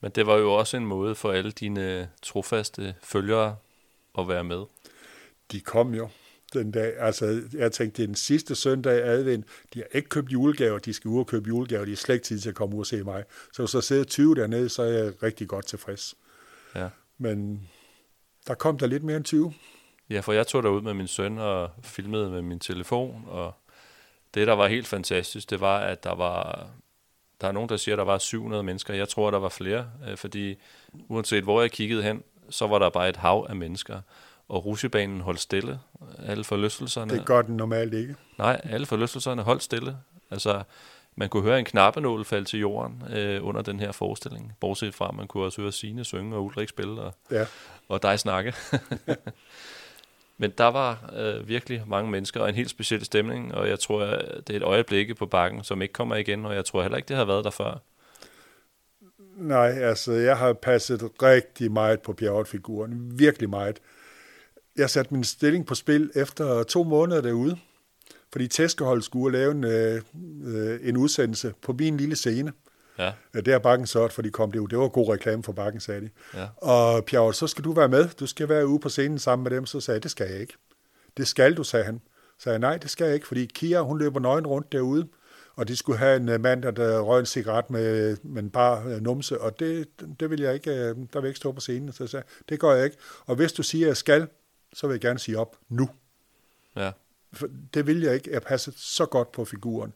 Men 0.00 0.10
det 0.10 0.26
var 0.26 0.36
jo 0.36 0.52
også 0.52 0.76
en 0.76 0.86
måde 0.86 1.14
for 1.14 1.32
alle 1.32 1.50
dine 1.50 2.08
trofaste 2.22 2.94
følgere 3.02 3.56
at 4.18 4.28
være 4.28 4.44
med. 4.44 4.64
De 5.52 5.60
kom 5.60 5.94
jo 5.94 6.08
den 6.54 6.70
dag. 6.70 6.94
Altså, 6.98 7.42
jeg 7.52 7.72
tænkte, 7.72 7.96
det 7.96 8.02
er 8.02 8.06
den 8.06 8.14
sidste 8.14 8.54
søndag 8.54 9.02
advent. 9.04 9.46
De 9.74 9.78
har 9.78 9.86
ikke 9.92 10.08
købt 10.08 10.32
julegaver, 10.32 10.78
de 10.78 10.92
skal 10.92 11.08
ud 11.08 11.18
og 11.18 11.26
købe 11.26 11.48
julegaver. 11.48 11.84
De 11.84 11.90
har 11.90 11.96
slet 11.96 12.14
ikke 12.14 12.24
tid 12.24 12.38
til 12.38 12.48
at 12.48 12.54
komme 12.54 12.74
ud 12.74 12.80
og 12.80 12.86
se 12.86 13.02
mig. 13.02 13.24
Så 13.52 13.66
så 13.66 13.80
sidder 13.80 14.04
20 14.04 14.34
dernede, 14.34 14.68
så 14.68 14.82
er 14.82 14.88
jeg 14.88 15.22
rigtig 15.22 15.48
godt 15.48 15.66
tilfreds. 15.66 16.14
Ja. 16.74 16.88
Men 17.18 17.68
der 18.46 18.54
kom 18.54 18.78
der 18.78 18.86
lidt 18.86 19.02
mere 19.02 19.16
end 19.16 19.24
20. 19.24 19.52
Ja, 20.10 20.20
for 20.20 20.32
jeg 20.32 20.46
tog 20.46 20.62
derud 20.62 20.82
med 20.82 20.94
min 20.94 21.06
søn 21.06 21.38
og 21.38 21.70
filmede 21.82 22.30
med 22.30 22.42
min 22.42 22.58
telefon, 22.58 23.24
og 23.26 23.54
det, 24.34 24.46
der 24.46 24.52
var 24.52 24.68
helt 24.68 24.86
fantastisk, 24.86 25.50
det 25.50 25.60
var, 25.60 25.78
at 25.78 26.04
der 26.04 26.14
var 26.14 26.68
der 27.40 27.48
er 27.48 27.52
nogen, 27.52 27.68
der 27.68 27.76
siger, 27.76 27.94
at 27.94 27.98
der 27.98 28.04
var 28.04 28.18
700 28.18 28.62
mennesker. 28.62 28.94
Jeg 28.94 29.08
tror, 29.08 29.30
der 29.30 29.38
var 29.38 29.48
flere, 29.48 29.86
øh, 30.08 30.16
fordi 30.16 30.56
uanset 31.08 31.44
hvor 31.44 31.60
jeg 31.60 31.70
kiggede 31.70 32.02
hen, 32.02 32.22
så 32.50 32.66
var 32.66 32.78
der 32.78 32.90
bare 32.90 33.08
et 33.08 33.16
hav 33.16 33.46
af 33.48 33.56
mennesker. 33.56 34.00
Og 34.48 34.64
rusjebanen 34.64 35.20
holdt 35.20 35.40
stille. 35.40 35.78
Alle 36.26 36.44
forlystelserne... 36.44 37.14
Det 37.14 37.26
gør 37.26 37.42
den 37.42 37.56
normalt 37.56 37.94
ikke. 37.94 38.14
Nej, 38.38 38.60
alle 38.64 38.86
forlystelserne 38.86 39.42
holdt 39.42 39.62
stille. 39.62 39.96
Altså, 40.30 40.62
Man 41.16 41.28
kunne 41.28 41.42
høre 41.42 41.58
en 41.58 41.64
knappenål 41.64 42.24
falde 42.24 42.44
til 42.44 42.60
jorden 42.60 43.02
øh, 43.12 43.46
under 43.46 43.62
den 43.62 43.80
her 43.80 43.92
forestilling. 43.92 44.52
Bortset 44.60 44.94
fra, 44.94 45.08
at 45.08 45.14
man 45.14 45.26
kunne 45.26 45.44
også 45.44 45.60
høre 45.60 45.72
Signe 45.72 46.04
synge 46.04 46.36
og 46.36 46.44
Ulrik 46.44 46.68
spille 46.68 47.00
og, 47.02 47.14
Ja. 47.30 47.46
og 47.88 48.02
dig 48.02 48.18
snakke. 48.18 48.54
Men 50.38 50.50
der 50.58 50.64
var 50.64 51.10
øh, 51.16 51.48
virkelig 51.48 51.82
mange 51.86 52.10
mennesker 52.10 52.40
og 52.40 52.48
en 52.48 52.54
helt 52.54 52.70
speciel 52.70 53.04
stemning, 53.04 53.54
og 53.54 53.68
jeg 53.68 53.78
tror, 53.78 54.04
det 54.46 54.50
er 54.50 54.56
et 54.56 54.62
øjeblik 54.62 55.16
på 55.16 55.26
bakken, 55.26 55.64
som 55.64 55.82
ikke 55.82 55.92
kommer 55.92 56.16
igen, 56.16 56.46
og 56.46 56.54
jeg 56.54 56.64
tror 56.64 56.82
heller 56.82 56.96
ikke, 56.96 57.08
det 57.08 57.16
har 57.16 57.24
været 57.24 57.44
der 57.44 57.50
før. 57.50 57.78
Nej, 59.36 59.68
altså, 59.70 60.12
jeg 60.12 60.38
har 60.38 60.52
passet 60.52 61.10
rigtig 61.22 61.72
meget 61.72 62.00
på 62.02 62.12
Bjerget-figuren. 62.12 63.18
Virkelig 63.18 63.50
meget. 63.50 63.78
Jeg 64.76 64.90
satte 64.90 65.14
min 65.14 65.24
stilling 65.24 65.66
på 65.66 65.74
spil 65.74 66.10
efter 66.14 66.62
to 66.62 66.82
måneder 66.84 67.20
derude, 67.20 67.56
fordi 68.32 68.48
Tæskehold 68.48 69.02
skulle 69.02 69.38
lave 69.38 69.50
en, 69.50 69.64
øh, 69.64 70.80
en 70.82 70.96
udsendelse 70.96 71.54
på 71.62 71.72
min 71.72 71.96
lille 71.96 72.16
scene. 72.16 72.52
Ja, 72.98 73.12
Øh, 73.34 73.44
Det 73.44 73.52
har 73.52 73.58
Bakken 73.60 73.86
sørget 73.86 74.12
for, 74.12 74.22
de 74.22 74.30
kom 74.30 74.52
det 74.52 74.58
ud. 74.58 74.68
Det 74.68 74.78
var 74.78 74.88
god 74.88 75.08
reklame 75.12 75.42
for 75.42 75.52
Bakken, 75.52 75.80
sagde 75.80 76.00
de. 76.00 76.08
ja. 76.34 76.46
Og 76.56 77.04
Pjerre, 77.04 77.34
så 77.34 77.46
skal 77.46 77.64
du 77.64 77.72
være 77.72 77.88
med. 77.88 78.08
Du 78.20 78.26
skal 78.26 78.48
være 78.48 78.66
ude 78.66 78.78
på 78.78 78.88
scenen 78.88 79.18
sammen 79.18 79.42
med 79.42 79.50
dem. 79.50 79.66
Så 79.66 79.80
sagde 79.80 79.96
jeg, 79.96 80.02
det 80.02 80.10
skal 80.10 80.30
jeg 80.30 80.40
ikke. 80.40 80.54
Det 81.16 81.26
skal 81.28 81.54
du, 81.56 81.64
sagde 81.64 81.84
han. 81.84 82.00
Så 82.38 82.42
sagde 82.42 82.54
jeg, 82.54 82.60
nej, 82.60 82.76
det 82.76 82.90
skal 82.90 83.04
jeg 83.04 83.14
ikke, 83.14 83.26
fordi 83.26 83.46
Kia, 83.54 83.80
hun 83.80 83.98
løber 83.98 84.20
nøgen 84.20 84.46
rundt 84.46 84.72
derude. 84.72 85.08
Og 85.56 85.68
de 85.68 85.76
skulle 85.76 85.98
have 85.98 86.16
en 86.16 86.28
øh, 86.28 86.40
mand, 86.40 86.62
der 86.62 87.00
røg 87.00 87.20
en 87.20 87.26
cigaret 87.26 87.70
med, 87.70 88.16
med 88.22 88.42
en 88.42 88.50
bar 88.50 88.86
øh, 88.88 89.00
numse, 89.02 89.40
og 89.40 89.58
det, 89.58 89.86
det 90.20 90.30
vil 90.30 90.40
jeg 90.40 90.54
ikke, 90.54 90.70
der 90.88 90.94
vil 90.94 91.04
jeg 91.14 91.26
ikke 91.26 91.36
stå 91.38 91.52
på 91.52 91.60
scenen. 91.60 91.92
Så 91.92 92.02
jeg 92.04 92.08
sagde, 92.10 92.26
det 92.48 92.60
gør 92.60 92.74
jeg 92.74 92.84
ikke. 92.84 92.96
Og 93.26 93.36
hvis 93.36 93.52
du 93.52 93.62
siger, 93.62 93.86
at 93.86 93.88
jeg 93.88 93.96
skal, 93.96 94.26
så 94.74 94.86
vil 94.86 94.94
jeg 94.94 95.00
gerne 95.00 95.18
sige 95.18 95.38
op 95.38 95.56
nu. 95.68 95.88
ja. 96.76 96.92
For 97.32 97.48
det 97.74 97.86
vil 97.86 98.00
jeg 98.00 98.14
ikke. 98.14 98.32
Jeg 98.32 98.42
passede 98.42 98.76
så 98.78 99.06
godt 99.06 99.32
på 99.32 99.44
figuren. 99.44 99.92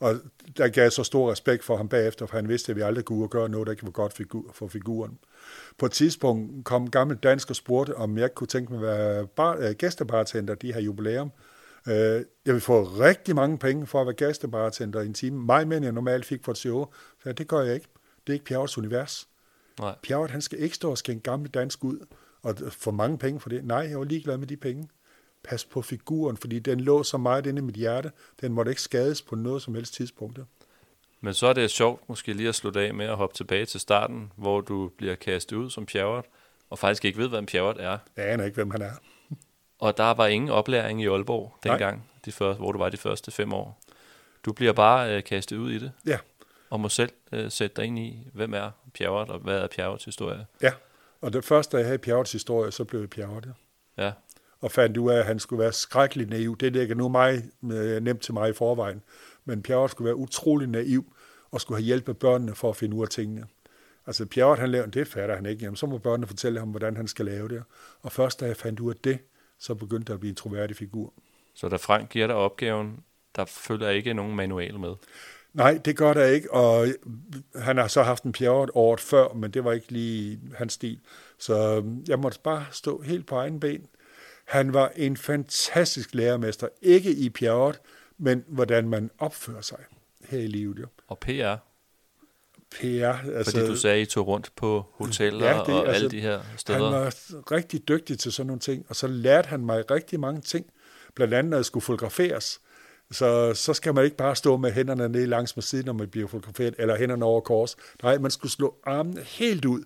Og 0.00 0.14
der 0.56 0.68
gav 0.68 0.82
jeg 0.82 0.92
så 0.92 1.04
stor 1.04 1.32
respekt 1.32 1.64
for 1.64 1.76
ham 1.76 1.88
bagefter, 1.88 2.26
for 2.26 2.36
han 2.36 2.48
vidste, 2.48 2.72
at 2.72 2.76
vi 2.76 2.82
aldrig 2.82 3.04
kunne 3.04 3.28
gøre 3.28 3.48
noget, 3.48 3.66
der 3.66 3.70
ikke 3.70 3.82
var 3.84 3.90
godt 3.90 4.12
figur, 4.12 4.50
for 4.54 4.68
figuren. 4.68 5.18
På 5.78 5.86
et 5.86 5.92
tidspunkt 5.92 6.64
kom 6.64 6.90
gammel 6.90 7.16
dansk 7.16 7.50
og 7.50 7.56
spurgte, 7.56 7.96
om 7.96 8.18
jeg 8.18 8.34
kunne 8.34 8.46
tænke 8.46 8.72
mig 8.72 8.80
at 8.80 8.98
være 8.98 9.26
bar, 9.26 9.56
øh, 9.56 9.70
gæstebartender, 9.70 10.54
de 10.54 10.72
her 10.72 10.80
jubilæum. 10.80 11.32
Øh, 11.88 11.94
jeg 12.46 12.54
vil 12.54 12.60
få 12.60 12.82
rigtig 12.82 13.34
mange 13.34 13.58
penge 13.58 13.86
for 13.86 14.00
at 14.00 14.06
være 14.06 14.14
gæstebartender 14.14 15.00
i 15.00 15.06
en 15.06 15.14
time. 15.14 15.44
Mig 15.46 15.68
mere, 15.68 15.82
jeg 15.82 15.92
normalt 15.92 16.24
fik 16.26 16.44
for 16.44 16.52
et 16.52 16.58
show. 16.58 16.86
Så 17.22 17.32
det 17.32 17.48
gør 17.48 17.60
jeg 17.60 17.74
ikke. 17.74 17.88
Det 18.26 18.32
er 18.32 18.34
ikke 18.34 18.44
Pjerrets 18.44 18.78
univers. 18.78 19.28
Nej. 19.80 19.94
Pjerret, 20.02 20.30
han 20.30 20.42
skal 20.42 20.58
ikke 20.58 20.74
stå 20.74 20.90
og 20.90 20.98
skænke 20.98 21.22
gamle 21.22 21.48
dansk 21.48 21.84
ud 21.84 21.98
og 22.42 22.56
få 22.70 22.90
mange 22.90 23.18
penge 23.18 23.40
for 23.40 23.48
det. 23.48 23.64
Nej, 23.64 23.78
jeg 23.78 23.98
var 23.98 24.04
ligeglad 24.04 24.36
med 24.38 24.46
de 24.46 24.56
penge. 24.56 24.88
Pas 25.44 25.64
på 25.64 25.82
figuren, 25.82 26.36
fordi 26.36 26.58
den 26.58 26.80
lå 26.80 27.02
så 27.02 27.18
meget 27.18 27.46
inde 27.46 27.58
i 27.58 27.64
mit 27.64 27.74
hjerte. 27.74 28.12
Den 28.40 28.52
måtte 28.52 28.70
ikke 28.70 28.82
skades 28.82 29.22
på 29.22 29.34
noget 29.36 29.62
som 29.62 29.74
helst 29.74 29.94
tidspunkt. 29.94 30.38
Men 31.20 31.34
så 31.34 31.46
er 31.46 31.52
det 31.52 31.70
sjovt 31.70 32.08
måske 32.08 32.32
lige 32.32 32.48
at 32.48 32.54
slutte 32.54 32.80
af 32.80 32.94
med 32.94 33.06
at 33.06 33.16
hoppe 33.16 33.36
tilbage 33.36 33.66
til 33.66 33.80
starten, 33.80 34.32
hvor 34.36 34.60
du 34.60 34.88
bliver 34.88 35.14
kastet 35.14 35.56
ud 35.56 35.70
som 35.70 35.86
pjerret, 35.86 36.24
og 36.70 36.78
faktisk 36.78 37.04
ikke 37.04 37.18
ved, 37.18 37.28
hvad 37.28 37.38
en 37.38 37.46
pjerret 37.46 37.76
er. 37.80 37.98
Jeg 38.16 38.28
aner 38.32 38.44
ikke, 38.44 38.54
hvem 38.54 38.70
han 38.70 38.82
er. 38.82 38.92
Og 39.78 39.96
der 39.96 40.14
var 40.14 40.26
ingen 40.26 40.50
oplæring 40.50 41.02
i 41.02 41.06
Aalborg 41.06 41.54
dengang, 41.62 42.10
de 42.24 42.32
første, 42.32 42.58
hvor 42.60 42.72
du 42.72 42.78
var 42.78 42.88
de 42.88 42.96
første 42.96 43.30
fem 43.30 43.52
år. 43.52 43.80
Du 44.44 44.52
bliver 44.52 44.72
bare 44.72 45.16
øh, 45.16 45.24
kastet 45.24 45.56
ud 45.56 45.70
i 45.70 45.78
det, 45.78 45.92
Ja, 46.06 46.18
og 46.70 46.80
må 46.80 46.88
selv 46.88 47.10
øh, 47.32 47.50
sætte 47.50 47.76
dig 47.76 47.84
ind 47.84 47.98
i, 47.98 48.18
hvem 48.34 48.54
er 48.54 48.70
Pjerret, 48.94 49.28
og 49.30 49.38
hvad 49.38 49.58
er 49.58 49.66
Pjerrets 49.66 50.04
historie. 50.04 50.46
ja. 50.62 50.72
Og 51.20 51.32
det 51.32 51.44
første, 51.44 51.76
da 51.76 51.80
jeg 51.80 51.86
havde 51.86 51.98
Pjerrets 51.98 52.32
historie, 52.32 52.70
så 52.72 52.84
blev 52.84 53.00
jeg 53.00 53.10
Pjerret. 53.10 53.52
Ja, 53.98 54.12
Og 54.60 54.70
fandt 54.70 54.96
ud 54.96 55.10
af, 55.10 55.18
at 55.18 55.24
han 55.24 55.38
skulle 55.38 55.60
være 55.62 55.72
skrækkelig 55.72 56.26
naiv. 56.26 56.56
Det 56.56 56.72
ligger 56.72 56.94
nu 56.94 57.08
meget 57.08 57.50
øh, 57.72 58.00
nemt 58.02 58.20
til 58.22 58.34
mig 58.34 58.50
i 58.50 58.52
forvejen. 58.52 59.02
Men 59.44 59.62
Pjerret 59.62 59.90
skulle 59.90 60.06
være 60.06 60.16
utrolig 60.16 60.68
naiv, 60.68 61.12
og 61.50 61.60
skulle 61.60 61.78
have 61.78 61.86
hjælp 61.86 62.06
med 62.06 62.14
børnene 62.14 62.54
for 62.54 62.70
at 62.70 62.76
finde 62.76 62.96
ud 62.96 63.02
af 63.02 63.08
tingene. 63.08 63.46
Altså 64.06 64.26
Pjerret, 64.26 64.58
han 64.58 64.70
lavede, 64.70 64.90
det 64.90 65.08
fatter 65.08 65.34
han 65.34 65.46
ikke. 65.46 65.62
Jamen, 65.62 65.76
så 65.76 65.86
må 65.86 65.98
børnene 65.98 66.26
fortælle 66.26 66.58
ham, 66.58 66.68
hvordan 66.68 66.96
han 66.96 67.08
skal 67.08 67.24
lave 67.24 67.48
det. 67.48 67.62
Og 68.02 68.12
først 68.12 68.40
da 68.40 68.46
jeg 68.46 68.56
fandt 68.56 68.80
ud 68.80 68.90
af 68.90 68.96
det, 69.04 69.18
så 69.58 69.74
begyndte 69.74 70.06
der 70.06 70.14
at 70.14 70.20
blive 70.20 70.30
en 70.30 70.36
troværdig 70.36 70.76
figur. 70.76 71.12
så 71.54 71.68
da 71.68 71.76
Frank 71.76 72.08
giver 72.10 72.26
dig 72.26 72.36
opgaven, 72.36 73.00
der 73.36 73.44
følger 73.44 73.88
ikke 73.88 74.14
nogen 74.14 74.36
manual 74.36 74.78
med. 74.78 74.94
Nej, 75.54 75.80
det 75.84 75.96
gør 75.96 76.12
der 76.14 76.24
ikke, 76.24 76.52
og 76.54 76.88
han 77.54 77.76
har 77.76 77.88
så 77.88 78.02
haft 78.02 78.22
en 78.24 78.32
Pjerrot 78.32 78.70
året 78.74 79.00
før, 79.00 79.32
men 79.34 79.50
det 79.50 79.64
var 79.64 79.72
ikke 79.72 79.92
lige 79.92 80.40
hans 80.54 80.72
stil. 80.72 81.00
Så 81.38 81.84
jeg 82.08 82.18
måtte 82.18 82.38
bare 82.44 82.66
stå 82.72 83.00
helt 83.02 83.26
på 83.26 83.34
egen 83.36 83.60
ben. 83.60 83.86
Han 84.44 84.74
var 84.74 84.92
en 84.96 85.16
fantastisk 85.16 86.14
lærermester, 86.14 86.68
ikke 86.82 87.10
i 87.10 87.30
Pjerrot, 87.30 87.80
men 88.18 88.44
hvordan 88.48 88.88
man 88.88 89.10
opfører 89.18 89.60
sig 89.60 89.78
her 90.28 90.38
i 90.38 90.46
livet. 90.46 90.78
Jo. 90.78 90.86
Og 91.08 91.18
PR, 91.18 91.56
PR, 92.70 93.28
altså, 93.36 93.52
fordi 93.52 93.66
du 93.66 93.76
sagde, 93.76 94.02
I 94.02 94.06
tog 94.06 94.26
rundt 94.26 94.52
på 94.56 94.84
hoteller 94.92 95.46
Ja, 95.46 95.52
det- 95.58 95.60
og 95.74 95.78
altså, 95.88 95.92
alle 95.94 96.10
de 96.10 96.20
her 96.20 96.38
han 96.38 96.58
steder. 96.58 96.78
var 96.90 97.14
rigtig 97.52 97.88
dygtig 97.88 98.18
til 98.18 98.32
sådan 98.32 98.46
nogle 98.46 98.60
ting, 98.60 98.86
og 98.88 98.96
så 98.96 99.06
lærte 99.06 99.46
han 99.48 99.64
mig 99.64 99.90
rigtig 99.90 100.20
mange 100.20 100.40
ting, 100.40 100.66
blandt 101.14 101.34
andet, 101.34 101.50
når 101.50 101.56
jeg 101.56 101.64
skulle 101.64 101.84
fotograferes. 101.84 102.60
Så, 103.10 103.54
så 103.54 103.74
skal 103.74 103.94
man 103.94 104.04
ikke 104.04 104.16
bare 104.16 104.36
stå 104.36 104.56
med 104.56 104.72
hænderne 104.72 105.08
ned 105.08 105.26
langs 105.26 105.56
med 105.56 105.62
siden, 105.62 105.86
når 105.86 105.92
man 105.92 106.08
bliver 106.08 106.28
fotograferet, 106.28 106.74
eller 106.78 106.96
hænderne 106.96 107.24
over 107.24 107.40
kors. 107.40 107.76
Nej, 108.02 108.18
man 108.18 108.30
skulle 108.30 108.52
slå 108.52 108.74
armene 108.86 109.22
helt 109.22 109.64
ud, 109.64 109.84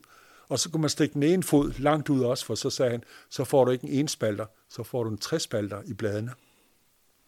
og 0.48 0.58
så 0.58 0.70
kunne 0.70 0.80
man 0.80 0.90
stikke 0.90 1.14
den 1.14 1.22
ene 1.22 1.42
fod 1.42 1.72
langt 1.78 2.08
ud 2.08 2.24
også, 2.24 2.46
for 2.46 2.54
så 2.54 2.70
sagde 2.70 2.90
han, 2.90 3.04
så 3.28 3.44
får 3.44 3.64
du 3.64 3.70
ikke 3.70 3.88
en 3.88 3.92
enspalter, 4.00 4.46
så 4.68 4.82
får 4.82 5.04
du 5.04 5.10
en 5.10 5.18
trespalter 5.18 5.82
i 5.84 5.94
bladene. 5.94 6.32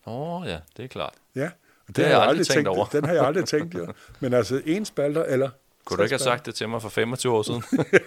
Åh 0.07 0.41
oh, 0.41 0.47
ja, 0.49 0.59
det 0.77 0.85
er 0.85 0.89
klart. 0.89 1.15
Ja, 1.35 1.51
og 1.89 1.95
har 1.97 2.05
jeg 2.05 2.23
aldrig 2.23 2.47
tænkt 2.47 2.69
over. 2.69 2.87
Den 2.87 3.05
har 3.05 3.13
jeg 3.13 3.27
aldrig 3.27 3.45
tænkt, 3.45 3.75
jo. 3.75 3.93
Men 4.21 4.35
altså 4.35 4.63
en 4.67 4.85
spalter 4.85 5.25
eller 5.25 5.51
Kunne 5.85 5.97
du 5.97 6.03
ikke 6.03 6.13
have 6.13 6.19
sagt 6.19 6.47
det 6.47 6.55
til 6.55 6.69
mig 6.69 6.83
for 6.83 6.89
25 6.89 7.33
år 7.33 7.43
siden? 7.43 7.63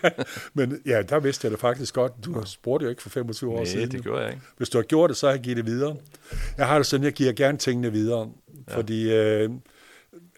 Men 0.53 0.81
ja, 0.85 1.01
der 1.01 1.19
vidste 1.19 1.45
jeg 1.45 1.51
det 1.51 1.59
faktisk 1.59 1.93
godt. 1.93 2.13
Du 2.25 2.41
spurgte 2.45 2.83
jo 2.83 2.89
ikke 2.89 3.01
for 3.01 3.09
25 3.09 3.51
år 3.51 3.55
Nej, 3.55 3.65
siden. 3.65 3.91
det 3.91 4.03
gjorde 4.03 4.21
jeg 4.21 4.29
ikke. 4.29 4.43
Hvis 4.57 4.69
du 4.69 4.77
har 4.77 4.83
gjort 4.83 5.09
det, 5.09 5.17
så 5.17 5.27
har 5.27 5.33
jeg 5.33 5.41
givet 5.41 5.57
det 5.57 5.65
videre. 5.65 5.95
Jeg 6.57 6.67
har 6.67 6.77
det 6.77 6.85
sådan, 6.87 7.03
jeg 7.03 7.13
giver 7.13 7.33
gerne 7.33 7.57
tingene 7.57 7.91
videre. 7.91 8.29
Ja. 8.69 8.77
Fordi 8.77 9.13
øh, 9.13 9.49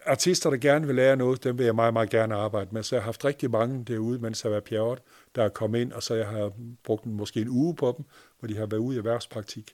artister, 0.05 0.49
der 0.49 0.57
gerne 0.57 0.87
vil 0.87 0.95
lære 0.95 1.15
noget, 1.15 1.43
dem 1.43 1.57
vil 1.57 1.65
jeg 1.65 1.75
meget, 1.75 1.93
meget 1.93 2.09
gerne 2.09 2.35
arbejde 2.35 2.69
med. 2.71 2.83
Så 2.83 2.95
jeg 2.95 3.01
har 3.01 3.05
haft 3.05 3.25
rigtig 3.25 3.51
mange 3.51 3.83
derude, 3.87 4.19
mens 4.19 4.43
jeg 4.43 4.51
var 4.51 4.59
pjerret, 4.59 4.99
der 5.35 5.43
er 5.43 5.49
kommet 5.49 5.79
ind, 5.79 5.91
og 5.91 6.03
så 6.03 6.15
jeg 6.15 6.27
har 6.27 6.51
brugt 6.83 7.05
måske 7.05 7.41
en 7.41 7.49
uge 7.49 7.75
på 7.75 7.93
dem, 7.97 8.05
hvor 8.39 8.47
de 8.47 8.57
har 8.57 8.65
været 8.65 8.79
ude 8.79 8.95
i 8.95 8.97
erhvervspraktik. 8.97 9.73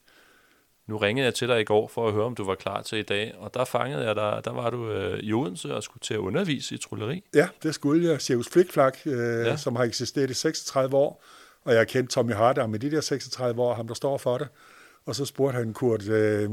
Nu 0.87 0.97
ringede 0.97 1.25
jeg 1.25 1.33
til 1.33 1.47
dig 1.47 1.61
i 1.61 1.63
går 1.63 1.87
for 1.87 2.07
at 2.07 2.13
høre, 2.13 2.23
om 2.23 2.35
du 2.35 2.45
var 2.45 2.55
klar 2.55 2.81
til 2.81 2.97
i 2.97 3.03
dag, 3.03 3.35
og 3.37 3.53
der 3.53 3.65
fangede 3.65 4.05
jeg 4.05 4.15
dig. 4.15 4.41
Der 4.45 4.51
var 4.51 4.69
du 4.69 4.91
øh, 4.91 5.19
i 5.19 5.33
Odense 5.33 5.75
og 5.75 5.83
skulle 5.83 6.01
til 6.01 6.13
at 6.13 6.17
undervise 6.17 6.75
i 6.75 6.77
trylleri. 6.77 7.23
Ja, 7.33 7.47
det 7.63 7.75
skulle 7.75 8.09
jeg. 8.09 8.21
Cirkus 8.21 8.49
Flikflak, 8.49 8.97
øh, 9.05 9.45
ja. 9.45 9.57
Som 9.57 9.75
har 9.75 9.83
eksisteret 9.83 10.29
i 10.29 10.33
36 10.33 10.97
år, 10.97 11.23
og 11.63 11.71
jeg 11.71 11.79
har 11.79 11.85
kendt 11.85 12.09
Tommy 12.09 12.33
Hardam 12.33 12.69
med 12.69 12.79
de 12.79 12.91
der 12.91 13.01
36 13.01 13.61
år, 13.61 13.73
ham 13.73 13.87
der 13.87 13.93
står 13.93 14.17
for 14.17 14.37
det. 14.37 14.47
Og 15.05 15.15
så 15.15 15.25
spurgte 15.25 15.57
han, 15.57 15.73
Kurt, 15.73 16.07
øh, 16.07 16.49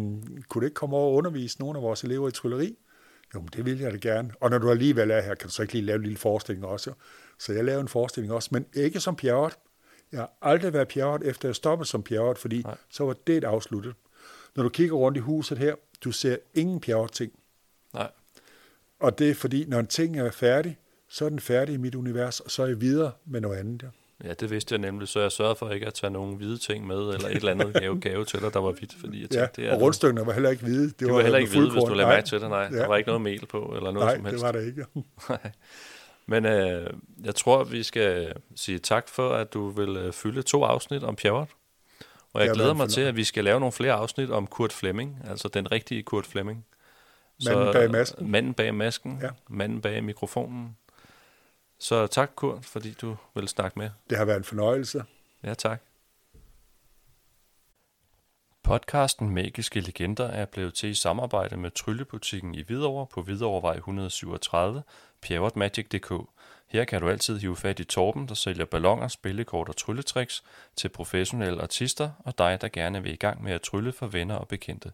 kunne 0.49 0.61
du 0.61 0.61
ikke 0.61 0.75
komme 0.75 0.97
over 0.97 1.07
og 1.07 1.15
undervise 1.15 1.61
nogle 1.61 1.79
af 1.79 1.83
vores 1.83 2.05
elever 2.05 2.29
i 2.29 2.33
trylleri? 2.33 2.77
Jo, 3.35 3.41
men 3.41 3.49
det 3.57 3.65
vil 3.65 3.79
jeg 3.79 3.93
da 3.93 3.97
gerne. 3.97 4.31
Og 4.41 4.51
når 4.51 4.59
du 4.59 4.71
alligevel 4.71 5.11
er 5.11 5.21
her, 5.21 5.35
kan 5.35 5.49
du 5.49 5.55
så 5.55 5.63
ikke 5.63 5.75
lige 5.75 5.85
lave 5.85 5.97
en 5.97 6.03
lille 6.03 6.19
forestilling 6.19 6.67
også? 6.67 6.93
Så 7.39 7.53
jeg 7.53 7.65
lavede 7.65 7.81
en 7.81 7.89
forestilling 7.89 8.33
også, 8.33 8.49
men 8.53 8.67
ikke 8.75 9.01
som 9.01 9.17
Pjerrot. 9.17 9.57
Jeg 10.13 10.21
har 10.21 10.33
aldrig 10.43 10.73
været 10.73 10.89
Pjerrot, 10.89 11.23
efter 11.25 11.49
jeg 11.49 11.57
stoppede 11.57 11.89
som 11.89 12.03
Pjerrot, 12.03 12.39
fordi 12.39 12.57
Nej. 12.57 12.71
Nej. 12.71 12.79
så 12.91 13.05
var 13.05 13.17
det 13.27 13.45
afsluttet. 13.45 13.95
Når 14.57 14.63
du 14.63 14.69
kigger 14.69 14.95
rundt 14.97 15.17
i 15.19 15.21
huset 15.21 15.59
her, 15.59 15.75
du 16.05 16.13
ser 16.13 16.37
ingen 16.55 16.81
Pjerrot-ting. 16.81 17.33
Nej, 17.95 18.11
Og 19.01 19.19
det 19.19 19.31
er 19.31 19.35
fordi, 19.35 19.65
når 19.69 19.79
en 19.81 19.87
ting 19.87 20.19
er 20.19 20.31
færdig, 20.31 20.79
så 21.09 21.25
er 21.25 21.29
den 21.29 21.41
færdig 21.41 21.75
i 21.75 21.77
mit 21.77 21.95
univers, 21.95 22.41
og 22.41 22.51
så 22.51 22.63
er 22.63 22.67
jeg 22.67 22.81
videre 22.81 23.13
med 23.25 23.41
noget 23.41 23.57
andet. 23.59 23.83
Ja. 24.23 24.29
ja, 24.29 24.35
det 24.35 24.51
vidste 24.51 24.73
jeg 24.73 24.79
nemlig, 24.81 25.09
så 25.09 25.21
jeg 25.21 25.33
sørgede 25.33 25.57
for 25.57 25.71
ikke 25.71 25.87
at 25.87 25.95
tage 25.95 26.11
nogen 26.11 26.37
hvide 26.37 26.59
ting 26.59 26.87
med, 26.87 26.97
eller 26.97 27.29
et 27.29 27.37
eller 27.37 27.51
andet 27.53 27.75
gave, 27.83 28.01
gave 28.01 28.25
til 28.25 28.41
dig, 28.41 28.53
der 28.53 28.61
var 28.61 28.73
hvidt, 28.73 28.95
fordi 29.01 29.21
jeg 29.23 29.31
tænkte, 29.31 29.39
Ja, 29.63 29.65
det 29.65 29.71
er 29.71 29.75
og 29.75 29.81
rundstykkerne 29.81 30.27
var 30.27 30.33
heller 30.33 30.51
ikke 30.51 30.63
hvide. 30.63 30.85
Det, 30.89 31.01
det 31.01 31.13
var 31.13 31.21
heller 31.23 31.39
ikke 31.39 31.51
hvide, 31.51 31.71
hvis 31.71 31.83
du 31.83 31.95
lagde 31.95 32.03
Nej, 32.09 32.15
mærke 32.17 32.27
til 32.29 32.41
det, 32.41 32.49
nej. 32.49 32.69
Ja. 32.73 32.77
Der 32.79 32.87
var 32.87 32.97
ikke 32.97 33.07
noget 33.09 33.23
mel 33.23 33.47
på, 33.47 33.73
eller 33.77 33.91
noget 33.91 34.07
Nej, 34.07 34.15
som 34.15 34.23
det 34.25 34.31
helst. 34.33 34.45
var 34.45 34.53
det 34.53 34.67
ikke. 34.67 34.87
Men 36.27 36.47
øh, 36.47 36.91
jeg 37.25 37.35
tror, 37.35 37.65
vi 37.65 37.83
skal 37.83 38.33
sige 38.57 38.79
tak 38.79 39.09
for, 39.09 39.29
at 39.31 39.53
du 39.55 39.69
vil 39.69 39.97
øh, 39.97 40.13
fylde 40.13 40.43
to 40.43 40.65
afsnit 40.65 41.03
om 41.05 41.17
Pjerrot. 41.17 41.49
Og 42.33 42.45
jeg 42.45 42.55
glæder 42.55 42.75
mig 42.75 42.89
til, 42.89 43.01
at 43.01 43.17
vi 43.17 43.25
skal 43.25 43.45
lave 43.45 43.61
nogle 43.61 43.73
flere 43.73 43.93
afsnit 43.93 44.31
om 44.31 44.47
Kurt 44.47 44.73
Flemming, 44.73 45.19
altså 45.25 45.49
den 45.49 45.73
rigtige 45.73 46.03
Kurt 46.03 46.27
Flemming. 46.27 46.67
Manden 47.45 47.73
bag 47.73 47.91
masken. 47.91 48.31
Manden 48.31 48.55
bag 48.55 48.75
masken, 48.75 49.19
Ja. 49.21 49.27
ja. 49.27 49.33
manden 49.49 49.81
bag 49.81 50.05
mikrofonen. 50.05 50.77
Så 51.79 52.07
tak, 52.07 52.31
Kurt, 52.37 52.65
fordi 52.65 52.93
du 52.93 53.17
vil 53.35 53.49
snakke 53.49 53.79
med. 53.79 53.91
Det 54.11 54.19
har 54.19 54.25
været 54.25 54.37
en 54.37 54.45
fornøjelse. 54.45 55.05
Ja, 55.45 55.55
tak. 55.55 55.83
Podcasten 58.63 59.31
Magiske 59.31 59.81
Legender 59.81 60.27
er 60.27 60.45
blevet 60.45 60.75
til 60.75 60.89
i 60.89 60.95
samarbejde 60.95 61.57
med 61.57 61.71
Tryllebutikken 61.71 62.55
i 62.55 62.63
Hvidovre 62.63 63.07
på 63.07 63.23
Hvidovrevej 63.23 63.75
137, 63.77 64.83
pjerrotmagic.dk. 65.21 66.13
Her 66.73 66.85
kan 66.85 67.01
du 67.01 67.09
altid 67.09 67.39
hive 67.39 67.57
fat 67.57 67.81
i 67.81 67.85
Torben, 67.85 68.29
der 68.29 68.35
sælger 68.35 68.65
ballonger, 68.65 69.09
spillekort 69.09 69.69
og 69.69 69.77
trylletricks 69.77 70.43
til 70.77 70.89
professionelle 70.89 71.63
artister 71.63 72.11
og 72.19 72.39
dig, 72.39 72.61
der 72.61 72.69
gerne 72.69 73.03
vil 73.03 73.13
i 73.13 73.17
gang 73.17 73.43
med 73.43 73.53
at 73.53 73.63
trylle 73.63 73.93
for 73.93 74.07
venner 74.07 74.35
og 74.35 74.49
bekendte. 74.49 74.93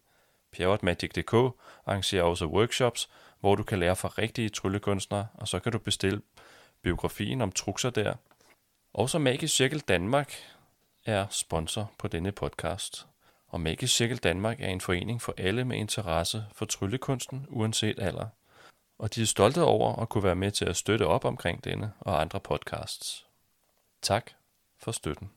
Pjerrotmagic.dk 0.52 1.34
arrangerer 1.86 2.22
også 2.22 2.46
workshops, 2.46 3.10
hvor 3.40 3.54
du 3.54 3.62
kan 3.62 3.78
lære 3.78 3.96
fra 3.96 4.08
rigtige 4.08 4.48
tryllekunstnere, 4.48 5.26
og 5.34 5.48
så 5.48 5.58
kan 5.58 5.72
du 5.72 5.78
bestille 5.78 6.20
biografien 6.82 7.42
om 7.42 7.52
trukser 7.52 7.90
der. 7.90 8.14
Også 8.94 9.18
Magisk 9.18 9.56
Cirkel 9.56 9.80
Danmark 9.80 10.34
er 11.06 11.26
sponsor 11.30 11.92
på 11.98 12.08
denne 12.08 12.32
podcast. 12.32 13.06
Og 13.48 13.60
Magisk 13.60 13.96
Cirkel 13.96 14.16
Danmark 14.16 14.60
er 14.60 14.68
en 14.68 14.80
forening 14.80 15.22
for 15.22 15.34
alle 15.36 15.64
med 15.64 15.76
interesse 15.76 16.44
for 16.52 16.64
tryllekunsten, 16.64 17.46
uanset 17.48 17.98
alder. 17.98 18.26
Og 18.98 19.14
de 19.14 19.22
er 19.22 19.26
stolte 19.26 19.62
over 19.62 19.96
at 19.96 20.08
kunne 20.08 20.24
være 20.24 20.36
med 20.36 20.50
til 20.50 20.64
at 20.64 20.76
støtte 20.76 21.06
op 21.06 21.24
omkring 21.24 21.64
denne 21.64 21.92
og 22.00 22.20
andre 22.20 22.40
podcasts. 22.40 23.26
Tak 24.02 24.30
for 24.78 24.92
støtten. 24.92 25.30